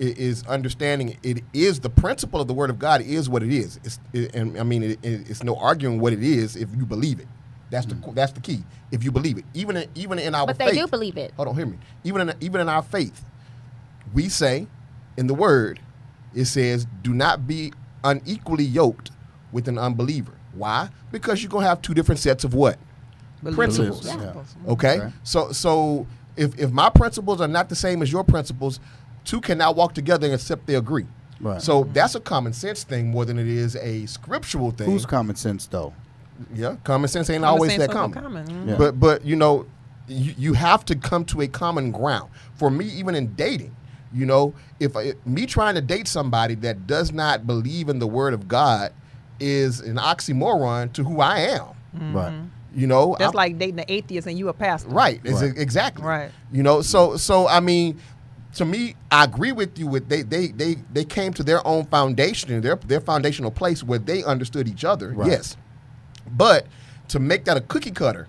I- 0.00 0.04
Is 0.16 0.44
understanding 0.46 1.16
it 1.22 1.42
is 1.52 1.80
the 1.80 1.90
principle 1.90 2.40
of 2.40 2.48
the 2.48 2.54
Word 2.54 2.70
of 2.70 2.78
God 2.78 3.00
is 3.00 3.28
what 3.28 3.42
it 3.42 3.52
is. 3.52 3.78
It's 3.84 3.98
it, 4.12 4.34
and 4.34 4.58
I 4.58 4.62
mean 4.64 4.82
it, 4.82 4.98
it- 5.02 5.30
it's 5.30 5.42
no 5.44 5.56
arguing 5.56 6.00
what 6.00 6.12
it 6.12 6.22
is 6.22 6.56
if 6.56 6.68
you 6.76 6.84
believe 6.86 7.20
it. 7.20 7.28
That's 7.70 7.86
the 7.86 7.94
mm. 7.94 8.14
that's 8.14 8.32
the 8.32 8.40
key. 8.40 8.62
If 8.92 9.02
you 9.04 9.10
believe 9.10 9.38
it, 9.38 9.44
even 9.54 9.76
in, 9.76 9.88
even 9.94 10.18
in 10.18 10.34
our 10.34 10.46
But 10.46 10.58
they 10.58 10.66
faith, 10.66 10.74
do 10.76 10.86
believe 10.88 11.16
it. 11.16 11.32
Hold 11.36 11.48
on, 11.48 11.56
hear 11.56 11.66
me. 11.66 11.78
Even 12.04 12.28
in 12.28 12.34
even 12.40 12.60
in 12.60 12.68
our 12.68 12.82
faith, 12.82 13.24
we 14.12 14.28
say 14.28 14.66
in 15.16 15.26
the 15.26 15.34
Word, 15.34 15.80
it 16.34 16.44
says, 16.46 16.86
"Do 17.02 17.14
not 17.14 17.46
be 17.46 17.72
unequally 18.04 18.64
yoked 18.64 19.10
with 19.52 19.66
an 19.68 19.78
unbeliever." 19.78 20.32
Why? 20.54 20.88
Because 21.10 21.42
you're 21.42 21.50
gonna 21.50 21.66
have 21.66 21.82
two 21.82 21.94
different 21.94 22.20
sets 22.20 22.44
of 22.44 22.54
what 22.54 22.78
Believe. 23.42 23.56
principles. 23.56 24.06
Yeah. 24.06 24.32
Okay? 24.68 25.00
Okay. 25.00 25.12
So 25.24 25.50
so 25.52 26.06
if 26.36 26.56
if 26.58 26.70
my 26.70 26.90
principles 26.90 27.40
are 27.40 27.48
not 27.48 27.68
the 27.68 27.74
same 27.76 28.02
as 28.02 28.12
your 28.12 28.22
principles, 28.24 28.78
two 29.24 29.40
cannot 29.40 29.76
walk 29.76 29.94
together 29.94 30.32
except 30.32 30.66
they 30.66 30.74
agree. 30.74 31.06
Right. 31.40 31.60
So 31.60 31.84
that's 31.92 32.14
a 32.14 32.20
common 32.20 32.52
sense 32.52 32.84
thing 32.84 33.08
more 33.10 33.24
than 33.24 33.38
it 33.38 33.48
is 33.48 33.76
a 33.76 34.06
scriptural 34.06 34.70
thing. 34.70 34.86
Who's 34.90 35.04
common 35.06 35.36
sense 35.36 35.66
though? 35.66 35.92
yeah, 36.54 36.76
common 36.84 37.08
sense 37.08 37.30
ain't 37.30 37.42
Common 37.44 37.54
always 37.54 37.70
sense 37.72 37.82
that 37.86 37.90
over 37.90 38.12
common. 38.14 38.22
common, 38.22 38.46
mhm. 38.46 38.68
Yeah. 38.70 38.76
But 38.76 38.98
but 39.00 39.24
you 39.24 39.36
know, 39.36 39.66
you, 40.08 40.34
you 40.38 40.52
have 40.54 40.84
to 40.86 40.96
come 40.96 41.24
to 41.26 41.40
a 41.42 41.48
common 41.48 41.90
ground. 41.92 42.30
For 42.54 42.70
me, 42.70 42.86
even 42.86 43.14
in 43.14 43.34
dating, 43.34 43.74
you 44.12 44.26
know, 44.26 44.54
if 44.80 44.96
I, 44.96 45.12
me 45.24 45.46
trying 45.46 45.74
to 45.76 45.80
date 45.80 46.08
somebody 46.08 46.54
that 46.56 46.86
does 46.86 47.12
not 47.12 47.46
believe 47.46 47.88
in 47.88 47.98
the 47.98 48.06
word 48.06 48.34
of 48.34 48.48
God 48.48 48.92
is 49.40 49.80
an 49.80 49.96
oxymoron 49.96 50.92
to 50.94 51.04
who 51.04 51.20
I 51.20 51.38
am. 51.40 52.14
Right. 52.14 52.34
You 52.74 52.86
know, 52.88 53.14
That's 53.18 53.28
I'm- 53.28 53.34
like 53.36 53.58
dating 53.58 53.78
an 53.78 53.84
atheist 53.88 54.26
and 54.26 54.36
you 54.38 54.48
a 54.48 54.52
pastor. 54.52 54.88
Right. 54.88 55.20
Right. 55.24 55.52
exactly. 55.56 56.04
Right. 56.04 56.30
You 56.52 56.62
know, 56.64 56.82
so 56.82 57.16
so 57.16 57.46
I 57.46 57.60
mean, 57.60 58.00
to 58.54 58.64
me, 58.64 58.94
I 59.10 59.24
agree 59.24 59.52
with 59.52 59.78
you. 59.78 59.86
With 59.86 60.08
they 60.08 60.22
they 60.22 60.48
they 60.48 60.76
they 60.92 61.04
came 61.04 61.32
to 61.34 61.42
their 61.42 61.66
own 61.66 61.86
foundation, 61.86 62.60
their 62.60 62.76
their 62.76 63.00
foundational 63.00 63.50
place 63.50 63.82
where 63.82 63.98
they 63.98 64.22
understood 64.24 64.68
each 64.68 64.84
other. 64.84 65.10
Right. 65.10 65.30
Yes, 65.30 65.56
but 66.30 66.66
to 67.08 67.18
make 67.18 67.44
that 67.44 67.56
a 67.56 67.60
cookie 67.60 67.90
cutter 67.90 68.28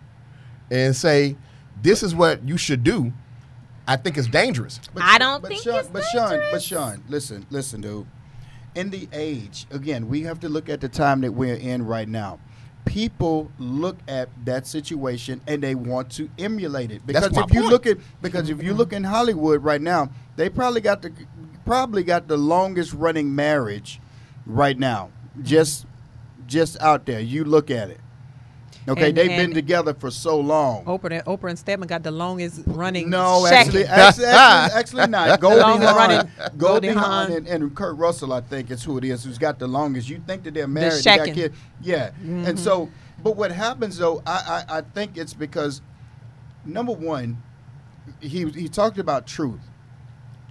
and 0.71 0.95
say 0.95 1.35
this 1.81 2.03
is 2.03 2.15
what 2.15 2.43
you 2.43 2.57
should 2.57 2.83
do, 2.83 3.13
I 3.87 3.95
think 3.97 4.17
is 4.17 4.27
dangerous. 4.27 4.79
I 4.95 5.17
don't 5.17 5.41
but 5.41 5.49
think 5.49 5.63
Sean, 5.63 5.75
it's 5.79 5.89
but 5.89 6.03
Sean, 6.05 6.41
but. 6.51 6.61
Sean, 6.61 7.03
listen, 7.07 7.45
listen, 7.49 7.81
dude. 7.81 8.07
In 8.73 8.89
the 8.89 9.07
age, 9.13 9.67
again, 9.71 10.09
we 10.09 10.23
have 10.23 10.39
to 10.41 10.49
look 10.49 10.67
at 10.67 10.81
the 10.81 10.89
time 10.89 11.21
that 11.21 11.31
we're 11.31 11.55
in 11.55 11.85
right 11.85 12.07
now. 12.09 12.39
People 12.85 13.51
look 13.59 13.97
at 14.07 14.29
that 14.45 14.65
situation 14.67 15.41
and 15.47 15.61
they 15.61 15.75
want 15.75 16.11
to 16.11 16.29
emulate 16.37 16.91
it 16.91 17.05
because 17.05 17.25
if 17.25 17.53
you 17.53 17.61
point. 17.61 17.71
look 17.71 17.85
at 17.85 17.97
because 18.21 18.49
if 18.49 18.63
you 18.63 18.73
look 18.73 18.93
in 18.93 19.03
Hollywood 19.03 19.63
right 19.63 19.81
now, 19.81 20.09
they 20.37 20.49
probably 20.49 20.81
got 20.81 21.01
the 21.01 21.11
probably 21.65 22.03
got 22.03 22.27
the 22.27 22.37
longest 22.37 22.93
running 22.93 23.35
marriage 23.35 23.99
right 24.45 24.77
now. 24.77 25.09
Just 25.41 25.85
just 26.47 26.79
out 26.79 27.05
there, 27.05 27.19
you 27.19 27.43
look 27.43 27.69
at 27.69 27.89
it. 27.89 27.99
Okay, 28.87 29.09
And- 29.09 29.17
they've 29.17 29.31
and- 29.31 29.47
been 29.47 29.53
together 29.53 29.93
for 29.93 30.11
so 30.11 30.39
long. 30.39 30.85
Oprah 30.85 31.11
and, 31.11 31.25
Oprah 31.25 31.49
and 31.49 31.57
Stedman 31.57 31.87
got 31.87 32.03
the 32.03 32.11
longest 32.11 32.61
running. 32.67 33.09
No, 33.09 33.43
shacking. 33.47 33.51
actually, 33.51 33.85
actually, 33.85 34.25
actually, 34.25 34.79
actually 34.79 35.07
not. 35.09 35.39
Goldie 35.39 35.59
longest 35.61 35.89
Hawn, 35.89 35.97
running- 35.97 36.31
Goldie 36.37 36.57
Goldie 36.57 36.87
Hawn, 36.89 37.03
Hawn. 37.03 37.31
and, 37.31 37.47
and 37.47 37.75
Kurt 37.75 37.97
Russell, 37.97 38.31
I 38.33 38.41
think, 38.41 38.69
is 38.69 38.83
who 38.83 38.97
it 38.97 39.03
is 39.05 39.23
who's 39.23 39.37
got 39.39 39.57
the 39.57 39.67
longest. 39.67 40.07
You 40.09 40.21
think 40.25 40.43
that 40.43 40.53
they're 40.53 40.67
married? 40.67 40.93
they 41.03 41.17
got 41.17 41.27
shacking. 41.27 41.33
kids. 41.33 41.57
Yeah, 41.81 42.11
and 42.21 42.45
mm-hmm. 42.45 42.57
so, 42.57 42.89
but 43.23 43.35
what 43.35 43.51
happens 43.51 43.97
though? 43.97 44.21
I, 44.25 44.63
I 44.69 44.77
I 44.77 44.81
think 44.81 45.17
it's 45.17 45.33
because 45.33 45.81
number 46.63 46.91
one, 46.91 47.41
he 48.19 48.45
he 48.49 48.67
talked 48.69 48.99
about 48.99 49.25
truth. 49.25 49.61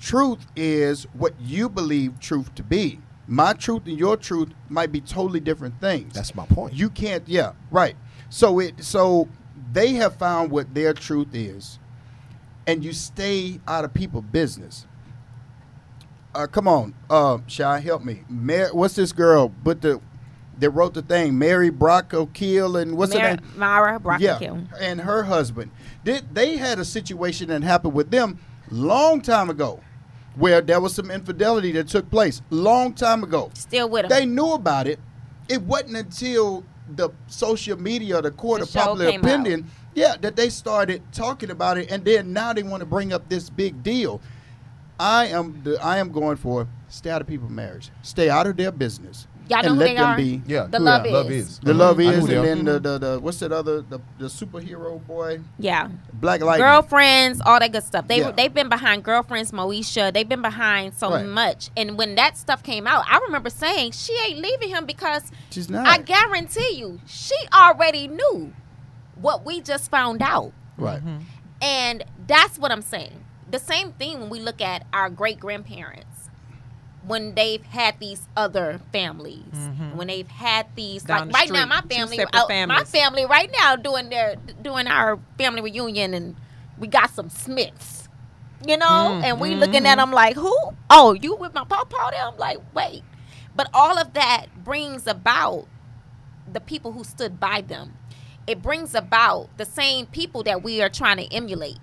Truth 0.01 0.47
is 0.57 1.05
what 1.13 1.35
you 1.41 1.69
believe 1.69 2.19
truth 2.21 2.55
to 2.57 2.63
be. 2.63 3.01
My 3.27 3.55
truth 3.55 3.87
and 3.87 3.99
your 3.99 4.17
truth 4.19 4.51
might 4.69 4.93
be 4.93 5.01
totally 5.01 5.41
different 5.41 5.81
things. 5.81 6.13
That's 6.13 6.35
my 6.35 6.45
point. 6.47 6.75
You 6.75 6.91
can't. 6.91 7.27
Yeah, 7.27 7.53
right. 7.71 7.97
So 8.29 8.59
it. 8.59 8.83
So 8.85 9.29
they 9.73 9.93
have 9.95 10.17
found 10.17 10.51
what 10.51 10.75
their 10.75 10.93
truth 10.93 11.35
is, 11.35 11.79
and 12.67 12.85
you 12.85 12.93
stay 12.93 13.61
out 13.67 13.85
of 13.85 13.95
people's 13.95 14.25
business. 14.25 14.87
Uh, 16.35 16.49
come 16.49 16.67
on, 16.67 16.95
uh, 17.09 17.39
Shy, 17.47 17.79
help 17.79 18.05
me. 18.05 18.25
Mar- 18.29 18.75
what's 18.75 18.95
this 18.95 19.13
girl? 19.13 19.49
But 19.49 19.83
the 19.83 20.01
that 20.59 20.71
wrote 20.71 20.95
the 20.95 21.03
thing, 21.03 21.39
Mary 21.39 21.71
Brock 21.71 22.13
Akil, 22.13 22.77
and 22.77 22.97
what's 22.97 23.13
her 23.13 23.19
name? 23.19 23.39
Mara 23.57 23.99
Brock 23.99 24.21
yeah, 24.21 24.39
and 24.81 25.01
her 25.01 25.25
husband. 25.25 25.71
Did 26.05 26.35
they 26.35 26.57
had 26.57 26.79
a 26.79 26.85
situation 26.85 27.49
that 27.49 27.63
happened 27.63 27.95
with 27.95 28.11
them 28.11 28.39
long 28.71 29.21
time 29.21 29.51
ago, 29.51 29.81
where 30.37 30.61
there 30.61 30.81
was 30.81 30.95
some 30.95 31.11
infidelity 31.11 31.73
that 31.73 31.89
took 31.89 32.11
place 32.11 32.43
long 32.51 32.95
time 32.95 33.23
ago. 33.23 33.51
Still 33.55 33.89
with 33.89 34.09
them. 34.09 34.11
They 34.11 34.27
knew 34.27 34.53
about 34.53 34.87
it. 34.87 34.99
It 35.49 35.63
wasn't 35.63 35.97
until 35.97 36.65
the 36.89 37.11
social 37.27 37.81
media, 37.81 38.21
the 38.21 38.31
court 38.31 38.61
The 38.61 38.67
of 38.67 38.73
popular 38.73 39.11
came 39.11 39.25
out. 39.25 39.31
opinion, 39.31 39.71
yeah, 39.95 40.17
that 40.21 40.37
they 40.37 40.49
started 40.49 41.03
talking 41.13 41.51
about 41.51 41.79
it, 41.79 41.91
and 41.91 42.05
then 42.05 42.33
now 42.33 42.53
they 42.53 42.63
want 42.63 42.81
to 42.81 42.87
bring 42.87 43.13
up 43.13 43.29
this 43.29 43.49
big 43.51 43.83
deal. 43.83 44.21
I 44.99 45.27
am 45.27 45.61
the, 45.65 45.83
I 45.83 45.99
am 45.99 46.13
going 46.13 46.37
for 46.37 46.69
stay 46.89 47.11
out 47.11 47.21
of 47.21 47.27
people's 47.27 47.51
marriage, 47.51 47.91
stay 48.03 48.29
out 48.29 48.47
of 48.47 48.57
their 48.57 48.71
business, 48.71 49.27
Y'all 49.49 49.63
know 49.63 49.69
and 49.71 49.75
who 49.75 49.75
let 49.81 49.87
they 49.87 49.95
them 49.95 50.05
are? 50.05 50.17
be. 50.17 50.43
Yeah, 50.47 50.65
The 50.67 50.79
who 50.79 50.85
love 50.85 51.07
love 51.07 51.31
is. 51.31 51.59
The 51.59 51.75
love 51.75 52.01
I 52.01 52.05
know 52.05 52.11
is, 52.11 52.19
and 52.19 52.29
they 52.29 52.37
are. 52.37 52.43
then 52.43 52.65
the, 52.65 52.79
the, 52.81 52.99
the 52.99 53.21
what's 53.21 53.39
that 53.41 53.53
other 53.53 53.83
the, 53.83 54.01
the 54.19 54.27
superhero 54.27 55.05
boy, 55.07 55.41
Yeah. 55.59 55.89
Black 56.15 56.41
Lightning. 56.41 56.67
Girlfriends, 56.67 57.41
all 57.45 57.59
that 57.61 57.71
good 57.73 57.85
stuff. 57.85 58.09
They 58.09 58.21
Yeah. 58.21 58.31
they've 58.31 58.53
been 58.55 58.69
behind 58.71 59.05
girlfriends, 59.05 59.53
Moesha. 59.53 60.13
They've 60.15 60.29
been 60.29 60.41
behind 60.43 60.95
so 60.95 61.11
Right. 61.11 61.27
much. 61.27 61.71
And 61.77 61.99
when 61.99 62.15
that 62.15 62.37
stuff 62.39 62.63
came 62.63 62.87
out, 62.87 63.05
I 63.09 63.19
remember 63.19 63.51
saying 63.51 63.93
she 63.93 64.17
ain't 64.27 64.39
leaving 64.39 64.71
him 64.71 64.87
because 64.87 65.31
She's 65.51 65.69
not. 65.69 65.87
I 65.87 65.99
guarantee 65.99 66.77
you, 66.77 67.01
she 67.07 67.35
already 67.53 68.09
knew 68.09 68.53
what 69.21 69.45
we 69.45 69.61
just 69.61 69.91
found 69.91 70.23
out. 70.23 70.53
right. 70.79 71.01
Mm-hmm. 71.01 71.19
And 71.63 72.05
that's 72.27 72.59
what 72.59 72.73
I'm 72.73 72.83
saying. 72.83 73.25
The 73.51 73.59
same 73.59 73.93
thing 73.93 74.21
when 74.21 74.31
we 74.31 74.41
look 74.41 74.61
at 74.61 74.87
our 74.93 75.09
great 75.09 75.39
grandparents, 75.39 76.07
when 77.07 77.35
they've 77.35 77.63
had 77.63 77.99
these 78.01 78.27
other 78.37 78.81
families, 78.93 79.69
when 79.95 80.07
they've 80.09 80.29
had 80.29 80.67
these 80.75 81.03
Down 81.05 81.29
like 81.29 81.49
the 81.49 81.55
right 81.55 81.61
now, 81.61 81.67
my 81.67 81.81
family, 81.83 82.21
uh, 82.21 82.47
my 82.67 82.85
family 82.85 83.27
right 83.27 83.51
now 83.59 83.77
doing 83.77 84.09
their 84.09 84.37
doing 84.63 84.87
our 84.87 85.19
family 85.39 85.61
reunion, 85.61 86.15
and 86.15 86.37
we 86.79 86.89
got 86.89 87.11
some 87.11 87.29
Smiths, 87.29 88.09
you 88.67 88.77
know, 88.77 89.19
Mm, 89.21 89.25
and 89.25 89.41
we 89.41 89.55
looking 89.55 89.87
at 89.87 89.97
them 89.97 90.11
like, 90.13 90.37
who? 90.37 90.57
Oh, 90.91 91.13
you 91.15 91.37
with 91.37 91.55
my 91.55 91.65
papa? 91.65 92.09
There? 92.11 92.21
I'm 92.23 92.37
like, 92.39 92.59
wait, 92.75 93.03
but 93.55 93.69
all 93.75 93.99
of 93.99 94.15
that 94.15 94.47
brings 94.65 95.07
about 95.07 95.67
the 96.51 96.61
people 96.61 96.93
who 96.93 97.05
stood 97.05 97.39
by 97.39 97.61
them. 97.61 97.95
It 98.47 98.61
brings 98.63 98.95
about 98.95 99.57
the 99.57 99.65
same 99.65 100.07
people 100.07 100.43
that 100.45 100.63
we 100.63 100.83
are 100.83 100.91
trying 100.91 101.17
to 101.17 101.33
emulate. 101.35 101.79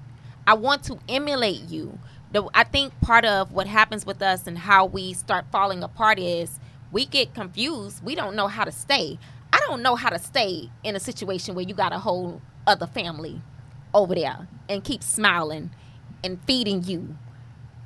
I 0.46 0.54
want 0.56 0.84
to 0.86 1.00
emulate 1.08 1.62
you. 1.70 1.98
The, 2.32 2.48
I 2.54 2.64
think 2.64 3.00
part 3.02 3.26
of 3.26 3.52
what 3.52 3.68
happens 3.68 4.06
with 4.06 4.22
us 4.22 4.48
and 4.48 4.58
how 4.58 4.86
we 4.86 5.14
start 5.14 5.46
falling 5.52 5.84
apart 5.84 6.18
is 6.18 6.60
we 6.92 7.06
get 7.06 7.34
confused. 7.34 8.04
We 8.04 8.16
don't 8.16 8.36
know 8.36 8.48
how 8.48 8.64
to 8.64 8.72
stay. 8.72 9.20
I 9.54 9.60
don't 9.68 9.82
know 9.82 9.96
how 9.96 10.10
to 10.10 10.20
stay 10.20 10.70
in 10.84 10.96
a 10.96 11.00
situation 11.00 11.56
where 11.56 11.66
you 11.66 11.74
got 11.74 11.92
a 11.92 12.00
whole 12.00 12.42
other 12.66 12.88
family 12.88 13.42
over 13.94 14.16
there 14.16 14.48
and 14.70 14.84
keep 14.84 15.04
smiling 15.04 15.72
and 16.24 16.40
feeding 16.46 16.84
you 16.84 17.18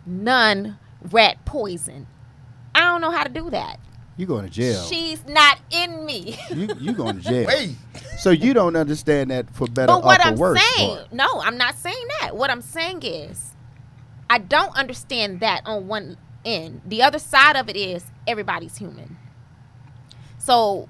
none 0.06 0.78
rat 1.12 1.44
poison. 1.46 2.08
I 2.74 2.82
don't 2.82 3.02
know 3.02 3.12
how 3.12 3.24
to 3.24 3.30
do 3.30 3.50
that. 3.50 3.80
You 4.18 4.26
going 4.26 4.46
to 4.46 4.52
jail? 4.52 4.82
She's 4.84 5.26
not 5.28 5.60
in 5.72 6.06
me. 6.06 6.38
you 6.54 6.70
you 6.80 6.94
going 6.94 7.16
to 7.18 7.22
jail? 7.22 7.48
Wait, 7.48 7.76
So 8.18 8.30
you 8.30 8.54
don't 8.54 8.76
understand 8.76 9.32
that 9.32 9.54
for 9.54 9.68
better 9.68 9.88
But 9.88 10.04
what 10.06 10.20
or 10.22 10.28
I'm 10.30 10.36
worse. 10.36 10.62
saying, 10.76 10.98
part. 10.98 11.14
no, 11.14 11.42
I'm 11.42 11.58
not 11.58 11.76
saying 11.76 12.08
that. 12.22 12.36
What 12.36 12.50
I'm 12.50 12.62
saying 12.62 13.04
is, 13.04 13.52
I 14.30 14.38
don't 14.40 14.76
understand 14.76 15.40
that 15.42 15.62
on 15.66 15.88
one 15.88 16.18
end. 16.44 16.82
The 16.86 17.02
other 17.04 17.20
side 17.20 17.56
of 17.56 17.70
it 17.70 17.76
is 17.76 18.04
everybody's 18.28 18.78
human. 18.78 19.18
So 20.40 20.90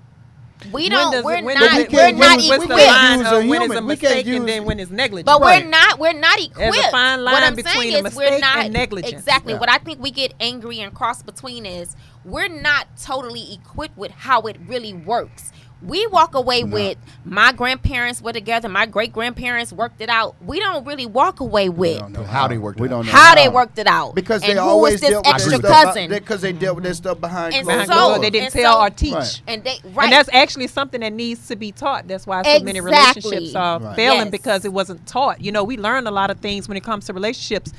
we 0.72 0.88
don't. 0.90 1.12
does 1.12 1.24
we're 1.24 1.44
when 1.44 1.56
not. 1.60 1.74
we 1.76 1.82
it- 1.84 1.92
We're 1.92 2.00
can't 2.00 2.18
not 2.18 2.36
use- 2.42 2.44
we 2.50 2.58
the 2.58 2.64
equipped. 2.64 2.80
can't 2.82 3.02
line 3.04 3.20
use 3.20 3.28
of 3.28 3.34
a 3.34 3.38
when 3.38 3.46
human. 3.62 3.72
it's 3.72 3.80
a 3.80 3.84
We 3.86 3.96
can't 3.98 4.02
mistake 4.02 4.26
and 4.26 4.36
use- 4.36 4.46
then 4.46 4.66
when 4.66 4.80
it's 4.80 4.92
negligent? 4.92 5.26
But 5.26 5.42
Right. 5.42 5.64
we're 5.64 5.70
not. 5.70 6.00
We're 6.00 6.14
not 6.14 6.40
equipped. 6.40 6.58
There's 6.74 6.78
a 6.86 6.92
fine 6.92 7.24
what 7.24 7.34
line 7.34 7.44
I'm 7.44 7.56
between 7.56 7.74
saying 7.74 7.94
is 7.94 8.04
mistake 8.04 8.32
we're 8.32 8.40
not 8.40 8.58
and 8.60 8.74
negligence. 8.74 9.14
exactly. 9.14 9.54
Yeah. 9.54 9.60
What 9.60 9.70
I 9.70 9.78
think 9.80 10.02
we 10.02 10.12
get 10.12 10.34
angry 10.40 10.80
and 10.80 10.94
cross 10.94 11.22
between 11.22 11.66
is 11.66 11.96
we're 12.24 12.48
not 12.48 12.88
totally 13.02 13.54
equipped 13.54 13.98
with 13.98 14.12
how 14.12 14.42
it 14.44 14.56
really 14.66 14.94
works. 14.94 15.52
We 15.82 16.08
walk 16.08 16.34
away 16.34 16.64
with 16.64 16.98
my 17.26 17.52
grandparents 17.52 18.22
were 18.22 18.34
together, 18.34 18.68
my 18.70 18.86
great 18.86 19.14
grandparents 19.14 19.72
worked 19.72 20.02
it 20.02 20.10
out. 20.10 20.36
We 20.44 20.60
don't 20.60 20.84
really 20.86 21.06
walk 21.06 21.42
away 21.42 21.70
We 21.70 21.90
with 21.92 22.00
don't 22.00 22.14
know 22.14 22.24
How 22.24 22.48
they 22.48 22.58
worked 22.58 22.80
it 22.80 22.82
We 22.82 22.88
out. 22.88 22.90
don't 22.92 23.06
know 23.06 23.12
how 23.12 23.36
they 23.36 23.50
worked 23.50 23.78
it 23.78 23.86
out 23.86 24.16
because 24.16 24.42
and 24.42 24.52
they 24.52 24.62
who 24.62 24.68
always 24.68 24.96
is 24.96 25.02
this 25.02 25.10
dealt 25.12 25.26
with 25.26 25.36
extra 25.36 25.58
their 25.60 25.72
stuff 25.72 25.84
cousin. 25.86 26.10
because 26.10 26.42
they 26.42 26.54
dealt 26.54 26.76
with 26.76 26.86
their 26.86 26.94
stuff 26.94 27.20
behind 27.20 27.54
And 27.54 27.66
closed 27.68 27.88
so- 27.88 27.94
doors. 28.10 28.22
they 28.22 28.30
didn't 28.30 28.46
and 28.46 28.54
tell 28.64 28.74
so- 28.76 28.82
or 28.82 28.90
teach. 28.90 29.14
Right. 29.14 29.42
and 29.48 29.64
they 29.64 29.78
right 29.94 30.06
And 30.06 30.14
that's 30.14 30.30
actually 30.34 30.68
something 30.68 31.02
that 31.02 31.14
needs 31.14 31.48
to 31.50 31.56
be 31.56 31.72
taught. 31.72 32.08
That's 32.08 32.26
why 32.26 32.42
so 32.42 32.60
many 32.64 32.82
relationships 32.82 33.54
are 33.54 33.80
Right. 33.80 33.96
failing 33.96 34.20
Yes. 34.20 34.30
because 34.32 34.66
it 34.66 34.74
wasn't 34.74 35.06
taught. 35.06 35.42
You 35.42 35.52
know, 35.52 35.64
we 35.64 35.78
learn 35.78 36.08
a 36.08 36.12
lot 36.12 36.32
of 36.32 36.40
things 36.40 36.68
when 36.68 36.78
it 36.78 36.84
comes 36.84 37.06
to 37.06 37.14
relationships, 37.14 37.72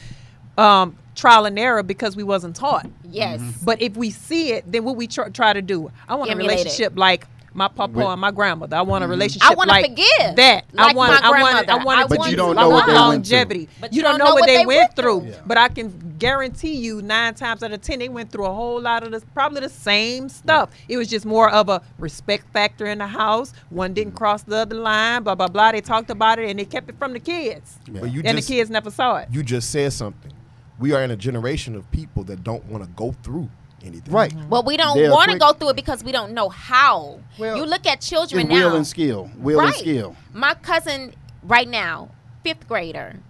um, 0.58 0.96
trial 1.14 1.44
and 1.46 1.58
error 1.58 1.82
because 1.82 2.14
we 2.14 2.22
wasn't 2.22 2.54
taught. 2.54 2.86
yes. 3.10 3.40
But 3.64 3.80
if 3.82 3.96
we 3.96 4.10
see 4.10 4.52
it, 4.52 4.70
then 4.70 4.84
what 4.84 4.96
we 4.96 5.06
tr- 5.06 5.30
try 5.32 5.52
to 5.54 5.62
do? 5.62 5.90
I 6.08 6.14
want 6.14 6.30
Emulate 6.30 6.50
a 6.58 6.60
it. 6.60 6.64
relationship 6.64 6.92
like 6.96 7.26
my 7.56 7.68
papa 7.68 7.92
With- 7.92 8.06
and 8.06 8.20
my 8.20 8.30
grandmother. 8.30 8.76
I 8.76 8.82
want 8.82 9.02
a 9.02 9.08
relationship 9.08 9.50
I 9.50 9.54
wanna 9.54 9.72
like 9.72 9.86
forgive, 9.86 10.36
that. 10.36 10.64
I 10.76 10.92
want. 10.92 11.12
my 11.12 11.20
I 11.22 11.30
want. 11.42 11.68
I 11.70 11.84
want. 11.84 12.08
But 12.10 12.22
to 12.24 12.30
you 12.30 12.36
don't 12.36 12.56
I 12.58 12.62
know 12.62 12.68
want 12.68 12.86
what 12.86 12.86
they 12.86 12.92
went 12.92 12.96
through. 12.96 13.08
longevity. 13.08 13.68
But 13.80 13.92
you 13.94 14.02
don't 14.02 14.18
know 14.18 14.34
what 14.34 14.46
they 14.46 14.66
went 14.66 14.94
through. 14.94 15.32
But 15.46 15.56
I 15.58 15.68
can 15.68 16.14
guarantee 16.18 16.74
you, 16.74 17.02
nine 17.02 17.34
times 17.34 17.62
out 17.62 17.72
of 17.72 17.80
ten, 17.80 17.98
they 17.98 18.08
went 18.08 18.30
through 18.30 18.44
a 18.46 18.52
whole 18.52 18.80
lot 18.80 19.02
of 19.02 19.10
this, 19.12 19.24
probably 19.34 19.60
the 19.60 19.68
same 19.68 20.28
stuff. 20.28 20.70
It 20.88 20.96
was 20.98 21.08
just 21.08 21.24
more 21.26 21.50
of 21.50 21.68
a 21.68 21.82
respect 21.98 22.52
factor 22.52 22.86
in 22.86 22.98
the 22.98 23.06
house. 23.06 23.52
One 23.70 23.94
didn't 23.94 24.12
Mm. 24.14 24.18
cross 24.18 24.42
the 24.42 24.56
other 24.58 24.76
line. 24.76 25.22
Blah 25.22 25.34
blah 25.34 25.48
blah. 25.48 25.72
They 25.72 25.80
talked 25.80 26.10
about 26.10 26.38
it 26.38 26.48
and 26.50 26.58
they 26.58 26.64
kept 26.64 26.88
it 26.90 26.98
from 26.98 27.12
the 27.14 27.20
kids, 27.20 27.78
Yeah. 27.90 28.00
But 28.02 28.12
you 28.12 28.22
and 28.24 28.36
just 28.36 28.48
the 28.48 28.54
kids 28.54 28.70
never 28.70 28.90
saw 28.90 29.16
it. 29.16 29.28
you 29.32 29.42
just 29.42 29.70
said 29.70 29.92
something. 29.92 30.32
We 30.78 30.92
are 30.92 31.02
in 31.02 31.10
a 31.10 31.16
generation 31.16 31.74
of 31.74 31.90
people 31.90 32.22
that 32.24 32.44
don't 32.44 32.64
want 32.66 32.84
to 32.84 32.90
go 32.90 33.14
through 33.22 33.48
anything. 33.86 34.12
Right. 34.12 34.32
Mm-hmm. 34.32 34.48
Well, 34.48 34.62
we 34.62 34.76
don't 34.76 34.98
want 35.10 35.30
to 35.30 35.38
go 35.38 35.52
through 35.52 35.70
it 35.70 35.76
because 35.76 36.02
we 36.04 36.12
don't 36.12 36.32
know 36.32 36.48
how. 36.48 37.20
Well, 37.38 37.56
you 37.56 37.64
look 37.64 37.86
at 37.86 38.00
children 38.00 38.42
It's 38.42 38.50
now. 38.50 38.68
will 38.70 38.76
and 38.76 38.86
skill. 38.86 39.30
Will 39.38 39.60
and 39.60 39.74
skill. 39.74 40.16
My 40.32 40.54
cousin, 40.54 41.14
right 41.42 41.68
now, 41.68 42.10
fifth 42.42 42.66
grader, 42.68 43.20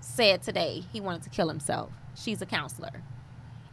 said 0.00 0.42
today 0.42 0.84
he 0.92 1.00
wanted 1.00 1.22
to 1.24 1.30
kill 1.30 1.48
himself. 1.48 1.90
She's 2.14 2.40
a 2.42 2.46
counselor, 2.46 3.02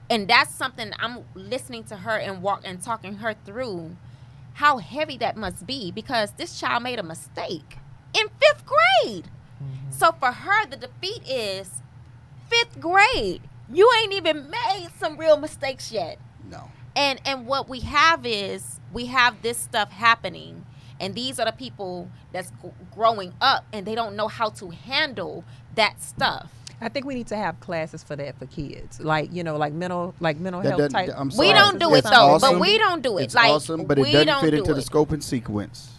and 0.10 0.28
that's 0.28 0.54
something 0.56 0.92
I'm 0.98 1.26
listening 1.36 1.84
to 1.86 1.98
her 1.98 2.18
and 2.18 2.42
walk 2.42 2.62
and 2.66 2.82
talking 2.82 3.16
her 3.18 3.36
through 3.46 3.96
how 4.56 4.78
heavy 4.80 5.18
that 5.18 5.38
must 5.38 5.66
be 5.66 5.92
because 5.92 6.32
this 6.34 6.60
child 6.60 6.84
made 6.84 7.00
a 7.00 7.04
mistake. 7.04 7.78
in 8.14 8.28
fifth 8.42 8.66
grade. 8.66 9.30
Mm-hmm. 9.64 9.92
So 9.92 10.12
for 10.12 10.32
her, 10.32 10.66
the 10.66 10.76
defeat 10.76 11.22
is 11.30 11.82
fifth 12.50 12.80
grade. 12.82 13.42
You 13.74 13.90
ain't 14.02 14.14
even 14.14 14.50
made 14.50 14.90
some 15.00 15.18
real 15.18 15.38
mistakes 15.38 15.92
yet. 15.92 16.18
No. 16.50 16.70
And 16.96 17.22
and 17.26 17.46
what 17.48 17.70
we 17.70 17.80
have 17.82 18.26
is 18.26 18.80
we 18.92 19.06
have 19.08 19.42
this 19.42 19.58
stuff 19.58 19.92
happening, 19.92 20.66
and 21.00 21.16
these 21.16 21.40
are 21.40 21.46
the 21.46 21.52
people 21.54 22.10
that's 22.34 22.52
g- 22.62 22.70
growing 22.94 23.34
up, 23.40 23.64
and 23.72 23.86
they 23.86 23.96
don't 23.96 24.16
know 24.16 24.28
how 24.28 24.50
to 24.50 24.70
handle 24.72 25.44
that 25.76 26.02
stuff. 26.02 26.50
I 26.84 26.90
think 26.90 27.06
we 27.06 27.14
need 27.14 27.28
to 27.28 27.38
have 27.38 27.60
classes 27.60 28.04
for 28.04 28.16
that 28.16 28.38
for 28.40 28.48
kids, 28.48 29.00
like 29.00 29.32
you 29.32 29.44
know, 29.44 29.56
like 29.56 29.72
mental, 29.72 30.14
like 30.20 30.38
mental 30.38 30.62
That 30.64 30.70
health 30.70 30.80
doesn't- 30.92 31.08
type. 31.08 31.16
I'm 31.16 31.30
We 31.38 31.54
don't 31.54 31.80
do 31.80 31.94
it 31.96 32.04
though, 32.04 32.10
awesome. 32.36 32.54
but 32.54 32.60
we 32.60 32.78
don't 32.78 33.02
do 33.04 33.18
it. 33.20 33.24
It's 33.26 33.36
like 33.36 33.52
awesome, 33.52 33.86
but 33.86 33.98
it 34.00 34.02
we 34.02 34.12
doesn't 34.12 34.28
don't 34.28 34.42
fit 34.42 34.52
do 34.52 34.58
into 34.58 34.72
it. 34.72 34.76
the 34.76 34.82
scope 34.82 35.12
and 35.12 35.24
sequence. 35.24 35.92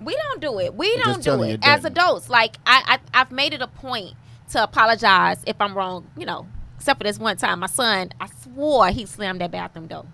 We 0.00 0.14
don't 0.14 0.40
do 0.40 0.58
it. 0.60 0.74
We 0.74 0.92
I'm 1.04 1.20
don't 1.20 1.24
do 1.24 1.42
it 1.42 1.54
it 1.54 1.60
as 1.62 1.84
adults. 1.84 2.28
Like 2.28 2.56
I, 2.66 2.98
I, 3.14 3.20
I've 3.22 3.30
made 3.32 3.54
it 3.54 3.62
a 3.62 3.66
point 3.66 4.14
to 4.50 4.62
apologize 4.62 5.38
if 5.46 5.60
I'm 5.60 5.74
wrong. 5.76 6.06
You 6.16 6.26
know, 6.26 6.46
except 6.78 6.98
for 7.00 7.04
this 7.04 7.18
one 7.18 7.36
time, 7.36 7.58
my 7.60 7.66
son, 7.66 8.10
I 8.20 8.28
swore 8.28 8.88
he 8.90 9.04
slammed 9.04 9.40
that 9.40 9.50
bathroom 9.50 9.88
door. 9.88 10.06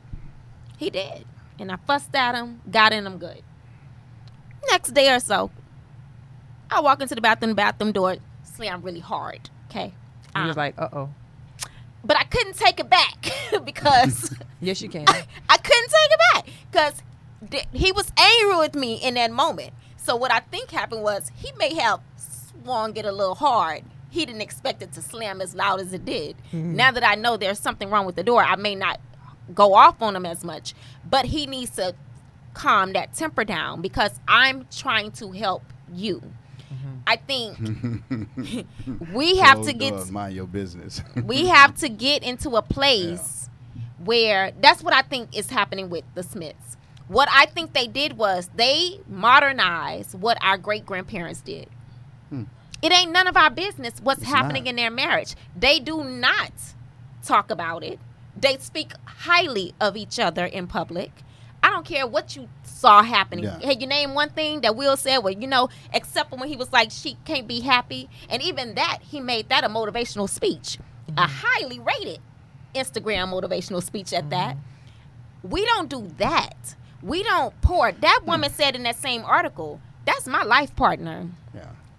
He 0.78 0.88
did, 0.90 1.24
and 1.58 1.70
I 1.70 1.76
fussed 1.86 2.14
at 2.16 2.34
him, 2.34 2.62
got 2.70 2.92
in 2.92 3.06
him 3.06 3.18
good. 3.18 3.42
Next 4.70 4.90
day 4.94 5.14
or 5.14 5.20
so, 5.20 5.50
I 6.70 6.80
walk 6.80 7.00
into 7.02 7.14
the 7.14 7.20
bathroom, 7.20 7.54
bathroom 7.54 7.92
door 7.92 8.16
slammed 8.42 8.82
really 8.82 9.00
hard. 9.00 9.50
Okay, 9.70 9.92
He 10.34 10.40
was 10.42 10.50
Um, 10.52 10.56
like, 10.56 10.74
"Uh 10.78 10.88
oh, 10.92 11.10
but 12.02 12.16
I 12.18 12.24
couldn't 12.24 12.56
take 12.56 12.80
it 12.80 12.88
back 12.88 13.30
because. 13.64 14.34
yes, 14.60 14.80
you 14.80 14.88
can." 14.88 15.04
I 15.48 15.56
couldn't 15.58 15.90
take 15.90 16.10
it 16.10 16.20
back 16.32 16.46
because 16.70 16.94
th- 17.50 17.66
he 17.72 17.92
was 17.92 18.10
angry 18.16 18.56
with 18.56 18.74
me 18.74 18.94
in 18.94 19.14
that 19.14 19.30
moment. 19.30 19.72
So 19.96 20.16
what 20.16 20.32
I 20.32 20.40
think 20.40 20.70
happened 20.70 21.02
was 21.02 21.30
he 21.36 21.52
may 21.58 21.74
have 21.74 22.00
swung 22.16 22.96
it 22.96 23.04
a 23.04 23.12
little 23.12 23.34
hard. 23.34 23.84
He 24.14 24.24
didn't 24.24 24.42
expect 24.42 24.80
it 24.80 24.92
to 24.92 25.02
slam 25.02 25.40
as 25.40 25.56
loud 25.56 25.80
as 25.80 25.92
it 25.92 26.04
did. 26.04 26.36
Mm-hmm. 26.52 26.76
Now 26.76 26.92
that 26.92 27.02
I 27.02 27.16
know 27.16 27.36
there's 27.36 27.58
something 27.58 27.90
wrong 27.90 28.06
with 28.06 28.14
the 28.14 28.22
door, 28.22 28.44
I 28.44 28.54
may 28.54 28.76
not 28.76 29.00
go 29.52 29.74
off 29.74 30.00
on 30.00 30.14
him 30.14 30.24
as 30.24 30.44
much, 30.44 30.72
but 31.04 31.24
he 31.24 31.46
needs 31.46 31.72
to 31.72 31.96
calm 32.52 32.92
that 32.92 33.12
temper 33.12 33.42
down 33.42 33.82
because 33.82 34.12
I'm 34.28 34.68
trying 34.70 35.10
to 35.12 35.32
help 35.32 35.64
you. 35.92 36.22
Mm-hmm. 36.72 36.94
I 37.08 37.16
think 37.16 38.66
we 39.12 39.38
have 39.38 39.56
Closed 39.56 39.68
to 39.70 39.74
get 39.74 39.90
doors, 39.90 40.12
mind 40.12 40.36
your 40.36 40.46
business. 40.46 41.02
we 41.24 41.48
have 41.48 41.74
to 41.78 41.88
get 41.88 42.22
into 42.22 42.50
a 42.50 42.62
place 42.62 43.50
where 43.98 44.52
that's 44.60 44.80
what 44.80 44.94
I 44.94 45.02
think 45.02 45.36
is 45.36 45.50
happening 45.50 45.90
with 45.90 46.04
the 46.14 46.22
Smiths. 46.22 46.76
What 47.08 47.28
I 47.32 47.46
think 47.46 47.72
they 47.72 47.88
did 47.88 48.16
was 48.16 48.48
they 48.54 49.00
modernized 49.08 50.14
what 50.14 50.38
our 50.40 50.56
great 50.56 50.86
grandparents 50.86 51.40
did. 51.40 51.68
Hmm. 52.28 52.44
It 52.84 52.92
ain't 52.92 53.12
none 53.12 53.26
of 53.26 53.34
our 53.34 53.48
business 53.48 53.94
what's 54.02 54.20
It's 54.20 54.30
happening 54.30 54.64
not. 54.64 54.70
in 54.70 54.76
their 54.76 54.90
marriage. 54.90 55.34
They 55.56 55.80
do 55.80 56.04
not 56.04 56.52
talk 57.24 57.50
about 57.50 57.82
it. 57.82 57.98
They 58.36 58.58
speak 58.58 58.92
highly 59.06 59.74
of 59.80 59.96
each 59.96 60.18
other 60.20 60.44
in 60.44 60.66
public. 60.66 61.10
I 61.62 61.70
don't 61.70 61.86
care 61.86 62.06
what 62.06 62.36
you 62.36 62.46
saw 62.62 63.02
happening. 63.02 63.46
Yeah. 63.46 63.58
Hey, 63.58 63.78
you 63.80 63.86
name 63.86 64.12
one 64.12 64.28
thing 64.28 64.60
that 64.60 64.76
Will 64.76 64.98
said, 64.98 65.18
well, 65.18 65.32
you 65.32 65.46
know, 65.46 65.70
except 65.94 66.28
for 66.28 66.36
when 66.36 66.50
he 66.50 66.56
was 66.56 66.74
like, 66.74 66.90
she 66.90 67.16
can't 67.24 67.48
be 67.48 67.60
happy. 67.60 68.10
And 68.28 68.42
even 68.42 68.74
that, 68.74 68.98
he 69.00 69.18
made 69.18 69.48
that 69.48 69.64
a 69.64 69.68
motivational 69.70 70.28
speech, 70.28 70.76
a 71.08 71.12
mm-hmm. 71.12 71.22
highly 71.26 71.80
rated 71.80 72.18
Instagram 72.74 73.32
motivational 73.32 73.82
speech 73.82 74.12
at 74.12 74.28
that. 74.28 74.56
Mm-hmm. 74.56 75.48
We 75.48 75.64
don't 75.64 75.88
do 75.88 76.10
that. 76.18 76.74
We 77.02 77.22
don't 77.22 77.58
pour. 77.62 77.92
That 77.92 78.20
hmm. 78.22 78.30
woman 78.30 78.50
said 78.50 78.76
in 78.76 78.82
that 78.82 78.96
same 78.96 79.24
article, 79.24 79.80
that's 80.04 80.26
my 80.26 80.42
life 80.42 80.76
partner. 80.76 81.28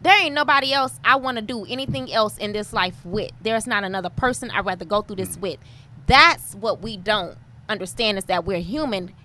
There 0.06 0.24
ain't 0.24 0.36
nobody 0.36 0.72
else 0.72 1.00
I 1.04 1.16
want 1.16 1.38
to 1.38 1.42
do 1.42 1.66
anything 1.66 2.14
else 2.14 2.38
in 2.38 2.54
this 2.54 2.74
life 2.74 3.04
with. 3.04 3.32
There's 3.42 3.66
not 3.66 3.84
another 3.84 4.12
person 4.12 4.52
I'd 4.52 4.64
rather 4.64 4.86
go 4.86 5.02
through 5.02 5.16
this 5.16 5.36
with. 5.36 5.58
That's 6.06 6.54
what 6.54 6.84
we 6.84 6.96
don't 6.96 7.36
understand 7.68 8.20
is 8.20 8.26
that 8.26 8.46
we're 8.46 8.60
human 8.60 9.16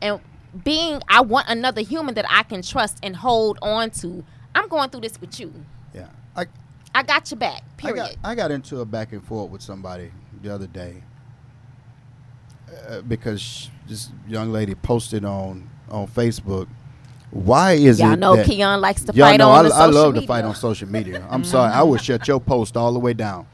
and 0.00 0.18
being 0.64 1.02
I 1.10 1.20
want 1.20 1.50
another 1.50 1.82
human 1.82 2.14
that 2.14 2.24
I 2.26 2.44
can 2.44 2.62
trust 2.62 3.00
and 3.02 3.16
hold 3.16 3.58
on 3.60 3.90
to. 4.00 4.24
I'm 4.54 4.66
going 4.68 4.88
through 4.88 5.02
this 5.02 5.20
with 5.20 5.38
you. 5.38 5.52
Yeah. 5.92 6.08
I, 6.34 6.46
I 6.94 7.02
got 7.02 7.30
your 7.30 7.36
back. 7.36 7.62
I 7.76 7.82
Period. 7.82 7.96
got, 7.96 8.16
I 8.24 8.34
got 8.34 8.50
into 8.50 8.80
a 8.80 8.86
back 8.86 9.12
and 9.12 9.22
forth 9.22 9.50
with 9.50 9.60
somebody 9.60 10.10
the 10.40 10.54
other 10.54 10.66
day 10.66 11.02
uh, 12.88 13.02
because 13.02 13.68
this 13.86 14.08
young 14.26 14.52
lady 14.52 14.74
posted 14.74 15.22
on 15.22 15.68
on 15.90 16.06
Facebook. 16.06 16.66
Why 17.30 17.72
is 17.72 18.00
it? 18.00 18.02
Y'all 18.02 18.16
know 18.16 18.36
that 18.36 18.46
Keon 18.46 18.80
likes 18.80 19.04
to 19.04 19.12
Y'all 19.12 19.28
fight 19.28 19.36
know 19.38 19.50
on 19.50 19.66
I, 19.66 19.68
the 19.68 19.74
I 19.74 19.78
social 19.86 19.94
love 19.94 20.14
media. 20.14 20.20
to 20.22 20.26
fight 20.26 20.44
on 20.44 20.54
social 20.54 20.88
media. 20.88 21.26
I'm 21.30 21.44
sorry, 21.44 21.72
I 21.72 21.82
would 21.82 22.00
shut 22.00 22.26
your 22.26 22.40
post 22.40 22.76
all 22.76 22.92
the 22.92 22.98
way 22.98 23.12
down. 23.14 23.46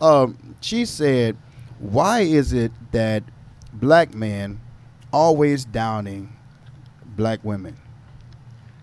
Um, 0.00 0.56
she 0.60 0.84
said, 0.84 1.36
"Why 1.80 2.20
is 2.20 2.52
it 2.52 2.70
that 2.92 3.24
black 3.72 4.14
men 4.14 4.60
always 5.12 5.64
downing 5.64 6.32
black 7.16 7.40
women?" 7.44 7.76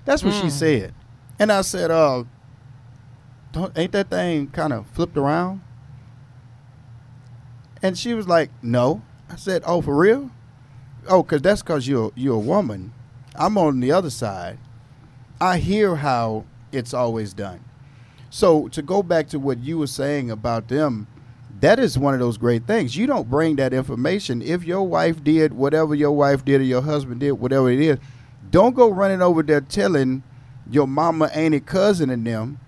That's 0.03 0.23
what 0.23 0.33
she 0.33 0.49
said, 0.49 0.93
and 1.39 1.51
I 1.51 1.61
said, 1.61 1.89
"Uh, 1.91 2.25
don't 3.53 3.77
ain't 3.77 3.93
that 3.93 4.09
thing 4.09 4.47
kind 4.47 4.73
of 4.73 4.85
flipped 4.87 5.15
around?" 5.17 5.61
And 7.81 7.97
she 7.97 8.13
was 8.13 8.27
like, 8.27 8.49
"No." 8.61 9.01
I 9.29 9.37
said, 9.37 9.63
"Oh, 9.65 9.81
for 9.81 9.95
real? 9.95 10.29
Oh, 11.07 11.23
cause 11.23 11.41
that's 11.41 11.61
cause 11.61 11.87
you're 11.87 12.11
you're 12.15 12.35
a 12.35 12.39
woman. 12.39 12.93
I'm 13.35 13.57
on 13.57 13.79
the 13.79 13.91
other 13.91 14.09
side. 14.09 14.59
I 15.39 15.57
hear 15.57 15.95
how 15.95 16.45
it's 16.71 16.93
always 16.93 17.33
done. 17.33 17.63
So 18.29 18.67
to 18.69 18.81
go 18.81 19.03
back 19.03 19.27
to 19.29 19.39
what 19.39 19.59
you 19.59 19.77
were 19.77 19.87
saying 19.87 20.31
about 20.31 20.67
them, 20.67 21.07
that 21.59 21.79
is 21.79 21.97
one 21.97 22.13
of 22.13 22.19
those 22.19 22.37
great 22.37 22.65
things. 22.65 22.95
You 22.95 23.07
don't 23.07 23.29
bring 23.29 23.55
that 23.57 23.73
information. 23.73 24.41
If 24.41 24.63
your 24.63 24.83
wife 24.83 25.23
did 25.23 25.53
whatever 25.53 25.93
your 25.93 26.11
wife 26.11 26.43
did 26.43 26.61
or 26.61 26.63
your 26.63 26.81
husband 26.81 27.19
did 27.19 27.33
whatever 27.33 27.69
it 27.69 27.79
is, 27.79 27.97
don't 28.49 28.75
go 28.75 28.89
running 28.89 29.21
over 29.21 29.43
there 29.43 29.61
telling 29.61 30.23
your 30.69 30.87
mama, 30.87 31.25
auntie, 31.33 31.59
cousin, 31.59 32.09
and 32.09 32.25
them, 32.25 32.59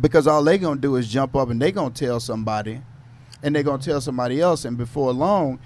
because 0.00 0.26
all 0.26 0.42
they 0.44 0.58
gonna 0.58 0.80
do 0.80 0.96
is 0.96 1.08
jump 1.08 1.34
up 1.34 1.50
and 1.50 1.60
they 1.60 1.72
gonna 1.72 1.90
tell 1.90 2.20
somebody, 2.20 2.80
and 3.42 3.54
they're 3.54 3.62
gonna 3.62 3.82
tell 3.82 4.00
somebody 4.00 4.40
else, 4.40 4.64
and 4.64 4.76
before 4.76 5.12
long, 5.12 5.58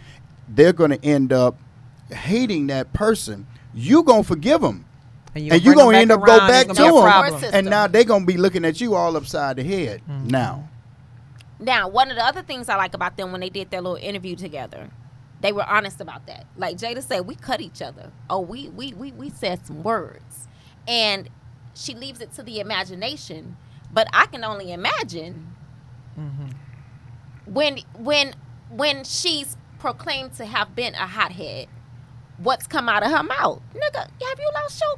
they're 0.48 0.72
gonna 0.72 0.98
end 1.02 1.32
up 1.32 1.58
hating 2.10 2.66
that 2.68 2.92
person. 2.92 3.46
You 3.74 4.02
gonna 4.02 4.22
forgive 4.22 4.60
them 4.60 4.84
and 5.34 5.46
you'll 5.46 5.56
you 5.56 5.62
bring 5.74 5.78
'em 5.78 5.86
gonna 5.86 5.98
end 5.98 6.12
up 6.12 6.20
go 6.24 6.38
back 6.38 6.66
to 6.68 6.74
gonna 6.74 7.30
be 7.32 7.36
a 7.36 7.40
them, 7.40 7.50
and 7.54 7.66
now 7.66 7.86
they 7.86 8.04
gonna 8.04 8.26
be 8.26 8.36
looking 8.36 8.64
at 8.64 8.80
you 8.80 8.94
all 8.94 9.16
upside 9.16 9.56
the 9.56 9.64
head. 9.64 10.02
Mm-hmm. 10.08 10.28
Now, 10.28 10.68
Now, 11.58 11.88
one 11.88 12.10
of 12.10 12.16
the 12.16 12.24
other 12.24 12.42
things 12.42 12.68
I 12.68 12.76
like 12.76 12.92
about 12.92 13.16
them 13.16 13.30
when 13.30 13.40
they 13.40 13.48
did 13.48 13.70
their 13.70 13.80
little 13.80 13.96
interview 13.96 14.34
together, 14.34 14.90
they 15.40 15.52
were 15.52 15.64
honest 15.64 16.00
about 16.00 16.26
that. 16.26 16.46
Like 16.56 16.76
Jada 16.76 17.02
said, 17.02 17.26
we 17.26 17.36
cut 17.36 17.60
each 17.60 17.80
other. 17.80 18.10
Oh, 18.28 18.40
we 18.40 18.68
we 18.68 18.92
we 18.92 19.12
we 19.12 19.30
said 19.30 19.64
some 19.66 19.82
words, 19.82 20.48
and 20.88 21.30
she 21.74 21.94
leaves 21.94 22.20
it 22.20 22.32
to 22.34 22.42
the 22.42 22.60
imagination. 22.60 23.56
But 23.92 24.08
I 24.12 24.26
can 24.26 24.42
only 24.42 24.72
imagine 24.72 25.54
mm-hmm. 26.18 26.50
when 27.46 27.78
when 27.96 28.34
when 28.70 29.04
she's 29.04 29.56
proclaimed 29.78 30.34
to 30.34 30.46
have 30.46 30.74
been 30.74 30.94
a 30.94 31.06
hothead, 31.06 31.68
what's 32.42 32.66
come 32.66 32.88
out 32.88 33.02
of 33.04 33.10
her 33.10 33.22
mouth, 33.22 33.60
nigga? 33.74 33.96
Have 34.00 34.38
you 34.38 34.50
lost 34.54 34.80
your 34.80 34.94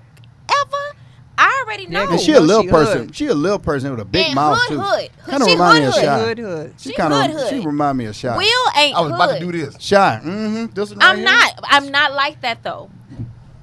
ever? 0.61 0.99
I 1.36 1.64
already 1.64 1.86
know. 1.88 2.09
Yeah, 2.11 2.16
she 2.16 2.32
a 2.32 2.40
little 2.40 2.62
she 2.62 2.68
person. 2.68 2.99
hood. 3.07 3.16
She 3.16 3.26
a 3.26 3.34
little 3.34 3.59
person 3.59 3.90
with 3.90 3.99
a 4.01 4.05
big 4.05 4.26
And 4.26 4.34
mouth 4.36 4.57
hood, 4.61 4.68
too. 4.76 4.80
hood. 4.80 5.11
Kind 5.26 5.42
of 5.42 5.49
She 5.49 5.53
remind 5.55 5.78
me 5.80 5.84
of 5.86 5.95
hood, 5.95 6.05
Shy. 6.05 6.18
Hood, 6.20 6.38
hood. 6.38 6.74
She 6.78 6.88
She 6.90 6.95
kind 6.95 7.12
of 7.34 7.49
she 7.49 7.61
remind 7.61 7.99
me 7.99 8.05
of 8.05 8.14
Shy. 8.14 8.36
Will 8.36 8.70
ain't 8.78 8.97
I 8.97 9.01
was 9.01 9.12
about 9.12 9.32
to 9.34 9.40
do 9.40 9.51
this. 9.53 9.76
Shy. 9.80 10.20
Mm-hmm. 10.24 10.66
This 10.74 10.90
one 10.90 10.99
right 11.01 11.09
I'm 11.09 11.16
here. 11.16 11.24
not. 11.24 11.61
I'm 11.64 11.90
not 11.90 12.12
like 12.12 12.40
that 12.42 12.62
though. 12.62 12.88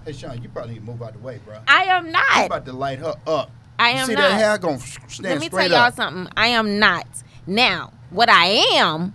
Hey, 0.06 0.12
Sean, 0.14 0.42
you 0.42 0.50
probably 0.50 0.74
need 0.74 0.80
to 0.80 0.86
move 0.86 1.02
out 1.02 1.14
the 1.14 1.20
way, 1.20 1.40
bro. 1.46 1.60
I 1.68 1.84
am 1.84 2.12
not. 2.12 2.24
I'm 2.30 2.38
not. 2.40 2.46
about 2.48 2.66
to 2.66 2.74
light 2.74 3.00
her 3.00 3.16
up. 3.28 3.52
I 3.80 3.92
You 3.92 3.98
am 4.00 4.08
see 4.08 4.16
not. 4.16 4.30
that 4.30 4.34
hair 4.34 4.58
gonna 4.58 4.80
stand 4.80 5.24
Let 5.24 5.40
me 5.40 5.48
tell 5.50 5.60
straight 5.60 5.72
y'all 5.72 5.80
up. 5.82 5.96
something. 5.96 6.28
I 6.36 6.48
am 6.48 6.78
not. 6.78 7.08
Now, 7.48 7.94
what 8.10 8.28
I 8.30 8.46
am 8.76 9.14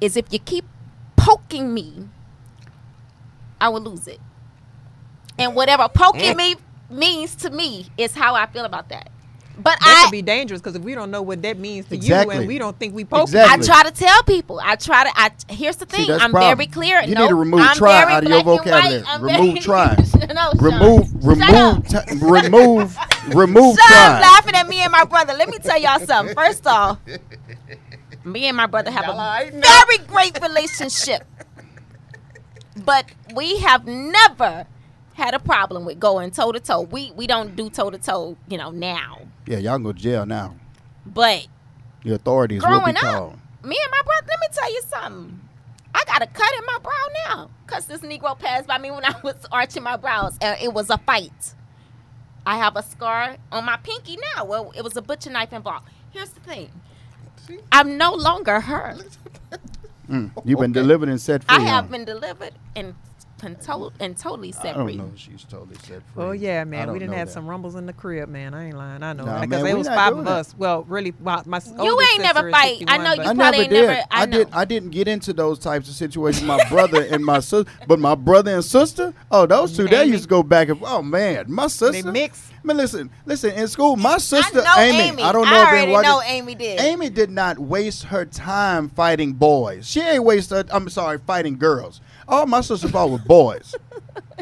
is 0.00 0.16
if 0.16 0.32
you 0.32 0.38
keep 0.38 0.64
poking 1.16 1.74
me, 1.74 2.08
I 3.60 3.68
will 3.68 3.80
lose 3.80 4.06
it. 4.06 4.20
And 5.38 5.54
whatever 5.54 5.88
poking 5.88 6.34
mm. 6.34 6.36
me 6.36 6.56
means 6.90 7.34
to 7.36 7.50
me 7.50 7.86
is 7.96 8.14
how 8.14 8.34
I 8.34 8.46
feel 8.46 8.64
about 8.64 8.88
that. 8.88 9.10
But 9.60 9.80
That 9.80 10.02
I 10.02 10.04
could 10.04 10.12
be 10.12 10.22
dangerous 10.22 10.60
because 10.60 10.76
if 10.76 10.82
we 10.82 10.94
don't 10.94 11.10
know 11.10 11.20
what 11.20 11.42
that 11.42 11.58
means 11.58 11.86
to 11.86 11.96
Exactly. 11.96 12.34
you 12.34 12.40
and 12.40 12.48
we 12.48 12.58
don't 12.58 12.78
think 12.78 12.94
we 12.94 13.04
poke 13.04 13.24
Exactly. 13.24 13.64
I 13.64 13.66
try 13.66 13.90
to 13.90 13.90
tell 13.90 14.22
people. 14.22 14.60
I 14.62 14.76
try 14.76 15.04
to. 15.04 15.10
I 15.16 15.32
here's 15.48 15.76
the 15.76 15.86
thing. 15.86 16.06
that's 16.06 16.22
I'm 16.22 16.30
problem. 16.30 16.56
very 16.56 16.68
clear. 16.68 17.00
You 17.02 17.14
no, 17.16 17.22
need 17.22 17.28
to 17.30 17.34
remove 17.34 17.60
I'm 17.62 17.76
try 17.76 18.04
out 18.04 18.24
of 18.24 18.30
your 18.30 18.44
vocabulary. 18.44 19.02
Remove 19.20 19.54
very- 19.54 19.60
try. 19.60 19.96
no, 20.32 20.52
Sean. 20.52 20.58
remove, 20.60 21.06
Shut 21.08 21.24
remove, 21.24 21.88
t- 21.88 21.98
remove, 22.20 22.98
remove. 23.34 23.76
Sean 23.78 23.88
try. 23.88 24.20
laughing 24.20 24.54
at 24.54 24.68
me 24.68 24.80
and 24.80 24.92
my 24.92 25.04
brother. 25.04 25.34
Let 25.34 25.48
me 25.48 25.58
tell 25.58 25.80
y'all 25.80 25.98
something. 26.00 26.36
First 26.36 26.64
off, 26.66 26.98
me 28.24 28.46
and 28.46 28.56
my 28.56 28.66
brother 28.66 28.92
have 28.92 29.06
Y'all 29.06 29.18
a 29.18 29.20
alright 29.20 29.52
very 29.52 30.06
great 30.06 30.40
relationship. 30.40 31.26
But 32.84 33.06
we 33.34 33.58
have 33.58 33.86
never 33.86 34.66
had 35.14 35.34
a 35.34 35.38
problem 35.38 35.84
with 35.84 35.98
going 35.98 36.30
toe 36.30 36.52
to 36.52 36.60
toe. 36.60 36.82
We 36.82 37.12
we 37.16 37.26
don't 37.26 37.56
do 37.56 37.70
toe 37.70 37.90
to 37.90 37.98
toe, 37.98 38.36
you 38.48 38.56
know, 38.58 38.70
now. 38.70 39.20
Yeah, 39.46 39.58
y'all 39.58 39.78
go 39.78 39.92
to 39.92 39.98
jail 39.98 40.26
now. 40.26 40.54
But 41.06 41.46
The 42.04 42.14
authorities 42.14 42.62
will 42.62 42.78
growing 42.80 42.94
be 42.94 43.00
up, 43.00 43.04
called. 43.04 43.32
me 43.64 43.76
and 43.82 43.90
my 43.90 44.02
brother, 44.04 44.26
let 44.28 44.40
me 44.40 44.46
tell 44.52 44.72
you 44.72 44.82
something. 44.88 45.40
I 45.94 46.04
got 46.06 46.22
a 46.22 46.26
cut 46.26 46.52
in 46.58 46.66
my 46.66 46.78
brow 46.82 47.06
now 47.26 47.50
because 47.66 47.86
this 47.86 48.02
Negro 48.02 48.38
passed 48.38 48.66
by 48.66 48.78
me 48.78 48.90
when 48.90 49.04
I 49.04 49.14
was 49.24 49.34
arching 49.50 49.82
my 49.82 49.96
brows. 49.96 50.36
And 50.40 50.60
it 50.62 50.72
was 50.72 50.90
a 50.90 50.98
fight. 50.98 51.54
I 52.46 52.56
have 52.58 52.76
a 52.76 52.82
scar 52.82 53.36
on 53.50 53.64
my 53.64 53.76
pinky 53.78 54.18
now. 54.36 54.44
Well, 54.44 54.72
it 54.76 54.82
was 54.84 54.96
a 54.96 55.02
butcher 55.02 55.30
knife 55.30 55.52
involved. 55.52 55.88
Here's 56.10 56.30
the 56.30 56.40
thing. 56.40 56.70
I'm 57.72 57.96
no 57.96 58.12
longer 58.14 58.60
her. 58.60 58.96
Mm, 60.08 60.30
You've 60.44 60.60
been 60.60 60.72
delivered 60.72 61.08
and 61.08 61.20
set 61.20 61.44
free. 61.44 61.56
I 61.56 61.60
have 61.60 61.84
huh? 61.86 61.90
been 61.90 62.04
delivered 62.04 62.52
and 62.74 62.94
con- 63.38 63.56
to- 63.56 63.92
and 64.00 64.16
totally 64.16 64.54
I 64.62 64.72
don't 64.72 64.96
know 64.96 65.12
she's 65.16 65.44
totally 65.44 65.76
set 65.86 65.98
oh, 65.98 66.14
free. 66.14 66.24
Oh 66.24 66.30
yeah, 66.32 66.64
man. 66.64 66.92
We 66.92 66.98
didn't 66.98 67.14
have 67.14 67.28
that. 67.28 67.32
some 67.32 67.46
rumbles 67.46 67.74
in 67.74 67.86
the 67.86 67.92
crib, 67.92 68.28
man. 68.28 68.54
I 68.54 68.66
ain't 68.66 68.76
lying. 68.76 69.02
I 69.02 69.12
know 69.12 69.24
Nah, 69.24 69.40
because 69.40 69.62
man, 69.62 69.72
it 69.72 69.78
was 69.78 69.88
five 69.88 70.10
doing 70.12 70.20
of 70.20 70.24
that. 70.26 70.32
us. 70.32 70.54
Well, 70.56 70.84
really, 70.84 71.12
my, 71.20 71.42
my 71.46 71.60
You 71.82 72.00
ain't 72.12 72.22
never 72.22 72.50
fight. 72.50 72.84
I 72.86 72.98
know 72.98 73.12
you 73.14 73.28
I 73.28 73.34
probably 73.34 73.58
never 73.60 73.70
did. 73.70 73.86
never- 73.86 74.02
I 74.10 74.22
I, 74.22 74.26
did. 74.26 74.48
I 74.52 74.64
didn't 74.64 74.90
get 74.90 75.08
into 75.08 75.32
those 75.32 75.58
types 75.58 75.88
of 75.88 75.94
situations. 75.94 76.44
My 76.46 76.62
brother 76.68 77.02
and 77.02 77.24
my 77.24 77.40
sister, 77.40 77.70
but 77.86 77.98
my 77.98 78.14
brother 78.14 78.54
and 78.54 78.64
sister. 78.64 79.14
Oh, 79.30 79.46
those 79.46 79.76
two. 79.76 79.86
They 79.86 80.04
used 80.04 80.24
to 80.24 80.28
go 80.28 80.42
back 80.42 80.68
and. 80.68 80.80
Oh 80.82 81.02
man, 81.02 81.46
my 81.48 81.66
sister. 81.68 82.02
They 82.02 82.10
mix. 82.10 82.50
Man, 82.64 82.76
listen, 82.76 83.10
listen. 83.24 83.52
In 83.52 83.68
school, 83.68 83.96
my 83.96 84.18
sister 84.18 84.62
I 84.66 84.84
Amy. 84.84 84.98
Amy. 84.98 85.22
I 85.22 85.32
don't 85.32 85.44
know 85.46 85.52
I 85.56 85.62
if 85.62 85.68
already 85.68 85.82
anyone- 85.84 86.02
know 86.02 86.22
Amy 86.22 86.54
did. 86.54 86.80
Amy 86.80 87.08
did 87.08 87.30
not 87.30 87.58
waste 87.58 88.04
her 88.04 88.24
time 88.24 88.88
fighting 88.88 89.32
boys. 89.32 89.88
She 89.88 90.00
ain't 90.00 90.24
waste 90.24 90.50
her. 90.50 90.64
I'm 90.70 90.88
sorry, 90.88 91.18
fighting 91.18 91.56
girls. 91.56 92.00
All 92.28 92.46
my 92.46 92.60
sisters 92.60 92.90
fought 92.90 93.10
with 93.10 93.24
boys. 93.26 93.74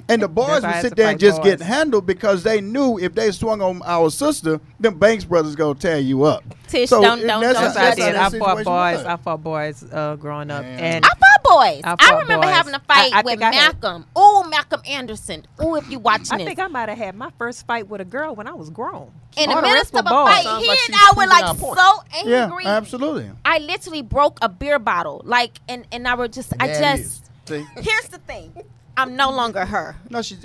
And 0.09 0.21
the 0.23 0.29
boys 0.29 0.61
That's 0.61 0.63
why 0.65 0.71
I 0.71 0.75
would 0.75 0.83
sit 0.83 0.89
to 0.91 0.95
there 0.97 1.09
and 1.11 1.15
fight 1.15 1.21
just 1.21 1.43
get 1.43 1.59
boys. 1.61 1.67
handled 1.69 2.07
because 2.07 2.43
they 2.43 2.61
knew 2.61 2.99
if 2.99 3.15
they 3.15 3.31
swung 3.33 3.63
on 3.63 3.81
our 3.85 4.11
sister, 4.11 4.61
them 4.79 4.99
Banks 4.99 5.25
brothers 5.25 5.57
gonna 5.57 5.75
tear 5.75 5.99
you 5.99 6.25
up. 6.25 6.45
Tish, 6.69 6.91
So, 6.91 7.01
don't 7.01 7.21
and 7.21 7.29
don't 7.29 7.41
that's 7.43 7.55
don't 7.55 7.75
That's 7.75 7.99
what 7.99 8.07
I 8.09 8.11
did. 8.11 8.17
I 8.17 8.39
fought 8.39 8.65
boys. 8.65 9.05
I 9.07 9.17
fought 9.17 9.43
boys 9.43 9.85
uh, 9.91 10.17
growing 10.17 10.51
up, 10.51 10.63
Man. 10.63 10.79
and 10.81 11.05
I 11.05 11.09
fought 11.09 11.43
boys. 11.45 11.81
I 11.85 11.97
I, 11.99 12.19
remember 12.21 12.47
boys. 12.47 12.55
having 12.55 12.75
a 12.75 12.81
fight 12.81 13.13
I 13.15 13.23
with 13.23 13.41
I 13.41 13.53
had- 13.55 13.81
Malcolm. 13.83 14.07
Oh, 14.15 14.45
Malcolm 14.51 14.83
Anderson. 14.87 15.47
Oh, 15.59 15.77
if 15.77 15.91
you 15.91 15.99
watching 15.99 16.33
I 16.35 16.39
this. 16.39 16.47
think 16.47 16.59
I 16.59 16.67
might 16.69 16.89
have 16.89 16.99
had 16.99 17.15
my 17.17 17.31
first 17.39 17.67
fight 17.67 17.89
with 17.89 18.01
a 18.01 18.05
girl 18.05 18.35
when 18.35 18.47
I 18.47 18.53
was 18.53 18.69
grown. 18.71 19.11
in 19.37 19.49
All 19.51 19.57
the 19.57 19.63
the 19.63 19.75
midst 19.75 19.95
of 19.95 20.01
a 20.01 20.03
were 20.05 20.11
boys. 20.25 20.35
fight, 20.35 20.45
Sounds 20.45 20.63
he 20.63 20.69
like 20.69 20.79
and 20.89 20.97
I 20.97 21.13
were 21.17 21.27
like 21.27 21.45
our 21.45 21.55
point. 21.55 21.79
so 21.79 22.29
Yeah, 22.29 22.45
angry. 22.45 22.65
absolutely. 22.67 23.31
I 23.45 23.59
literally 23.59 24.03
broke 24.03 24.39
a 24.43 24.49
beer 24.49 24.79
bottle. 24.79 25.23
Like, 25.25 25.59
and 25.69 25.87
and 25.91 26.07
I 26.07 26.15
were 26.17 26.29
just, 26.29 26.53
I 26.61 26.69
just. 26.69 27.26
See? 27.47 27.65
Here's 27.77 28.09
the 28.09 28.19
thing. 28.27 28.53
I'm 28.97 29.15
no 29.17 29.31
longer 29.31 29.65
her. 29.65 29.97
No, 30.11 30.23
she's. 30.23 30.45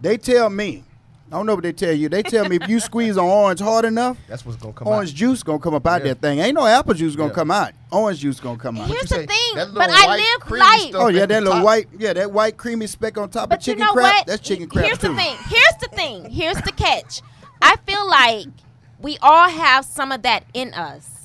They 0.00 0.16
tell 0.16 0.50
me. 0.50 0.84
I 1.32 1.36
don't 1.36 1.46
know 1.46 1.54
what 1.54 1.62
they 1.62 1.72
tell 1.72 1.92
you. 1.92 2.08
They 2.08 2.24
tell 2.24 2.48
me 2.48 2.56
if 2.56 2.68
you 2.68 2.80
squeeze 2.80 3.16
an 3.16 3.22
orange 3.22 3.60
hard 3.60 3.84
enough, 3.84 4.18
That's 4.28 4.44
what's 4.44 4.58
gonna 4.60 4.72
come 4.72 4.88
out. 4.88 4.94
orange 4.94 5.10
out. 5.10 5.16
juice 5.16 5.42
gonna 5.44 5.60
come 5.60 5.74
up 5.74 5.86
out 5.86 6.00
Yeah. 6.04 6.14
that 6.14 6.20
thing. 6.20 6.40
Ain't 6.40 6.54
no 6.56 6.66
apple 6.66 6.92
juice 6.92 7.14
gonna 7.14 7.28
Yeah. 7.28 7.34
come 7.36 7.52
out. 7.52 7.70
Orange 7.92 8.18
juice 8.18 8.40
gonna 8.40 8.58
come 8.58 8.78
out. 8.78 8.88
Here's 8.88 9.02
the 9.02 9.06
say? 9.08 9.26
thing, 9.26 9.54
but 9.72 9.90
I 9.90 10.06
white 10.06 10.16
live 10.18 10.40
creamy 10.40 10.60
light. 10.66 10.90
Oh 10.96 11.06
at 11.06 11.14
yeah, 11.14 11.20
the 11.20 11.26
that 11.28 11.42
little 11.44 11.52
top. 11.58 11.64
white, 11.64 11.86
yeah, 11.96 12.12
that 12.14 12.32
white 12.32 12.56
creamy 12.56 12.88
speck 12.88 13.16
on 13.16 13.30
top 13.30 13.48
But 13.50 13.58
of 13.58 13.64
chicken 13.64 13.78
you 13.78 13.84
know 13.86 13.92
crab. 13.92 14.12
what? 14.16 14.26
That's 14.26 14.40
chicken 14.42 14.68
crap 14.68 14.86
Here's 14.86 14.98
too. 14.98 15.08
the 15.08 15.14
thing. 15.14 15.36
Here's 15.46 15.74
the 15.80 15.88
thing. 15.94 16.30
Here's 16.30 16.56
the 16.56 16.72
catch. 16.72 17.22
I 17.62 17.76
feel 17.86 18.08
like 18.08 18.46
we 18.98 19.16
all 19.22 19.48
have 19.48 19.84
some 19.84 20.10
of 20.10 20.22
that 20.22 20.42
in 20.52 20.74
us. 20.74 21.19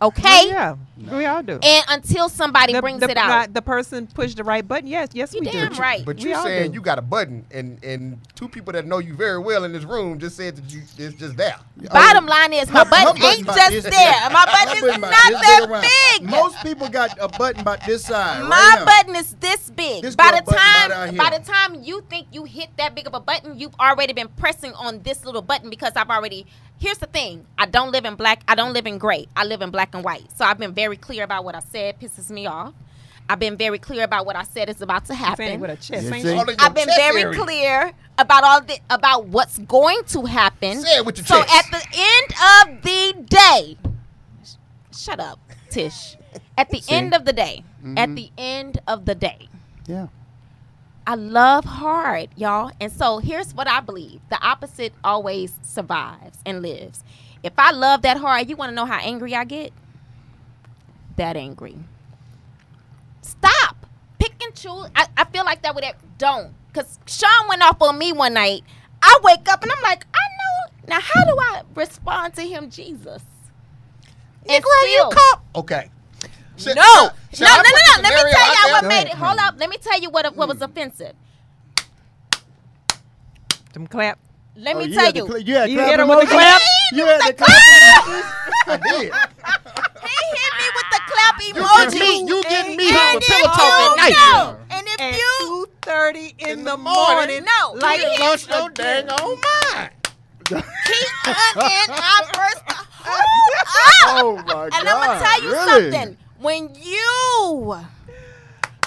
Okay? 0.00 0.22
Oh, 0.24 0.46
yeah, 0.48 0.76
we 1.10 1.26
all 1.26 1.42
do. 1.42 1.58
And 1.60 1.84
until 1.88 2.28
somebody 2.28 2.72
the, 2.72 2.80
brings 2.80 3.00
the, 3.00 3.10
it 3.10 3.16
out. 3.16 3.28
not- 3.28 3.54
the 3.54 3.62
person 3.62 4.06
pushed 4.06 4.36
the 4.36 4.44
right 4.44 4.66
button. 4.66 4.86
Yes, 4.86 5.08
yes, 5.12 5.34
You 5.34 5.40
we 5.40 5.50
damn 5.50 5.72
do. 5.72 5.80
right. 5.80 6.04
But 6.04 6.20
you 6.20 6.34
all 6.36 6.44
saying 6.44 6.70
do. 6.70 6.74
you 6.74 6.80
got 6.80 6.98
a 6.98 7.02
button, 7.02 7.44
and 7.50 7.82
and 7.82 8.20
two 8.36 8.48
people 8.48 8.72
that 8.74 8.86
know 8.86 8.98
you 8.98 9.14
very 9.14 9.38
well 9.40 9.64
in 9.64 9.72
this 9.72 9.82
room 9.82 10.20
just 10.20 10.36
said 10.36 10.56
that 10.56 10.72
you 10.72 10.82
it's 10.98 11.16
just 11.16 11.36
there. 11.36 11.56
Bottom 11.92 12.26
line 12.26 12.52
is 12.52 12.70
my 12.70 12.80
Her- 12.80 12.84
her 12.84 12.90
button 12.90 13.22
ain't 13.24 13.42
about 13.42 13.56
just 13.56 13.70
this 13.70 13.84
there. 13.84 14.30
My 14.30 14.44
button 14.44 14.88
is 14.88 14.98
not 14.98 15.10
that 15.10 16.16
big. 16.20 16.28
Most 16.30 16.62
people 16.62 16.88
got 16.88 17.16
a 17.20 17.28
button 17.28 17.60
about 17.62 17.84
this 17.84 18.04
size. 18.04 18.42
My 18.42 18.76
right 18.76 18.84
button 18.84 19.16
is 19.16 19.34
this 19.40 19.70
big. 19.70 20.02
This 20.02 20.14
by 20.14 20.30
the 20.30 20.52
time 20.52 21.16
by 21.16 21.36
the 21.36 21.44
time 21.44 21.82
you 21.82 22.02
think 22.08 22.28
you 22.30 22.44
hit 22.44 22.68
that 22.76 22.94
big 22.94 23.08
of 23.08 23.14
a 23.14 23.20
button, 23.20 23.58
you've 23.58 23.74
already 23.80 24.12
been 24.12 24.28
pressing 24.28 24.72
on 24.74 25.02
this 25.02 25.24
little 25.24 25.42
button 25.42 25.70
because 25.70 25.92
I've 25.96 26.10
already 26.10 26.46
Here's 26.78 26.98
the 26.98 27.06
thing. 27.06 27.44
I 27.58 27.66
don't 27.66 27.90
live 27.92 28.04
in 28.04 28.14
black. 28.14 28.42
I 28.46 28.54
don't 28.54 28.72
live 28.72 28.86
in 28.86 28.98
gray. 28.98 29.26
I 29.36 29.44
live 29.44 29.62
in 29.62 29.70
black 29.70 29.94
and 29.94 30.04
white. 30.04 30.24
So 30.36 30.44
I've 30.44 30.58
been 30.58 30.72
very 30.74 30.96
clear 30.96 31.24
about 31.24 31.44
what 31.44 31.54
I 31.54 31.60
said 31.60 31.98
pisses 32.00 32.30
me 32.30 32.46
off. 32.46 32.72
I've 33.30 33.38
been 33.40 33.56
very 33.58 33.78
clear 33.78 34.04
about 34.04 34.24
what 34.24 34.36
I 34.36 34.42
said 34.44 34.70
is 34.70 34.80
about 34.80 35.04
to 35.06 35.14
happen. 35.14 35.60
with 35.60 35.70
a 35.70 35.76
chest. 35.76 36.06
You 36.06 36.14
ain't 36.14 36.22
see? 36.24 36.30
she? 36.32 36.34
All 36.38 36.42
in 36.42 36.48
your 36.48 36.56
I've 36.60 36.74
been 36.74 36.86
chest 36.86 36.98
very 36.98 37.22
area. 37.24 37.38
clear 37.38 37.92
about 38.16 38.42
all 38.44 38.60
the 38.62 38.78
about 38.88 39.26
what's 39.26 39.58
going 39.58 40.02
to 40.08 40.24
happen. 40.24 40.80
Say 40.80 40.96
it 40.98 41.04
with 41.04 41.18
your 41.18 41.26
so 41.26 41.42
chest. 41.42 41.54
at 41.54 41.70
the 41.70 41.86
end 41.94 42.76
of 42.78 42.82
the 42.82 43.24
day, 43.28 43.76
shut 44.96 45.20
up, 45.20 45.38
Tish. 45.70 46.16
At 46.56 46.70
the 46.70 46.80
See? 46.80 46.94
end 46.94 47.12
of 47.14 47.24
the 47.24 47.32
day, 47.32 47.64
Mm-hmm. 47.84 47.98
at 47.98 48.14
the 48.16 48.30
end 48.38 48.80
of 48.88 49.04
the 49.04 49.14
day, 49.14 49.48
Yeah. 49.86 50.08
I 51.08 51.14
love 51.14 51.64
hard, 51.64 52.28
y'all. 52.36 52.70
And 52.78 52.92
so 52.92 53.16
here's 53.18 53.54
what 53.54 53.66
I 53.66 53.80
believe: 53.80 54.20
the 54.28 54.38
opposite 54.46 54.92
always 55.02 55.54
survives 55.62 56.38
and 56.44 56.60
lives. 56.60 57.02
If 57.42 57.54
I 57.56 57.70
love 57.70 58.02
that 58.02 58.18
hard, 58.18 58.50
you 58.50 58.56
want 58.56 58.70
to 58.72 58.74
know 58.74 58.84
how 58.84 58.98
angry 58.98 59.34
I 59.34 59.44
get? 59.44 59.72
That 61.16 61.34
angry. 61.34 61.76
Stop. 63.22 63.86
Pick 64.18 64.34
and 64.44 64.54
choose. 64.54 64.88
I, 64.94 65.06
I 65.16 65.24
feel 65.24 65.46
like 65.46 65.62
that 65.62 65.74
would 65.74 65.84
don't. 66.18 66.52
Cause 66.74 66.98
Sean 67.06 67.48
went 67.48 67.62
off 67.62 67.80
on 67.80 67.96
me 67.96 68.12
one 68.12 68.34
night. 68.34 68.62
I 69.00 69.18
wake 69.22 69.48
up 69.48 69.62
and 69.62 69.72
I'm 69.72 69.82
like, 69.82 70.04
I 70.12 70.18
know. 70.18 70.72
Now 70.88 71.00
how 71.00 71.24
do 71.24 71.36
I 71.40 71.62
respond 71.74 72.34
to 72.34 72.42
him, 72.42 72.68
Jesus? 72.68 73.22
And 74.46 74.62
still- 74.82 75.10
Okay. 75.54 75.90
No, 76.66 76.72
no, 76.74 76.74
no, 76.74 77.46
no, 77.46 77.62
no. 77.62 78.02
Let 78.02 78.24
me 78.24 78.32
tell 78.32 78.48
y'all 78.54 78.72
what 78.72 78.80
there? 78.82 78.88
made 78.88 79.06
it. 79.06 79.14
Hold 79.14 79.38
up. 79.38 79.54
Let 79.58 79.70
me 79.70 79.76
tell 79.78 80.00
you 80.00 80.10
what 80.10 80.34
what 80.36 80.48
was 80.48 80.58
hmm. 80.58 80.64
offensive. 80.64 81.14
Them 83.72 83.86
clap. 83.86 84.18
Let 84.56 84.74
Oh, 84.76 84.78
me 84.80 84.86
you 84.86 84.94
tell 84.94 85.12
you. 85.12 85.26
cl- 85.26 85.38
you 85.38 85.54
had 85.54 85.70
You 85.70 85.76
clap 85.78 85.90
hit 85.90 86.00
him 86.00 86.08
with 86.08 86.20
the 86.20 86.26
clap? 86.26 86.60
You 86.92 87.06
had 87.06 87.20
the 87.28 87.32
clap. 87.34 87.48
I 88.66 88.76
did. 88.82 89.12
He 90.02 90.24
hit 90.34 90.52
me 90.58 90.66
with 90.74 90.88
the 90.90 91.00
clap 91.06 91.34
You 91.40 91.54
emoji. 91.54 92.00
me. 92.00 92.26
You 92.28 92.42
getting 92.42 92.76
me 92.76 92.88
and 92.88 92.96
on 92.96 93.12
the 93.14 93.18
if 93.20 93.26
pillow 93.28 93.54
talk 93.54 93.80
at 93.80 93.96
night. 93.96 94.12
know, 94.16 94.58
and 94.70 94.86
if 94.88 95.00
At 95.00 95.14
you 95.14 95.36
two 95.40 95.68
thirty 95.82 96.34
in, 96.38 96.48
In 96.50 96.64
the 96.64 96.72
the 96.72 96.76
morning. 96.76 97.14
morning. 97.14 97.44
No, 97.44 97.72
like 97.78 98.00
he 98.00 98.06
hit 98.10 98.20
Lost 98.20 98.48
your 98.48 98.70
dang 98.70 99.08
on 99.10 99.38
mind. 99.40 99.90
keep 100.44 100.58
and 100.58 101.92
I 101.92 102.26
burst 102.34 102.66
the 102.66 102.74
whole. 103.04 103.20
Oh 104.10 104.36
my 104.38 104.42
god. 104.52 104.72
And 104.74 104.88
I'm 104.88 105.06
gonna 105.06 105.20
tell 105.20 105.42
you 105.42 105.50
really? 105.52 105.92
something. 105.92 106.16
When 106.40 106.72
you, 106.74 107.76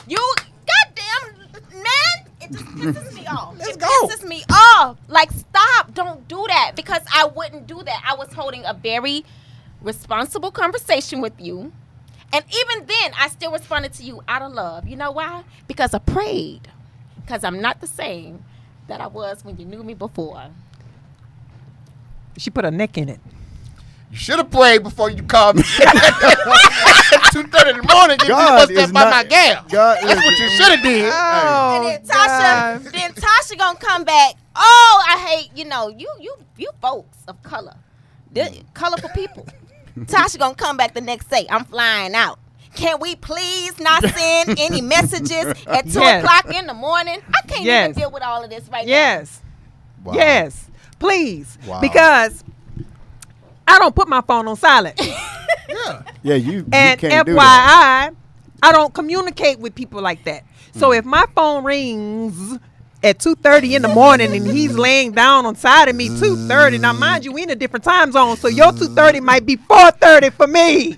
you, 0.08 0.34
goddamn 0.66 1.52
man, 1.74 2.26
it 2.40 2.52
just 2.52 2.66
pisses 2.66 3.14
me 3.14 3.28
off. 3.28 3.56
Let's 3.60 3.72
it 3.72 3.80
go. 3.80 4.08
pisses 4.08 4.28
me 4.28 4.44
off. 4.50 4.98
Like, 5.10 5.32
stop! 5.32 5.94
Don't 5.94 6.28
do 6.28 6.46
that 6.48 6.74
because 6.76 7.02
I 7.14 7.26
wouldn't 7.26 7.68
do 7.68 7.84
that. 7.84 8.04
I 8.08 8.16
was 8.16 8.32
holding 8.34 8.64
a 8.66 8.74
very 8.74 9.26
responsible 9.82 10.52
conversation 10.52 11.20
with 11.20 11.34
you, 11.40 11.74
and 12.34 12.46
even 12.46 12.86
then, 12.86 13.12
I 13.20 13.28
still 13.28 13.52
responded 13.52 13.94
to 13.94 14.04
you 14.04 14.22
out 14.28 14.42
of 14.42 14.54
love. 14.54 14.88
You 14.88 14.96
know 14.96 15.12
why? 15.12 15.44
Because 15.68 15.94
I 15.94 16.00
prayed. 16.00 16.70
Because 17.18 17.44
I'm 17.44 17.62
not 17.62 17.82
the 17.82 17.88
same 17.88 18.46
that 18.88 19.02
I 19.02 19.08
was 19.08 19.44
when 19.44 19.58
you 19.58 19.66
knew 19.66 19.84
me 19.84 19.94
before. 19.94 20.48
She 22.38 22.50
put 22.50 22.64
a 22.64 22.72
neck 22.72 22.98
in 22.98 23.10
it. 23.10 23.20
You 24.12 24.18
should 24.18 24.38
have 24.40 24.52
prayed 24.52 24.84
before 24.84 25.10
you 25.10 25.24
called 25.24 25.56
me. 25.58 25.64
Two 27.32 27.44
thirty 27.48 27.70
in 27.72 27.78
the 27.78 27.88
morning, 27.94 28.18
get 28.18 28.28
God 28.28 28.70
me 28.70 28.76
bust 28.76 28.84
is 28.84 28.90
up 28.90 28.94
by 28.94 29.04
not- 29.06 29.12
my 29.12 29.24
gal. 29.24 29.66
God 29.70 30.00
That's 30.04 30.26
what 30.26 30.38
you 30.40 30.50
should 30.50 30.72
have 30.72 30.82
did. 30.84 31.10
Oh, 31.14 31.76
and 31.76 31.86
then 31.86 32.02
oh, 32.04 32.14
Tasha, 32.84 32.92
then 32.92 33.12
Tasha 33.14 33.58
gonna 33.58 33.80
come 33.80 34.04
back. 34.04 34.34
Oh, 34.56 35.04
I 35.08 35.18
hate 35.30 35.52
you 35.58 35.64
know 35.66 35.88
you 35.88 36.10
you 36.20 36.36
you 36.58 36.70
folks 36.82 37.18
of 37.28 37.42
color, 37.42 37.76
the 38.34 38.62
colorful 38.74 39.10
people. 39.12 39.48
Tasha 40.00 40.38
gonna 40.38 40.56
come 40.56 40.76
back 40.76 40.94
the 40.94 41.02
next 41.02 41.30
day. 41.30 41.46
I'm 41.50 41.64
flying 41.64 42.14
out. 42.14 42.38
Can 42.76 43.00
we 43.00 43.16
please 43.16 43.80
not 43.80 44.04
send 44.04 44.56
any 44.60 44.82
messages 44.82 45.46
at 45.68 45.86
two 45.90 46.00
Yes. 46.00 46.24
o'clock 46.24 46.54
in 46.54 46.68
the 46.68 46.74
morning? 46.74 47.20
I 47.34 47.48
can't 47.48 47.64
Yes. 47.64 47.90
even 47.92 48.00
deal 48.02 48.12
with 48.12 48.24
all 48.24 48.44
of 48.44 48.50
this 48.50 48.68
right 48.70 48.86
now. 48.86 48.92
Yes. 48.92 49.42
Wow. 50.04 50.14
Yes. 50.16 50.70
Please. 51.00 51.58
Wow. 51.66 51.80
Because 51.82 52.44
I 53.72 53.80
don't 53.80 53.96
put 53.96 54.08
my 54.08 54.22
phone 54.22 54.48
on 54.48 54.56
silent. 54.56 55.00
Yeah. 55.70 56.02
Yeah, 56.24 56.36
you, 56.36 56.52
you 56.52 56.66
and 56.74 57.00
can't 57.00 57.26
do 57.26 57.34
FYI, 57.34 57.38
that. 57.38 58.12
I 58.62 58.72
don't 58.74 58.94
communicate 58.94 59.58
with 59.60 59.74
people 59.74 60.02
like 60.02 60.24
that. 60.26 60.44
So 60.74 60.88
Hmm. 60.92 60.98
if 60.98 61.06
my 61.06 61.26
phone 61.34 61.64
rings 61.64 62.58
at 63.04 63.20
2.30 63.20 63.76
in 63.78 63.82
the 63.84 63.88
morning 63.88 64.36
and 64.36 64.46
he's 64.46 64.74
laying 64.78 65.14
down 65.14 65.46
on 65.46 65.56
side 65.56 65.88
of 65.88 65.96
me 65.96 66.10
2.30 66.10 66.80
now 66.82 66.92
mind 66.94 67.24
you 67.26 67.32
we 67.32 67.44
in 67.44 67.50
a 67.52 67.56
different 67.56 67.84
time 67.86 68.12
zone 68.12 68.36
so 68.38 68.48
your 68.50 68.72
2.30 68.74 69.22
might 69.22 69.46
be 69.46 69.56
4.30 69.58 70.34
for 70.34 70.46
me 70.48 70.98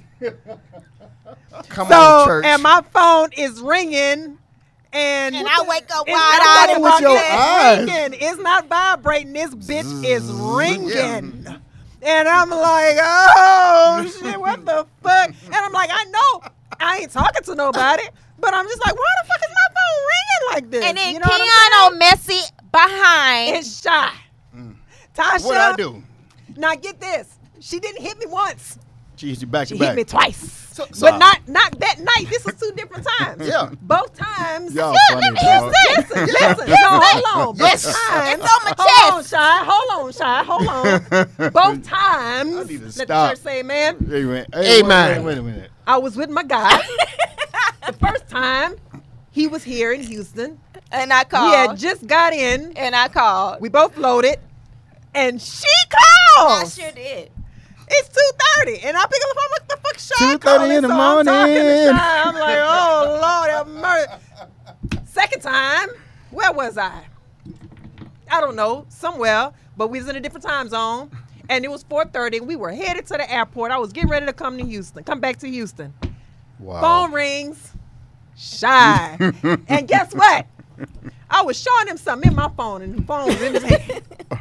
Come 1.70 1.86
on, 1.88 1.92
so 1.92 2.26
church. 2.26 2.46
and 2.46 2.62
my 2.64 2.82
phone 2.92 3.30
is 3.38 3.62
ringing 3.62 4.38
And, 4.92 5.36
And 5.36 5.48
I 5.48 5.64
wake 5.68 5.86
up 5.96 6.06
it's 6.08 6.14
wide-eyed 6.14 6.68
not 6.68 6.70
and 6.72 6.84
with 6.84 7.00
your 7.02 7.16
vibrating. 7.16 8.14
eyes. 8.14 8.20
It's 8.22 8.42
not 8.42 8.68
vibrating. 8.68 9.34
This 9.34 9.54
bitch 9.56 10.04
is 10.04 10.24
ringing. 10.32 11.46
And 12.06 12.28
I'm 12.28 12.50
like, 12.50 12.98
oh 13.02 14.06
shit, 14.22 14.40
what 14.40 14.66
the 14.66 14.86
fuck? 15.02 15.30
And 15.46 15.56
I'm 15.56 15.72
like, 15.72 15.90
I 15.92 16.04
know 16.06 16.50
I 16.80 16.98
ain't 17.00 17.12
talking 17.12 17.44
to 17.44 17.56
nobody, 17.56 18.04
but 18.40 18.54
I'm 18.54 18.66
just 18.66 18.80
like, 18.86 18.96
why 18.96 19.06
the 19.22 19.28
fuck 19.28 19.40
is 19.42 19.56
my 19.56 19.68
phone 19.76 20.00
ringing 20.12 20.54
like 20.54 20.72
this? 20.72 20.86
And 20.86 20.98
then 20.98 21.14
you 21.14 21.20
know 21.20 21.28
what 21.28 21.42
I'm 21.42 21.94
Keanu 21.94 22.02
Messi 22.02 22.52
behind. 22.72 23.48
saying? 23.48 23.56
It's 23.60 23.82
shy. 23.82 24.12
Tasha, 25.16 25.46
What 25.46 25.58
I 25.58 25.76
do? 25.76 26.04
now 26.58 26.76
get 26.76 27.00
this. 27.00 27.38
She 27.60 27.80
didn't 27.80 28.02
hit 28.02 28.18
me 28.18 28.26
once. 28.26 28.80
She 29.16 29.30
hit 29.30 29.42
you 29.42 29.48
back 29.48 29.68
She 29.68 29.76
to 29.78 29.80
hit 29.80 29.90
back. 29.92 29.96
me 29.96 30.04
twice. 30.04 30.63
So- 30.74 30.86
but 30.88 30.96
so- 30.96 31.18
not 31.18 31.48
not 31.48 31.80
that 31.80 32.00
night. 32.00 32.26
This 32.30 32.44
was 32.46 32.56
two 32.56 32.72
different 32.76 33.06
times. 33.20 33.48
Yeah. 33.48 33.70
Both 33.82 34.16
times. 34.18 34.74
Y'all 34.74 34.92
Yeah, 34.94 35.00
funny, 35.10 35.22
let 35.22 35.34
me 35.34 35.40
hear 35.40 35.62
this. 35.62 36.10
Listen, 36.10 36.26
listen. 36.26 36.68
No, 36.82 37.00
hold 37.00 37.26
on. 37.50 37.56
Both 37.56 37.60
Yes. 37.60 37.84
times. 38.10 38.42
It's 38.44 38.54
on 38.54 38.64
my 38.66 38.74
Hold 38.80 39.14
on. 39.14 39.24
Shy. 39.24 39.64
Hold 39.66 40.06
on, 40.06 40.12
Shy. 40.14 40.44
Hold 40.44 40.68
on. 40.68 41.52
Both 41.52 41.84
times. 41.88 42.56
I 42.58 42.64
need 42.64 42.80
to 42.80 42.86
Let 42.86 42.94
stop. 42.94 43.08
the 43.08 43.36
church 43.36 43.44
say 43.44 43.60
amen. 43.60 43.98
Hey, 44.10 44.24
man. 44.24 44.46
Hey, 44.54 44.80
Amen. 44.80 45.24
Wait, 45.24 45.26
wait 45.26 45.38
a 45.38 45.44
minute. 45.44 45.72
I 45.86 45.98
was 45.98 46.16
with 46.16 46.30
my 46.32 46.44
guy. 46.44 46.78
the 47.88 47.94
first 47.94 48.28
time 48.30 48.76
he 49.32 49.48
was 49.48 49.64
here 49.64 49.92
in 49.92 50.02
Houston. 50.02 50.60
and 50.92 51.14
I 51.14 51.22
We 51.24 51.30
called. 51.30 51.54
had 51.56 51.78
just 51.78 52.08
got 52.08 52.34
in. 52.34 52.74
and 52.78 52.96
I 52.96 53.08
called. 53.10 53.62
We 53.62 53.70
both 53.70 53.96
loaded. 53.98 54.40
And 55.16 55.40
she 55.42 55.68
called. 56.36 56.64
I 56.64 56.68
sure 56.68 56.92
did. 56.92 57.30
It's 57.90 58.10
two 58.10 58.32
thirty, 58.58 58.80
and 58.82 58.98
I 58.98 59.02
pick 59.06 59.22
up 59.24 59.30
the 59.30 59.36
phone. 59.36 59.50
What 59.50 59.70
the 59.70 59.78
fuck, 59.78 60.00
Shy? 60.00 60.36
2:30 60.36 60.36
in 60.36 60.40
calling? 60.40 60.82
the 60.82 60.88
so 60.88 60.94
I'm 60.94 61.26
morning. 61.26 61.88
Shy. 61.98 62.24
I'm 62.24 62.36
like, 62.36 62.60
oh 62.62 63.20
Lord, 63.22 63.50
have 63.52 63.68
mercy. 63.68 64.12
Second 65.06 65.42
time, 65.42 65.90
where 66.32 66.52
was 66.52 66.78
I? 66.78 67.04
I 68.32 68.42
don't 68.42 68.56
know, 68.56 68.86
somewhere, 68.90 69.52
but 69.78 69.90
we 69.90 70.00
was 70.00 70.08
in 70.08 70.16
a 70.16 70.20
different 70.20 70.46
time 70.46 70.70
zone, 70.70 71.12
and 71.50 71.64
it 71.66 71.70
was 71.72 71.84
4:30, 71.84 72.38
and 72.38 72.48
we 72.48 72.56
were 72.56 72.72
headed 72.72 73.06
to 73.08 73.14
the 73.14 73.32
airport. 73.32 73.72
I 73.72 73.78
was 73.78 73.94
getting 73.94 74.10
ready 74.10 74.26
to 74.26 74.34
come 74.34 74.58
to 74.58 74.66
Houston, 74.66 75.04
come 75.04 75.20
back 75.20 75.38
to 75.40 75.50
Houston. 75.50 75.94
Wow. 76.60 76.82
Phone 76.82 77.14
rings, 77.14 77.74
Shy, 78.36 79.18
and 79.68 79.88
guess 79.88 80.14
what? 80.14 80.48
I 81.30 81.42
was 81.44 81.60
showing 81.62 81.88
him 81.88 81.98
something 81.98 82.30
in 82.30 82.36
my 82.36 82.50
phone, 82.56 82.82
and 82.82 82.96
the 82.98 83.02
phone 83.04 83.28
was 83.28 83.42
in 83.42 83.54
his 83.54 83.64
hand. 83.64 84.02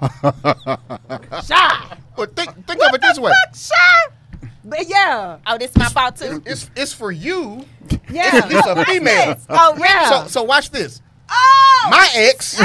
Shy. 1.44 1.96
But 2.16 2.34
think 2.36 2.66
think 2.66 2.82
of 2.82 2.94
it 2.94 3.00
this 3.00 3.18
way. 3.18 3.32
Shy. 3.54 3.74
But 4.64 4.88
yeah, 4.88 5.38
Oh, 5.46 5.56
this 5.58 5.70
is 5.70 5.76
my 5.76 5.88
fault 5.88 6.16
too. 6.16 6.42
It's 6.44 6.70
it's 6.76 6.92
for 6.92 7.12
you. 7.12 7.64
yeah. 8.10 8.40
It's 8.50 8.66
a 8.66 8.84
female. 8.84 9.36
Oh, 9.48 9.76
Yeah. 9.78 10.08
So 10.10 10.26
so 10.28 10.42
watch 10.42 10.70
this. 10.70 11.00
Oh, 11.30 11.88
My 11.90 12.08
ex. 12.14 12.60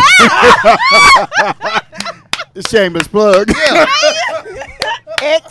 Shameless 2.69 3.07
plug. 3.07 3.49
Yeah. 3.49 3.85
ex, 5.21 5.45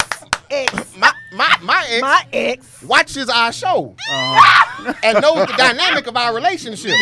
ex, 0.50 0.96
My 0.96 1.12
my 1.34 1.56
my 1.62 1.86
ex 1.88 2.00
my 2.02 2.24
ex. 2.32 2.82
watches 2.82 3.28
our 3.28 3.52
show 3.52 3.94
Uh, 4.12 4.92
and 5.02 5.20
knows 5.22 5.46
the 5.46 5.54
dynamic 5.56 6.06
of 6.06 6.16
our 6.16 6.34
relationship. 6.34 6.94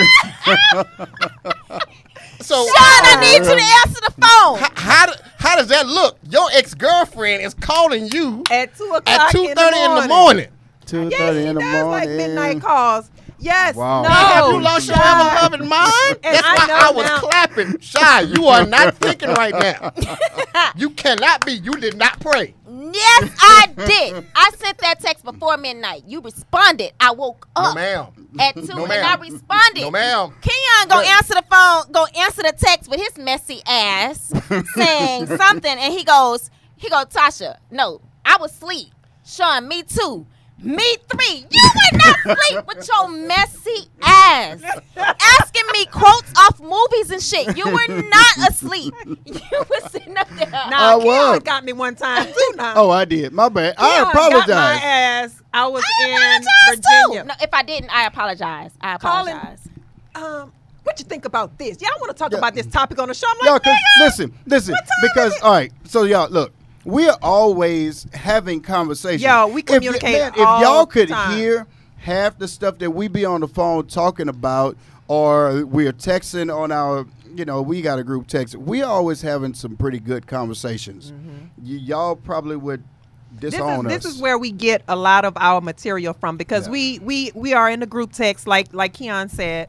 So 2.40 2.54
Sean, 2.54 2.74
I 2.76 3.18
need 3.20 3.38
you 3.48 3.56
to 3.56 3.62
answer 3.86 4.00
the 4.00 4.14
phone. 4.20 4.58
h- 4.58 4.72
how 4.76 5.06
do, 5.06 5.12
how 5.38 5.56
does 5.56 5.68
that 5.68 5.86
look? 5.86 6.18
Your 6.30 6.48
ex 6.52 6.74
girlfriend 6.74 7.42
is 7.42 7.54
calling 7.54 8.08
you 8.12 8.42
At 8.50 8.76
two 8.76 8.84
o'clock 8.84 9.08
at 9.08 9.30
two 9.30 9.44
in 9.44 9.54
thirty 9.54 9.78
the 9.78 9.84
in 9.84 9.90
morning. 9.90 10.08
the 10.08 10.08
morning. 10.08 10.48
Yes, 11.10 11.18
thirty 11.20 11.46
she 11.48 11.52
does 11.54 11.86
like 11.86 12.08
midnight 12.08 12.60
calls. 12.62 13.10
Yes. 13.40 13.76
Wow. 13.76 14.02
No. 14.02 14.08
Have 14.08 14.46
you 14.52 14.60
lost 14.60 14.88
your 14.88 14.96
Shy. 14.96 15.02
ever 15.38 15.42
loving 15.56 15.68
mind? 15.68 16.18
That's 16.22 16.42
I 16.44 16.54
why 16.66 16.88
I 16.88 16.90
was 16.92 17.04
now- 17.04 17.18
clapping. 17.20 17.78
Shy, 17.78 18.20
you 18.22 18.46
are 18.46 18.66
not 18.66 18.96
thinking 18.96 19.28
right 19.30 19.54
now. 19.54 19.92
you 20.76 20.90
cannot 20.90 21.44
be. 21.46 21.52
You 21.52 21.72
did 21.74 21.96
not 21.96 22.18
pray. 22.20 22.54
Yes, 22.92 23.30
I 23.40 23.66
did. 23.76 24.26
I 24.34 24.50
sent 24.56 24.78
that 24.78 25.00
text 25.00 25.24
before 25.24 25.56
midnight. 25.56 26.04
You 26.06 26.20
responded. 26.20 26.92
I 27.00 27.12
woke 27.12 27.48
No, 27.56 27.62
up 27.62 27.74
ma'am. 27.74 28.06
at 28.38 28.54
two 28.54 28.66
No, 28.66 28.84
and 28.84 28.92
I 28.92 29.14
responded. 29.16 29.80
No, 29.82 29.90
ma'am. 29.90 30.34
Gonna 30.88 30.88
But- 30.88 31.06
answer 31.06 31.34
the 31.34 31.44
phone, 31.50 31.92
go 31.92 32.06
answer 32.18 32.42
the 32.42 32.54
text 32.56 32.88
with 32.90 33.00
his 33.00 33.16
messy 33.18 33.60
ass 33.66 34.32
saying 34.74 35.26
something, 35.36 35.78
and 35.78 35.92
he 35.92 36.04
goes, 36.04 36.50
he 36.76 36.88
goes, 36.88 37.06
Tasha, 37.06 37.56
no, 37.70 38.00
I 38.24 38.36
was 38.38 38.52
asleep. 38.52 38.88
Sean, 39.26 39.68
me 39.68 39.82
too. 39.82 40.26
Me 40.60 40.96
three. 41.08 41.46
You 41.50 41.70
were 41.92 41.98
not 41.98 42.16
asleep 42.26 42.66
with 42.66 42.88
your 42.88 43.08
messy 43.08 43.88
ass. 44.02 44.60
Asking 44.96 45.62
me 45.72 45.86
quotes 45.86 46.32
off 46.38 46.60
movies 46.60 47.10
and 47.10 47.22
shit. 47.22 47.56
You 47.56 47.66
were 47.66 48.02
not 48.02 48.48
asleep. 48.50 48.92
You 49.04 49.40
were 49.70 49.88
sitting 49.88 50.16
up 50.16 50.28
there. 50.30 50.50
No, 50.50 50.56
I 50.58 50.70
Now, 50.70 50.98
Keon 51.00 51.06
was. 51.30 51.42
got 51.44 51.64
me 51.64 51.72
one 51.72 51.94
time 51.94 52.26
too. 52.26 52.52
Now, 52.56 52.72
Oh, 52.76 52.90
I 52.90 53.04
did. 53.04 53.32
My 53.32 53.48
bad. 53.48 53.74
I 53.78 53.88
Keon 54.02 54.04
Got 54.04 54.14
my 54.14 54.20
apologize. 54.28 54.80
ass. 54.82 55.42
I 55.54 55.66
was 55.68 55.84
I 56.02 56.06
in 56.08 56.44
Virginia. 56.76 57.22
too. 57.22 57.28
No, 57.28 57.34
if 57.40 57.54
I 57.54 57.62
didn't, 57.62 57.90
I 57.96 58.06
apologize. 58.06 58.72
I 58.80 58.96
Colin- 58.98 59.36
apologize. 59.36 59.68
Um, 60.16 60.52
what 60.82 60.98
you 60.98 61.04
think 61.04 61.24
about 61.24 61.56
this? 61.58 61.80
Y'all 61.80 61.90
want 62.00 62.10
to 62.10 62.18
talk 62.18 62.32
Yeah. 62.32 62.38
about 62.38 62.54
this 62.54 62.66
topic 62.66 62.98
on 62.98 63.08
the 63.08 63.14
show? 63.14 63.28
I'm 63.28 63.36
Y'all, 63.44 63.52
like, 63.54 63.62
cause 63.62 63.76
listen, 64.00 64.34
listen, 64.46 64.72
what 64.72 64.80
time 64.80 64.88
because 65.02 65.32
is 65.32 65.38
it? 65.38 65.44
all 65.44 65.52
right. 65.52 65.72
So 65.84 66.02
y'all, 66.02 66.28
look, 66.30 66.52
we 66.88 67.06
are 67.08 67.18
always 67.22 68.06
having 68.14 68.60
conversations. 68.62 69.22
Yo, 69.22 69.46
we 69.48 69.60
If 69.60 69.66
communicate 69.66 70.12
man, 70.18 70.32
if 70.32 70.38
y'all 70.38 70.86
could 70.86 71.10
time. 71.10 71.36
hear 71.36 71.66
half 71.98 72.38
the 72.38 72.48
stuff 72.48 72.78
that 72.78 72.90
we 72.92 73.08
be 73.08 73.24
on 73.26 73.42
the 73.42 73.48
phone 73.48 73.86
talking 73.86 74.28
about, 74.28 74.76
or 75.06 75.66
we're 75.66 75.92
texting 75.92 76.54
on 76.54 76.72
our, 76.72 77.06
you 77.34 77.44
know, 77.44 77.60
we 77.60 77.82
got 77.82 77.98
a 77.98 78.04
group 78.04 78.26
text. 78.26 78.54
We 78.56 78.82
always 78.82 79.20
having 79.20 79.52
some 79.52 79.76
pretty 79.76 79.98
good 80.00 80.26
conversations. 80.26 81.12
Y- 81.58 81.74
y'all 81.74 82.16
probably 82.16 82.56
would 82.56 82.82
Mm-hmm. 83.28 83.40
this 83.40 83.54
is, 83.54 83.60
us. 83.60 83.84
this 83.84 84.04
is 84.06 84.22
where 84.22 84.38
we 84.38 84.50
get 84.50 84.82
a 84.88 84.96
lot 84.96 85.26
of 85.26 85.34
our 85.36 85.60
material 85.60 86.14
from 86.14 86.38
because 86.38 86.66
Yeah. 86.66 86.72
we 86.72 86.98
we 87.00 87.30
we 87.34 87.52
are 87.52 87.68
in 87.68 87.80
the 87.80 87.86
group 87.86 88.12
text 88.12 88.46
like 88.46 88.72
like 88.72 88.94
Keon 88.94 89.28
said, 89.28 89.68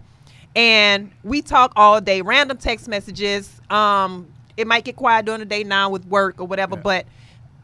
and 0.56 1.12
we 1.26 1.42
talk 1.42 1.74
all 1.76 2.00
day, 2.00 2.22
random 2.22 2.58
text 2.58 2.88
messages. 2.88 3.60
Um, 3.70 4.28
it 4.60 4.68
might 4.68 4.84
get 4.84 4.96
quiet 4.96 5.26
during 5.26 5.40
the 5.40 5.46
day 5.46 5.64
now 5.64 5.90
with 5.90 6.06
work 6.06 6.40
or 6.40 6.46
whatever, 6.46 6.76
Yeah. 6.76 6.82
but 6.82 7.06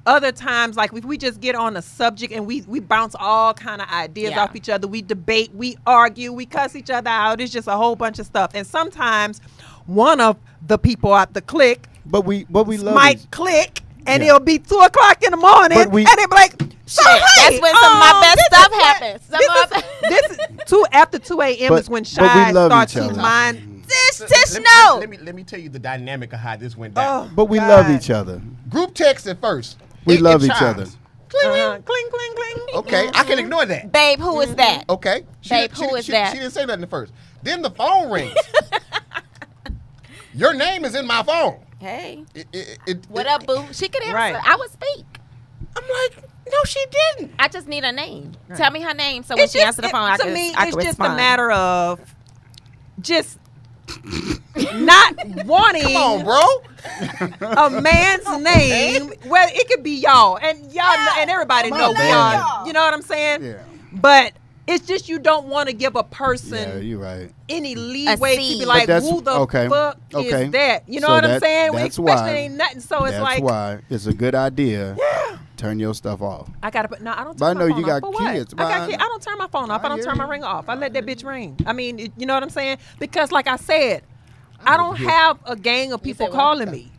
other 0.08 0.32
times 0.32 0.78
like 0.78 0.93
if 0.93 1.04
we 1.04 1.18
just 1.18 1.41
get 1.41 1.56
on 1.56 1.76
a 1.76 1.82
subject 1.82 2.32
and 2.32 2.46
we 2.46 2.62
we 2.62 2.80
bounce 2.80 3.16
all 3.20 3.54
kind 3.56 3.82
of 3.82 3.89
ideas 3.89 4.32
Yeah. 4.32 4.43
off 4.43 4.56
each 4.56 4.70
other 4.70 4.88
we 4.88 5.02
debate 5.02 5.50
we 5.56 5.78
argue 5.88 6.32
we 6.32 6.46
cuss 6.46 6.76
each 6.76 6.91
other 6.91 7.10
out 7.10 7.41
it's 7.41 7.52
just 7.52 7.68
a 7.68 7.72
whole 7.76 7.96
bunch 7.96 8.20
of 8.20 8.28
stuff 8.28 8.52
and 8.54 8.68
sometimes 8.68 9.41
one 9.88 10.22
of 10.22 10.38
the 10.68 10.78
people 10.78 11.16
at 11.16 11.34
the 11.34 11.41
click 11.41 11.88
but 12.06 12.22
we, 12.24 12.46
but 12.52 12.68
we 12.68 12.78
love 12.78 12.93
might 12.93 13.16
each- 13.18 13.32
click 13.32 13.82
and 14.06 14.22
Yeah. 14.22 14.28
it'll 14.36 14.41
be 14.46 14.60
two 14.60 14.78
o'clock 14.78 15.24
in 15.24 15.32
the 15.32 15.38
morning 15.38 15.89
we- 15.89 16.06
and 16.06 16.12
they'll 16.20 16.28
be 16.28 16.36
like 16.36 16.54
so 16.86 17.02
Shit, 17.02 17.12
hey, 17.22 17.50
that's 17.50 17.62
when 17.64 17.76
some 17.76 17.93
of 17.93 18.00
my 18.00 18.12
um, 18.12 18.22
best 18.22 18.39
stuff 18.46 18.72
happens. 18.74 19.22
Some 19.28 19.39
This 19.39 19.72
is, 19.72 19.84
this 20.08 20.32
is 20.38 20.48
two 20.68 20.86
after 20.91 21.18
two 21.18 21.41
a.m. 21.41 21.74
Is 21.74 21.89
when 21.89 22.04
but 22.04 22.08
shy 22.08 22.52
starts 22.52 22.96
each 22.96 23.02
his 23.02 23.12
other. 23.14 23.22
mind. 23.24 23.74
Tish, 23.88 24.20
Let- 24.22 24.30
Tish, 24.30 24.54
let, 24.54 24.64
no. 24.64 24.98
Let 25.00 25.10
me 25.10 25.18
let 25.18 25.36
me 25.36 25.44
tell 25.44 25.60
you 25.60 25.70
the 25.70 25.80
dynamic 25.80 26.34
of 26.34 26.40
how 26.40 26.56
this 26.56 26.76
went 26.78 26.94
down. 26.96 27.28
Oh, 27.28 27.32
but 27.36 27.46
we 27.46 27.58
God. 27.60 27.68
love 27.88 27.90
each 28.02 28.10
other. 28.10 28.42
Group 28.70 28.94
text 28.94 29.28
at 29.28 29.40
first. 29.42 29.78
We 30.06 30.16
It- 30.16 30.22
love 30.22 30.44
it 30.44 30.48
each 30.48 30.52
chimes. 30.54 30.80
other. 30.80 30.84
Uh-huh. 31.44 31.80
Cling, 31.84 32.06
cling, 32.12 32.36
cling. 32.36 32.76
Okay, 32.76 33.10
I 33.14 33.24
can 33.26 33.40
ignore 33.40 33.66
that. 33.66 33.92
Babe, 33.92 34.20
who 34.20 34.40
is 34.42 34.56
that? 34.56 34.86
Okay. 34.90 35.26
She, 35.42 35.50
Babe, 35.50 35.72
she, 35.76 35.84
who 35.86 35.96
is 35.96 36.06
she, 36.06 36.12
that? 36.14 36.32
She 36.32 36.40
didn't 36.40 36.54
say 36.54 36.66
nothing 36.66 36.84
at 36.84 36.90
first. 36.90 37.12
Then 37.44 37.62
the 37.62 37.72
phone 37.72 38.10
rings. 38.10 38.34
Your 40.34 40.54
name 40.54 40.86
is 40.86 40.96
in 40.96 41.06
my 41.08 41.24
phone. 41.24 41.60
Hey, 41.80 42.24
It, 42.34 42.48
it, 42.54 42.80
it, 42.88 43.06
what 43.10 43.26
it- 43.26 43.32
up, 43.32 43.46
boo? 43.46 43.66
She 43.74 43.90
could 43.90 44.02
answer. 44.04 44.16
Right. 44.16 44.36
I 44.36 44.56
would 44.56 44.72
speak. 44.72 45.06
I'm 45.76 45.84
like, 45.84 46.24
no, 46.50 46.58
she 46.66 46.84
didn't. 47.18 47.34
I 47.38 47.48
just 47.50 47.68
need 47.68 47.84
a 47.84 47.92
name. 47.92 48.32
Tell 48.56 48.72
me 48.72 48.82
her 48.82 48.94
name 48.94 49.24
so 49.24 49.36
when 49.36 49.44
It's 49.44 49.54
she 49.54 49.60
just, 49.60 49.68
answers 49.80 49.82
the 49.84 49.88
it- 49.90 49.92
phone, 49.92 50.10
I 50.10 50.18
to 50.18 50.24
can, 50.24 50.34
me, 50.34 50.54
I 50.56 50.68
it's 50.68 50.76
just 50.76 50.88
respond. 50.88 51.14
a 51.14 51.16
matter 51.18 51.52
of 51.52 52.00
just 53.02 53.40
not 54.76 55.16
wanting 55.46 55.82
Come 55.84 55.96
on, 55.98 56.24
bro. 56.24 56.42
a 57.42 57.82
man's 57.82 58.28
name. 58.44 59.14
Well, 59.26 59.48
it 59.52 59.68
could 59.70 59.84
be 59.84 59.92
y'all, 59.96 60.38
and 60.38 60.60
y'all, 60.74 60.98
know, 60.98 61.12
and 61.18 61.30
everybody 61.30 61.70
My 61.70 61.78
know 61.78 61.90
we 61.90 61.96
bad. 61.96 62.42
are. 62.42 62.68
You 62.68 62.74
know 62.74 62.82
what 62.82 62.94
I'm 62.94 63.02
saying? 63.02 63.44
Yeah. 63.44 63.64
But 63.94 64.34
it's 64.68 64.86
just 64.88 65.08
you 65.10 65.20
don't 65.20 65.48
want 65.48 65.70
to 65.70 65.76
give 65.76 65.96
a 65.96 66.04
person 66.04 66.58
Yeah, 66.58 66.78
you're 66.78 67.00
right. 67.00 67.32
any 67.50 67.76
leeway 67.76 68.36
to 68.36 68.42
seed. 68.42 68.60
be 68.60 68.66
like, 68.66 68.90
who 68.90 69.22
the 69.22 69.32
okay, 69.42 69.68
fuck 69.70 69.98
okay. 70.14 70.46
is 70.46 70.52
that? 70.52 70.90
You 70.90 71.02
know 71.02 71.08
So 71.08 71.14
what 71.14 71.26
I'm 71.26 71.40
saying? 71.40 71.72
that's 71.74 71.98
Especially 72.00 72.04
why- 72.14 72.30
ain't 72.36 72.56
nothing. 72.56 72.80
So 72.82 73.04
it's 73.06 73.12
That's 73.12 73.24
like, 73.24 73.44
why 73.44 73.80
it's 73.90 74.08
a 74.08 74.14
good 74.14 74.34
idea. 74.36 74.96
Turn 75.58 75.80
your 75.80 75.93
stuff 75.93 76.22
off. 76.22 76.49
I 76.62 76.70
gotta 76.70 76.88
put. 76.89 77.01
No, 77.01 77.12
I 77.16 77.24
don't. 77.24 77.38
But 77.38 77.45
I 77.45 77.53
know 77.53 77.60
my 77.62 77.66
you 77.68 77.74
phone 77.76 77.84
got 77.84 78.03
off. 78.03 78.14
For 78.16 78.32
kids, 78.34 78.53
I 78.58 78.58
got 78.78 78.89
kids. 78.89 79.01
I 79.01 79.06
don't 79.08 79.22
turn 79.24 79.38
my 79.38 79.47
phone 79.47 79.72
off. 79.72 79.82
I, 79.84 79.86
I 79.86 79.89
don't 79.89 79.97
hear 79.99 80.06
turn 80.08 80.18
my 80.18 80.28
ring 80.28 80.43
off. 80.43 80.68
I 80.68 80.76
let 80.76 80.93
that 80.93 81.06
bitch 81.06 81.24
ring. 81.26 81.58
I 81.66 81.74
mean, 81.74 81.99
it- 81.99 82.12
you 82.18 82.26
know 82.26 82.34
what 82.34 82.43
I'm 82.43 82.49
saying? 82.49 82.78
Because, 82.99 83.32
like 83.32 83.47
I 83.47 83.56
said, 83.56 84.03
I 84.66 84.76
don't 84.78 84.97
hear- 84.97 85.10
have 85.10 85.39
a 85.45 85.56
gang 85.56 85.93
of 85.93 86.03
people 86.03 86.28
calling 86.28 86.70
me. 86.72 86.91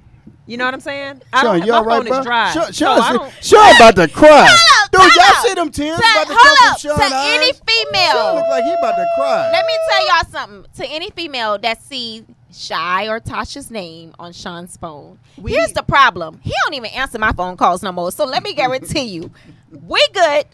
You 0.49 0.57
know 0.57 0.65
what 0.65 0.75
I'm 0.75 0.81
saying? 0.81 1.23
I 1.33 1.43
Sean, 1.43 1.59
don't, 1.59 1.67
you 1.67 1.73
my 1.73 1.79
all 1.79 1.85
right, 1.85 1.97
phone 1.99 2.07
bro? 2.07 2.19
is 2.21 2.25
dry. 2.25 2.53
Sean, 2.53 2.65
so 2.67 2.73
Sean, 2.73 3.01
I 3.01 3.31
see- 3.41 3.49
Sean 3.49 3.77
about 3.77 3.97
to 3.97 4.07
cry. 4.09 4.47
up, 4.85 4.91
Dude, 4.93 5.01
y'all 5.17 5.25
out. 5.25 5.45
see 5.47 5.55
them 5.55 5.71
tears 5.71 5.99
To, 5.99 6.03
about 6.03 6.23
to 6.23 6.29
come 6.29 6.37
hold 6.39 6.59
from 6.59 6.71
up. 6.71 6.79
Sean 6.79 6.97
To 6.97 7.05
any 7.05 7.49
eyes? 7.49 7.57
Sean 7.57 7.67
female. 7.67 8.35
look 8.37 8.47
like 8.49 8.65
he 8.65 8.73
about 8.73 8.95
to 8.97 9.07
cry. 9.17 9.51
Let 9.53 9.67
me 9.67 9.73
tell 9.91 10.07
y'all 10.07 10.31
something. 10.31 10.71
To 10.77 10.87
any 10.87 11.11
female 11.11 11.59
that 11.59 11.83
see 11.83 12.25
Shy 12.57 13.07
or 13.09 13.21
Tasha's 13.21 13.71
name 13.71 14.15
on 14.19 14.33
Sean's 14.33 14.77
phone, 14.77 15.19
We- 15.37 15.53
here's 15.53 15.73
the 15.73 15.83
problem. 15.83 16.41
He 16.43 16.53
don't 16.65 16.75
even 16.75 16.91
answer 16.91 17.19
my 17.19 17.33
phone 17.33 17.57
calls 17.57 17.83
no 17.83 17.93
more. 17.93 18.11
So 18.13 18.25
let 18.25 18.43
me 18.43 18.55
guarantee 18.55 19.05
you, 19.05 19.31
we 19.71 20.01
good. 20.15 20.47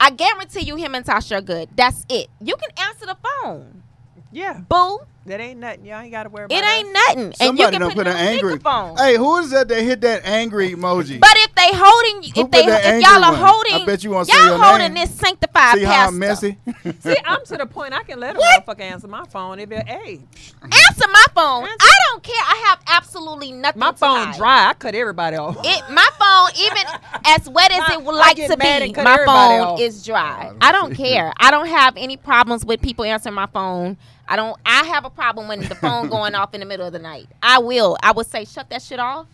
I 0.00 0.10
guarantee 0.10 0.60
you, 0.62 0.76
him 0.76 0.94
and 0.94 1.04
Tasha 1.04 1.38
are 1.38 1.40
good. 1.40 1.68
That's 1.76 2.04
it. 2.08 2.28
You 2.40 2.56
can 2.56 2.70
answer 2.88 3.06
the 3.06 3.16
phone, 3.42 3.82
yeah, 4.30 4.60
boo. 4.68 5.00
That 5.26 5.40
ain't 5.40 5.60
nothing. 5.60 5.86
Y'all 5.86 6.00
ain't 6.00 6.10
got 6.10 6.24
to 6.24 6.28
worry 6.30 6.44
about 6.46 6.56
It 6.58 6.64
ain't 6.64 6.88
us. 6.96 7.06
nothing, 7.08 7.22
and 7.24 7.32
you 7.32 7.46
Somebody 7.64 7.70
can 7.72 7.80
done 7.80 7.90
put, 7.90 7.96
put 7.98 8.06
it 8.06 8.10
an 8.10 8.16
on 8.16 8.22
angry. 8.22 8.54
speakerphone. 8.58 8.98
Hey, 8.98 9.16
who 9.16 9.36
is 9.38 9.50
that 9.50 9.68
that 9.68 9.82
hit 9.82 10.00
that 10.02 10.22
angry 10.24 10.70
emoji? 10.70 11.20
But 11.20 11.30
if 11.36 11.54
they 11.54 11.70
holding, 11.72 12.32
Who 12.34 12.40
if 12.42 12.50
they, 12.50 12.66
that 12.66 12.80
if 12.80 12.86
angry 12.86 13.02
y'all 13.02 13.24
are 13.24 13.32
one? 13.32 13.40
holding, 13.40 13.74
I 13.82 13.86
bet 13.86 14.02
you 14.04 14.10
won't 14.10 14.26
say 14.28 14.36
y'all 14.36 14.46
your 14.56 14.58
holding 14.64 14.94
name. 14.94 15.06
this 15.06 15.14
sanctified 15.18 15.78
See 15.78 15.84
how 15.84 15.92
pastor. 15.92 16.08
I'm 16.08 16.18
messy? 16.18 16.58
See, 17.00 17.16
I'm 17.24 17.44
to 17.46 17.56
the 17.56 17.66
point 17.66 17.92
I 17.94 18.02
can 18.02 18.18
let 18.20 18.34
a 18.36 18.38
What? 18.38 18.66
motherfucker 18.66 18.80
answer 18.80 19.08
my 19.08 19.24
phone. 19.26 19.58
If 19.60 19.70
it, 19.70 19.86
hey, 19.88 20.20
Answer 20.62 21.08
my 21.12 21.24
phone. 21.34 21.64
Answer. 21.64 21.76
I 21.80 21.96
don't 22.10 22.22
care. 22.22 22.34
I 22.44 22.64
have 22.68 22.80
absolutely 22.88 23.52
nothing. 23.52 23.80
my 23.80 23.92
to 23.92 23.96
phone 23.96 24.26
hide. 24.26 24.36
dry, 24.36 24.68
I 24.70 24.74
cut 24.74 24.94
everybody 24.94 25.36
off. 25.36 25.56
It 25.64 25.82
my 25.90 26.08
phone, 26.18 26.48
even 26.64 26.82
as 27.26 27.48
wet 27.48 27.70
as 27.72 27.78
My- 27.78 27.94
it 27.94 28.02
would 28.02 28.14
I 28.14 28.18
like 28.18 28.36
get 28.36 28.50
to 28.50 28.56
mad 28.56 28.82
be, 28.82 28.92
cut 28.92 29.04
my 29.04 29.14
everybody 29.14 29.58
phone 29.58 29.66
off. 29.68 29.80
is 29.80 30.04
dry. 30.04 30.52
I 30.60 30.72
don't 30.72 30.94
care. 30.94 31.32
I 31.38 31.50
don't 31.50 31.66
have 31.68 31.96
any 31.96 32.16
problems 32.16 32.64
with 32.64 32.80
people 32.82 33.04
answering 33.04 33.34
my 33.34 33.46
phone. 33.46 33.96
I 34.28 34.36
don't. 34.36 34.56
I 34.64 34.84
have 34.84 35.04
a 35.04 35.10
problem 35.10 35.48
when 35.48 35.60
the 35.60 35.74
phone 35.74 36.08
going 36.08 36.34
off 36.34 36.54
in 36.54 36.60
the 36.60 36.66
middle 36.66 36.86
of 36.86 36.92
the 36.92 36.98
night. 36.98 37.28
I 37.42 37.58
will. 37.58 37.96
I 38.02 38.12
would 38.12 38.26
say 38.26 38.44
shut 38.44 38.70
that 38.70 38.80
shit 38.82 39.00
off, 39.00 39.26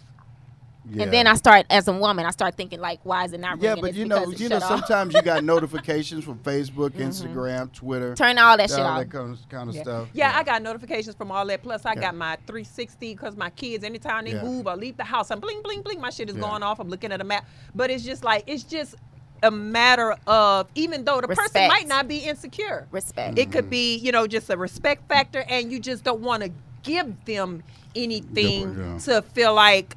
and 0.99 1.13
then 1.13 1.27
I 1.27 1.35
start 1.35 1.67
as 1.71 1.87
a 1.89 1.93
woman. 1.93 2.25
I 2.25 2.31
start 2.31 2.57
thinking 2.57 2.81
like, 2.81 3.01
why 3.03 3.25
is 3.25 3.33
it 3.35 3.41
not 3.41 3.61
Yeah, 3.61 3.71
ringing? 3.71 3.81
but 3.83 3.91
It's 3.91 3.99
you 3.99 4.07
know, 4.07 4.31
you 4.31 4.49
know, 4.49 4.59
sometimes 4.61 5.15
you 5.15 5.21
got 5.23 5.45
notifications 5.45 6.25
from 6.25 6.39
Facebook, 6.39 6.91
mm-hmm. 6.91 7.03
Instagram, 7.03 7.71
Twitter, 7.73 8.15
turn 8.15 8.39
all 8.39 8.57
that 8.57 8.71
shit 8.71 8.79
all 8.81 8.87
off. 8.87 8.99
that 9.01 9.11
kind 9.11 9.33
of, 9.35 9.49
kind 9.51 9.69
of 9.69 9.77
Yeah. 9.77 9.83
stuff. 9.83 10.09
Yeah, 10.15 10.33
I 10.35 10.43
got 10.43 10.63
notifications 10.63 11.15
from 11.15 11.31
all 11.31 11.47
that. 11.47 11.63
Plus, 11.63 11.85
I 11.85 11.93
Yeah. 11.93 12.01
got 12.01 12.15
my 12.15 12.39
360 12.47 13.15
because 13.15 13.37
my 13.37 13.51
kids, 13.51 13.85
anytime 13.85 14.25
they 14.25 14.33
Yeah. 14.33 14.43
move 14.43 14.67
or 14.67 14.77
leave 14.77 14.97
the 14.97 15.05
house, 15.05 15.31
I'm 15.31 15.41
bling, 15.41 15.61
bling, 15.63 15.83
bling. 15.83 16.01
My 16.01 16.11
shit 16.11 16.31
is 16.31 16.37
Yeah. 16.37 16.43
going 16.43 16.63
off. 16.63 16.81
I'm 16.81 16.89
looking 16.89 17.13
at 17.13 17.21
a 17.21 17.25
map. 17.25 17.47
But 17.75 17.91
it's 17.91 18.03
just 18.05 18.25
like, 18.25 18.45
it's 18.47 18.65
just 18.65 18.95
a 19.43 19.51
matter 19.51 20.17
of, 20.27 20.69
even 20.75 21.05
though 21.05 21.21
the 21.21 21.29
person 21.29 21.69
might 21.69 21.87
not 21.87 22.09
be 22.09 22.19
insecure, 22.19 22.87
Respect. 22.91 23.39
it 23.39 23.53
could 23.53 23.71
be, 23.71 23.97
you 23.97 24.13
know, 24.13 24.27
just 24.27 24.51
a 24.51 24.57
respect 24.57 25.09
factor, 25.09 25.45
and 25.49 25.71
you 25.73 25.81
just 25.81 26.05
don't 26.05 26.21
want 26.21 26.43
to 26.43 26.51
give 26.83 27.25
them 27.25 27.63
anything 27.95 28.77
Yeah. 28.79 28.99
to 28.99 29.23
feel 29.23 29.55
like 29.55 29.97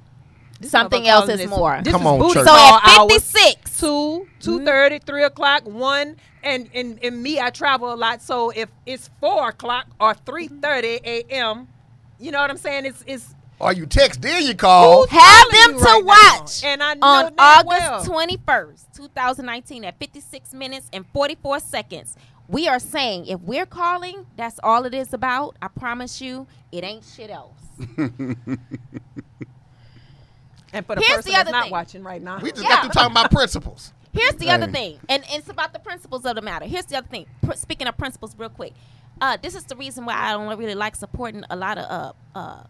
Something 0.62 1.08
else 1.08 1.28
is 1.30 1.40
this- 1.40 1.50
more. 1.50 1.82
This 1.84 1.92
Come 1.92 2.02
is 2.02 2.08
on, 2.08 2.20
booty 2.20 2.34
church. 2.36 2.46
so 2.46 2.52
call 2.54 2.78
at 2.78 2.88
hours 3.00 3.14
fifty 3.14 3.40
six, 3.40 3.80
two, 3.80 4.28
two 4.40 4.58
mm-hmm. 4.58 4.66
thirty, 4.66 5.00
three 5.00 5.24
o'clock, 5.24 5.64
one, 5.66 6.18
and, 6.44 6.70
and 6.74 7.00
and 7.04 7.24
me, 7.24 7.40
I 7.40 7.50
travel 7.50 7.92
a 7.92 7.96
lot. 7.96 8.22
So 8.22 8.52
if 8.52 8.70
it's 8.86 9.10
four 9.20 9.50
o'clock 9.50 9.88
or 10.00 10.14
three 10.14 10.48
thirty 10.48 11.00
a.m., 11.04 11.68
you 12.20 12.32
know 12.32 12.40
what 12.40 12.52
I'm 12.52 12.58
saying? 12.58 12.86
It's 12.86 13.04
it's 13.08 13.34
Or 13.62 13.72
you 13.74 13.86
text, 13.86 14.22
then 14.22 14.44
you 14.46 14.56
call. 14.56 15.06
Who's 15.06 15.12
have 15.22 15.52
them 15.52 15.78
to 15.78 15.84
right 15.84 16.04
watch 16.04 16.64
and 16.64 16.82
I 16.82 16.96
know 16.96 17.06
on 17.08 17.24
damn 17.26 17.34
August 17.38 17.80
well. 17.82 18.04
twenty 18.06 18.38
first, 18.46 18.94
two 18.96 19.08
thousand 19.10 19.46
nineteen, 19.46 19.86
at 19.86 20.00
fifty 20.00 20.20
six 20.20 20.54
minutes 20.54 20.90
and 20.92 21.06
forty 21.14 21.36
four 21.36 21.60
seconds. 21.60 22.16
We 22.48 22.68
are 22.68 22.80
saying 22.80 23.28
if 23.28 23.40
we're 23.42 23.66
calling, 23.68 24.26
that's 24.36 24.60
all 24.64 24.86
it 24.86 24.94
is 24.94 25.14
about. 25.14 25.56
I 25.62 25.68
promise 25.70 26.20
you, 26.22 26.48
it 26.72 26.84
ain't 26.84 27.04
shit 27.06 27.30
else. 27.30 27.54
And 30.74 30.86
for 30.86 30.96
the 30.96 31.02
Here's 31.02 31.18
person 31.18 31.32
the 31.32 31.36
that's 31.38 31.52
not 31.52 31.64
thing. 31.64 31.72
watching 31.72 32.04
right 32.04 32.22
now, 32.22 32.40
We 32.40 32.52
just 32.52 32.64
Yeah. 32.64 32.70
got 32.70 32.84
to 32.84 32.90
talking 32.90 33.12
about 33.12 33.30
principles. 33.30 33.92
Here's 34.14 34.36
the 34.36 34.50
other 34.52 34.68
Hey. 34.68 34.72
thing, 34.72 35.00
and 35.10 35.24
it's 35.30 35.50
about 35.50 35.74
the 35.74 35.80
principles 35.80 36.26
of 36.26 36.36
the 36.36 36.42
matter. 36.42 36.66
Here's 36.66 36.86
the 36.86 36.98
other 36.98 37.08
thing. 37.08 37.26
Pr- 37.42 37.54
speaking 37.56 37.88
of 37.88 37.98
principles, 37.98 38.34
real 38.38 38.50
quick, 38.50 38.74
uh, 39.20 39.38
this 39.42 39.54
is 39.54 39.64
the 39.66 39.76
reason 39.76 40.06
why 40.06 40.14
I 40.16 40.32
don't 40.32 40.58
really 40.58 40.76
like 40.76 40.96
supporting 40.96 41.44
a 41.50 41.56
lot 41.58 41.78
of 41.78 42.14
uh, 42.36 42.40
uh, 42.40 42.64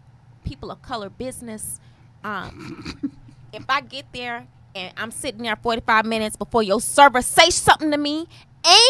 people 0.44 0.70
of 0.70 0.82
color 0.82 1.08
business. 1.10 1.80
Um, 2.24 3.12
if 3.52 3.64
I 3.68 3.80
get 3.80 4.06
there 4.12 4.46
and 4.74 4.92
I'm 4.96 5.10
sitting 5.10 5.42
there 5.42 5.56
45 5.56 6.06
minutes 6.06 6.36
before 6.36 6.62
your 6.62 6.80
server 6.80 7.22
say 7.22 7.50
something 7.50 7.90
to 7.90 7.98
me, 7.98 8.26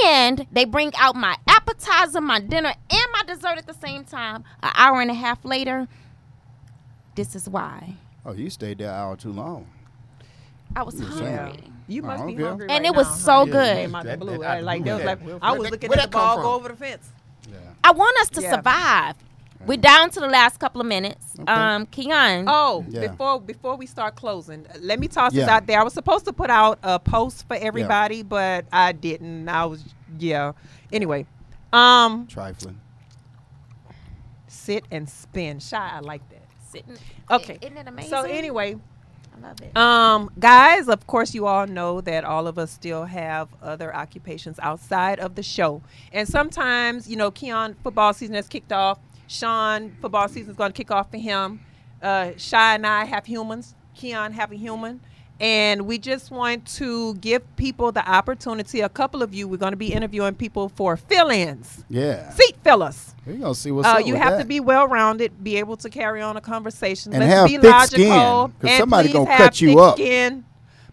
and 0.05 0.47
they 0.53 0.65
bring 0.67 0.93
out 0.97 1.17
my 1.17 1.37
appetizer, 1.49 2.21
my 2.21 2.41
dinner, 2.41 2.75
and 2.91 3.07
my 3.13 3.23
dessert 3.27 3.57
at 3.59 3.67
the 3.67 3.75
same 3.75 4.05
time, 4.05 4.45
an 4.63 4.71
hour 4.75 5.01
and 5.01 5.11
a 5.11 5.15
half 5.15 5.45
later, 5.45 5.89
this 7.15 7.35
is 7.35 7.49
why 7.49 7.95
Oh, 8.25 8.33
you 8.33 8.51
stayed 8.51 8.79
there 8.79 8.89
an 8.91 8.95
hour 8.95 9.17
too 9.17 9.33
long. 9.33 9.67
I 10.77 10.83
was 10.85 10.95
Yeah. 11.01 11.07
hungry. 11.47 11.65
you 11.89 12.03
must 12.03 12.25
be 12.25 12.35
okay. 12.35 12.43
hungry. 12.45 12.69
And 12.71 12.87
it 12.87 12.95
was 12.95 13.09
now, 13.09 13.15
so 13.15 13.33
huh? 13.33 13.45
good. 13.47 13.77
Came 13.77 13.93
That- 13.93 14.05
that- 14.05 14.43
I 14.45 14.61
like, 14.61 14.83
blew 14.83 14.95
was 14.95 15.05
like, 15.05 15.19
I 15.43 15.53
was 15.53 15.71
looking 15.71 15.93
at 15.93 16.03
the 16.03 16.09
ball 16.09 16.41
go 16.41 16.55
over 16.55 16.69
the 16.69 16.77
fence. 16.77 17.11
Yeah. 17.51 17.57
I 17.83 17.91
want 17.91 18.17
us 18.21 18.31
to 18.31 18.43
Yeah. 18.43 18.55
survive. 18.55 19.17
We're 19.67 19.77
down 19.77 20.11
to 20.11 20.21
the 20.21 20.27
last 20.29 20.59
couple 20.59 20.81
of 20.81 20.87
minutes. 20.87 21.35
Okay. 21.41 21.51
Um, 21.53 21.87
Keon. 21.87 22.45
Oh, 22.49 22.85
Yeah. 22.89 23.09
before 23.09 23.41
before 23.41 23.77
we 23.77 23.87
start 23.87 24.17
closing, 24.17 24.67
let 24.81 24.99
me 24.99 25.09
toss 25.09 25.33
this 25.33 25.47
out 25.49 25.67
there. 25.67 25.81
I 25.81 25.85
was 25.85 25.93
supposed 25.95 26.25
to 26.27 26.33
put 26.33 26.51
out 26.51 26.79
a 26.83 26.99
post 26.99 27.47
for 27.47 27.57
everybody, 27.57 28.23
but 28.23 28.65
I 28.73 28.93
didn't. 28.93 29.49
I 29.49 29.65
was 29.67 29.85
yeah. 30.19 30.53
Anyway, 30.93 31.27
um, 31.73 32.27
Trifling. 32.27 32.81
sit 34.47 34.85
and 34.91 35.09
spin. 35.09 35.61
Shy, 35.61 35.91
I 35.95 36.01
like 36.01 36.29
that. 36.31 36.43
Sitting. 36.71 36.97
Okay. 37.31 37.59
Isn't 37.61 37.77
it 37.77 37.87
amazing? 37.89 38.11
So 38.11 38.23
anyway, 38.23 38.77
I 39.37 39.47
love 39.47 39.61
it. 39.61 39.77
um, 39.77 40.31
guys, 40.39 40.89
of 40.89 41.07
course, 41.07 41.35
you 41.35 41.47
all 41.47 41.67
know 41.67 42.01
that 42.01 42.25
all 42.25 42.47
of 42.47 42.59
us 42.59 42.71
still 42.71 43.05
have 43.05 43.49
other 43.63 43.95
occupations 43.95 44.59
outside 44.61 45.21
of 45.21 45.35
the 45.35 45.43
show, 45.43 45.83
and 46.13 46.27
sometimes, 46.29 47.09
you 47.09 47.17
know, 47.17 47.31
Keon 47.31 47.77
football 47.83 48.13
season 48.15 48.35
has 48.35 48.49
kicked 48.49 48.73
off. 48.73 48.99
Sean 49.33 49.93
football 50.01 50.29
season 50.29 50.51
is 50.51 50.57
going 50.57 50.73
to 50.73 50.77
kick 50.77 50.91
off 50.91 51.11
for 51.11 51.17
him. 51.17 51.61
Uh, 52.03 52.33
Shy 52.37 52.75
and 52.75 52.87
I 52.87 53.05
have 53.05 53.25
humans. 53.27 53.75
Keon 53.95 54.33
have 54.33 54.53
a 54.53 54.57
human. 54.57 55.01
And 55.41 55.87
we 55.87 55.99
just 55.99 56.31
want 56.31 56.67
to 56.75 57.15
give 57.15 57.43
people 57.57 57.91
the 57.91 58.09
opportunity. 58.09 58.81
A 58.81 58.89
couple 58.89 59.23
of 59.23 59.35
you, 59.35 59.49
we're 59.49 59.57
going 59.57 59.73
to 59.73 59.77
be 59.79 59.93
interviewing 59.93 60.35
people 60.35 60.69
for 60.69 60.97
fill-ins, 60.97 61.85
Yeah. 61.89 62.31
seat 62.31 62.57
fillers. 62.63 63.15
We're 63.27 63.39
gonna 63.39 63.55
see 63.55 63.71
what's 63.73 63.89
Uh, 63.89 63.93
up 63.93 64.07
you 64.07 64.13
with 64.15 64.23
have 64.23 64.33
that. 64.35 64.39
to 64.41 64.45
be 64.45 64.59
well-rounded, 64.61 65.43
be 65.45 65.57
able 65.57 65.77
to 65.79 65.89
carry 65.89 66.21
on 66.21 66.37
a 66.37 66.41
conversation. 66.41 67.13
And 67.13 67.23
Let's 67.25 67.35
have 67.35 67.47
be 67.49 67.57
thick 67.57 67.71
logical. 67.71 68.05
skin, 68.05 68.19
'cause 68.21 68.53
and 68.71 68.79
somebody 68.81 69.09
please 69.09 69.15
gonna 69.15 69.31
have 69.31 69.39
cut 69.39 69.61
you 69.61 69.69
thick 69.69 69.79
up. 69.79 69.95
Skin. 69.97 70.45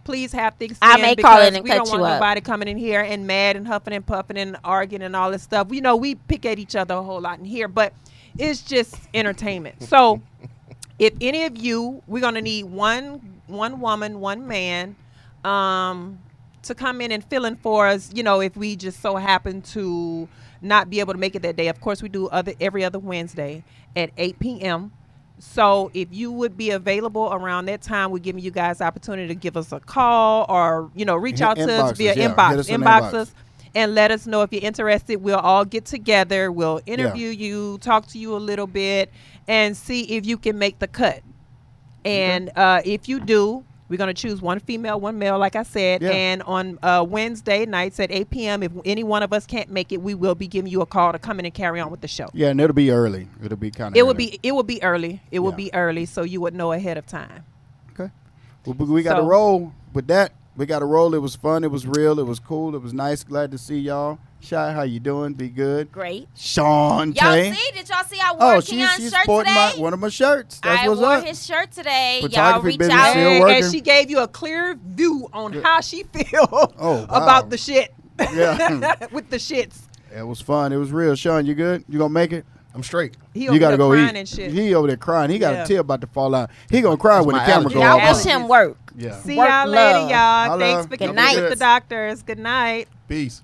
Please 0.04 0.32
have 0.34 0.54
thick 0.60 0.76
skin. 0.76 0.78
I 0.90 0.98
may 0.98 1.16
call 1.16 1.16
because 1.16 1.48
in 1.48 1.56
and 1.56 1.64
we 1.64 1.70
cut 1.72 1.78
don't 1.78 1.90
want 1.90 2.00
you 2.02 2.06
up. 2.06 2.14
nobody 2.20 2.42
coming 2.42 2.68
in 2.68 2.78
here 2.78 3.02
and 3.02 3.26
mad 3.28 3.56
and 3.56 3.68
huffing 3.68 3.94
and 3.94 4.06
puffing 4.06 4.38
and 4.38 4.58
arguing 4.64 5.02
and 5.04 5.16
all 5.16 5.32
this 5.32 5.42
stuff. 5.44 5.68
You 5.72 5.82
know, 5.82 5.96
we 5.96 6.16
pick 6.16 6.46
at 6.46 6.58
each 6.60 6.76
other 6.76 6.94
a 6.96 7.02
whole 7.04 7.20
lot 7.22 7.40
in 7.40 7.46
here, 7.46 7.68
but 7.68 7.94
it's 8.40 8.62
just 8.62 8.96
entertainment. 9.14 9.84
So, 9.84 10.22
if 11.00 11.14
any 11.22 11.46
of 11.46 11.58
you, 11.58 12.02
we're 12.08 12.22
gonna 12.22 12.42
need 12.42 12.66
one 12.66 13.42
one 13.48 13.80
woman, 13.80 14.20
one 14.20 14.48
man, 14.48 14.96
um, 15.44 16.20
to 16.64 16.76
come 16.76 17.02
in 17.02 17.12
and 17.12 17.24
fill 17.24 17.46
in 17.46 17.56
for 17.58 17.88
us. 17.88 18.12
You 18.14 18.24
know, 18.24 18.40
if 18.42 18.56
we 18.56 18.76
just 18.76 19.02
so 19.02 19.16
happen 19.16 19.62
to 19.74 20.28
not 20.62 20.90
be 20.90 21.00
able 21.00 21.14
to 21.14 21.20
make 21.20 21.36
it 21.36 21.42
that 21.44 21.56
day. 21.56 21.68
Of 21.68 21.82
course, 21.82 22.02
we 22.02 22.10
do 22.10 22.28
other 22.28 22.54
every 22.60 22.84
other 22.84 23.00
Wednesday 23.00 23.64
at 23.96 24.12
8 24.18 24.40
p.m. 24.40 24.92
So 25.40 25.90
if 25.94 26.10
you 26.12 26.32
would 26.34 26.58
be 26.58 26.72
available 26.72 27.30
around 27.32 27.66
that 27.66 27.82
time, 27.82 28.12
we're 28.12 28.20
giving 28.20 28.44
you 28.44 28.52
guys 28.52 28.80
the 28.80 28.84
opportunity 28.84 29.28
to 29.30 29.36
give 29.36 29.56
us 29.56 29.72
a 29.72 29.80
call 29.80 30.46
or 30.50 30.92
you 30.96 31.06
know 31.06 31.16
reach 31.16 31.42
out 31.42 31.56
to 31.56 31.72
us 31.72 31.98
via 31.98 32.14
yeah. 32.14 32.34
inbox, 32.34 32.50
Hit 32.50 32.60
us 32.60 32.70
in 32.70 32.82
inbox 32.82 33.12
inbox. 33.12 33.14
us, 33.14 33.34
and 33.76 33.96
let 33.96 34.12
us 34.12 34.26
know 34.28 34.42
if 34.42 34.52
you're 34.54 34.64
interested. 34.64 35.18
We'll 35.18 35.38
all 35.38 35.66
get 35.66 35.86
together. 35.86 36.52
We'll 36.52 36.82
interview 36.86 37.30
you, 37.30 37.78
talk 37.80 38.08
to 38.08 38.20
you 38.20 38.36
a 38.36 38.38
little 38.38 38.68
bit, 38.68 39.12
and 39.48 39.76
see 39.76 40.04
if 40.16 40.26
you 40.26 40.38
can 40.38 40.58
make 40.58 40.80
the 40.80 40.88
cut. 40.88 41.22
And 42.06 42.50
uh, 42.56 42.82
if 42.86 43.10
you 43.10 43.20
do, 43.20 43.64
we're 43.90 43.98
going 43.98 44.14
to 44.14 44.20
choose 44.20 44.42
one 44.42 44.60
female, 44.60 45.00
one 45.00 45.18
male, 45.18 45.38
like 45.40 45.56
I 45.56 45.64
said. 45.64 46.02
Yeah. 46.02 46.12
And 46.12 46.44
on 46.44 46.78
uh, 46.84 47.04
Wednesday 47.08 47.66
nights 47.66 48.00
at 48.00 48.12
8 48.12 48.30
p.m., 48.30 48.64
if 48.64 48.72
any 48.86 49.04
one 49.04 49.24
of 49.24 49.34
us 49.34 49.46
can't 49.46 49.70
make 49.70 49.92
it, 49.92 50.02
we 50.02 50.14
will 50.14 50.36
be 50.36 50.48
giving 50.48 50.72
you 50.72 50.82
a 50.82 50.86
call 50.86 51.12
to 51.12 51.20
come 51.20 51.40
in 51.40 51.46
and 51.46 51.54
carry 51.54 51.80
on 51.80 51.90
with 51.90 52.02
the 52.02 52.08
show. 52.08 52.28
Yeah, 52.34 52.50
and 52.50 52.62
it'll 52.62 52.74
be 52.76 52.92
early. 52.92 53.28
It'll 53.44 53.58
be 53.58 53.72
kind 53.72 53.94
of. 53.94 53.98
It 53.98 54.06
will 54.06 54.14
be 54.14 54.40
it 54.44 54.52
will 54.52 54.64
be 54.64 54.82
early. 54.84 55.22
It 55.32 55.40
will 55.40 55.52
Yeah. 55.52 55.58
be 55.58 55.74
early, 55.74 56.06
so 56.06 56.22
you 56.22 56.40
would 56.42 56.54
know 56.54 56.72
ahead 56.72 56.98
of 56.98 57.08
time. 57.08 57.44
Okay. 58.00 58.12
Well, 58.66 58.76
we- 58.78 58.86
we 58.86 59.04
got 59.04 59.16
to 59.16 59.22
So- 59.22 59.28
roll 59.28 59.74
with 59.94 60.08
that. 60.08 60.34
We 60.60 60.66
got 60.66 60.82
a 60.82 60.86
roll. 60.86 61.16
It 61.16 61.20
was 61.22 61.38
fun. 61.38 61.64
It 61.64 61.72
was 61.72 61.88
real. 61.88 62.20
It 62.20 62.26
was 62.26 62.38
cool. 62.38 62.76
It 62.76 62.82
was 62.82 62.94
nice. 62.94 63.24
Glad 63.24 63.52
to 63.52 63.58
see 63.58 63.80
y'all. 63.80 64.20
Shy, 64.42 64.74
how 64.74 64.82
you 64.82 65.00
doing? 65.00 65.32
Be 65.34 65.48
good. 65.48 65.90
Great. 65.90 66.28
Sean 66.36 67.14
Y'all 67.14 67.34
see? 67.34 67.72
Did 67.74 67.88
y'all 67.88 68.04
see 68.04 68.20
I 68.22 68.34
wore 68.34 68.56
Oh, 68.56 68.60
she's 68.60 68.72
Keon's 68.72 68.96
she's 68.98 69.12
shirt 69.14 69.24
sporting 69.24 69.54
today? 69.54 69.72
my, 69.78 69.82
one 69.82 69.94
of 69.94 70.00
my 70.02 70.10
shirts. 70.10 70.60
That's 70.62 70.84
I 70.84 70.90
what's 70.90 71.00
wore 71.00 71.14
up. 71.14 71.24
his 71.24 71.46
shirt 71.46 71.72
today. 71.72 72.20
Y'all 72.20 72.28
Photography 72.30 72.68
reach 72.68 72.78
business 72.80 72.98
out. 73.00 73.10
still 73.12 73.30
And, 73.30 73.40
working? 73.40 73.64
and 73.64 73.74
she 73.74 73.80
gave 73.80 74.10
you 74.10 74.20
a 74.20 74.28
clear 74.28 74.78
view 74.86 75.30
on 75.32 75.54
how 75.54 75.80
she 75.80 76.04
feel 76.04 76.48
Oh, 76.52 77.06
wow. 77.10 77.24
about 77.24 77.50
the 77.50 77.58
shit. 77.58 77.94
Yeah. 78.20 79.06
with 79.14 79.30
the 79.30 79.38
shits. 79.38 79.78
it 80.14 80.24
was 80.28 80.42
fun. 80.42 80.74
It 80.74 80.78
was 80.78 80.92
real. 80.92 81.16
Sean, 81.16 81.46
you 81.46 81.56
good? 81.56 81.86
You 81.88 82.00
gonna 82.00 82.10
make 82.14 82.34
it? 82.34 82.46
I'm 82.74 82.84
straight. 82.84 83.18
He 83.34 83.46
you 83.46 83.60
gotta 83.60 83.78
go 83.78 83.96
eat. 83.96 84.28
He 84.30 84.76
over 84.76 84.88
there 84.88 84.98
crying. 84.98 85.32
He 85.32 85.40
got 85.40 85.64
a 85.64 85.66
tear 85.66 85.80
about 85.80 86.02
to 86.02 86.08
fall 86.08 86.36
out. 86.36 86.52
He 86.70 86.82
gonna 86.82 86.98
cry 86.98 87.16
That's 87.16 87.26
when 87.26 87.36
the 87.36 87.42
camera 87.42 87.72
goes. 87.72 87.82
Y'all 87.82 87.98
watch 87.98 88.24
him 88.24 88.48
work. 88.48 88.78
Yeah. 88.96 89.20
See 89.22 89.36
work 89.36 89.50
y'all 89.50 89.68
later, 89.68 90.00
y'all. 90.00 90.12
I'll 90.52 90.60
Thanks 90.60 90.88
for 90.88 90.98
getting 90.98 91.16
night. 91.16 91.36
with 91.36 91.50
the 91.50 91.56
doctors. 91.56 92.22
Good 92.22 92.40
night. 92.40 92.88
Peace. 93.08 93.44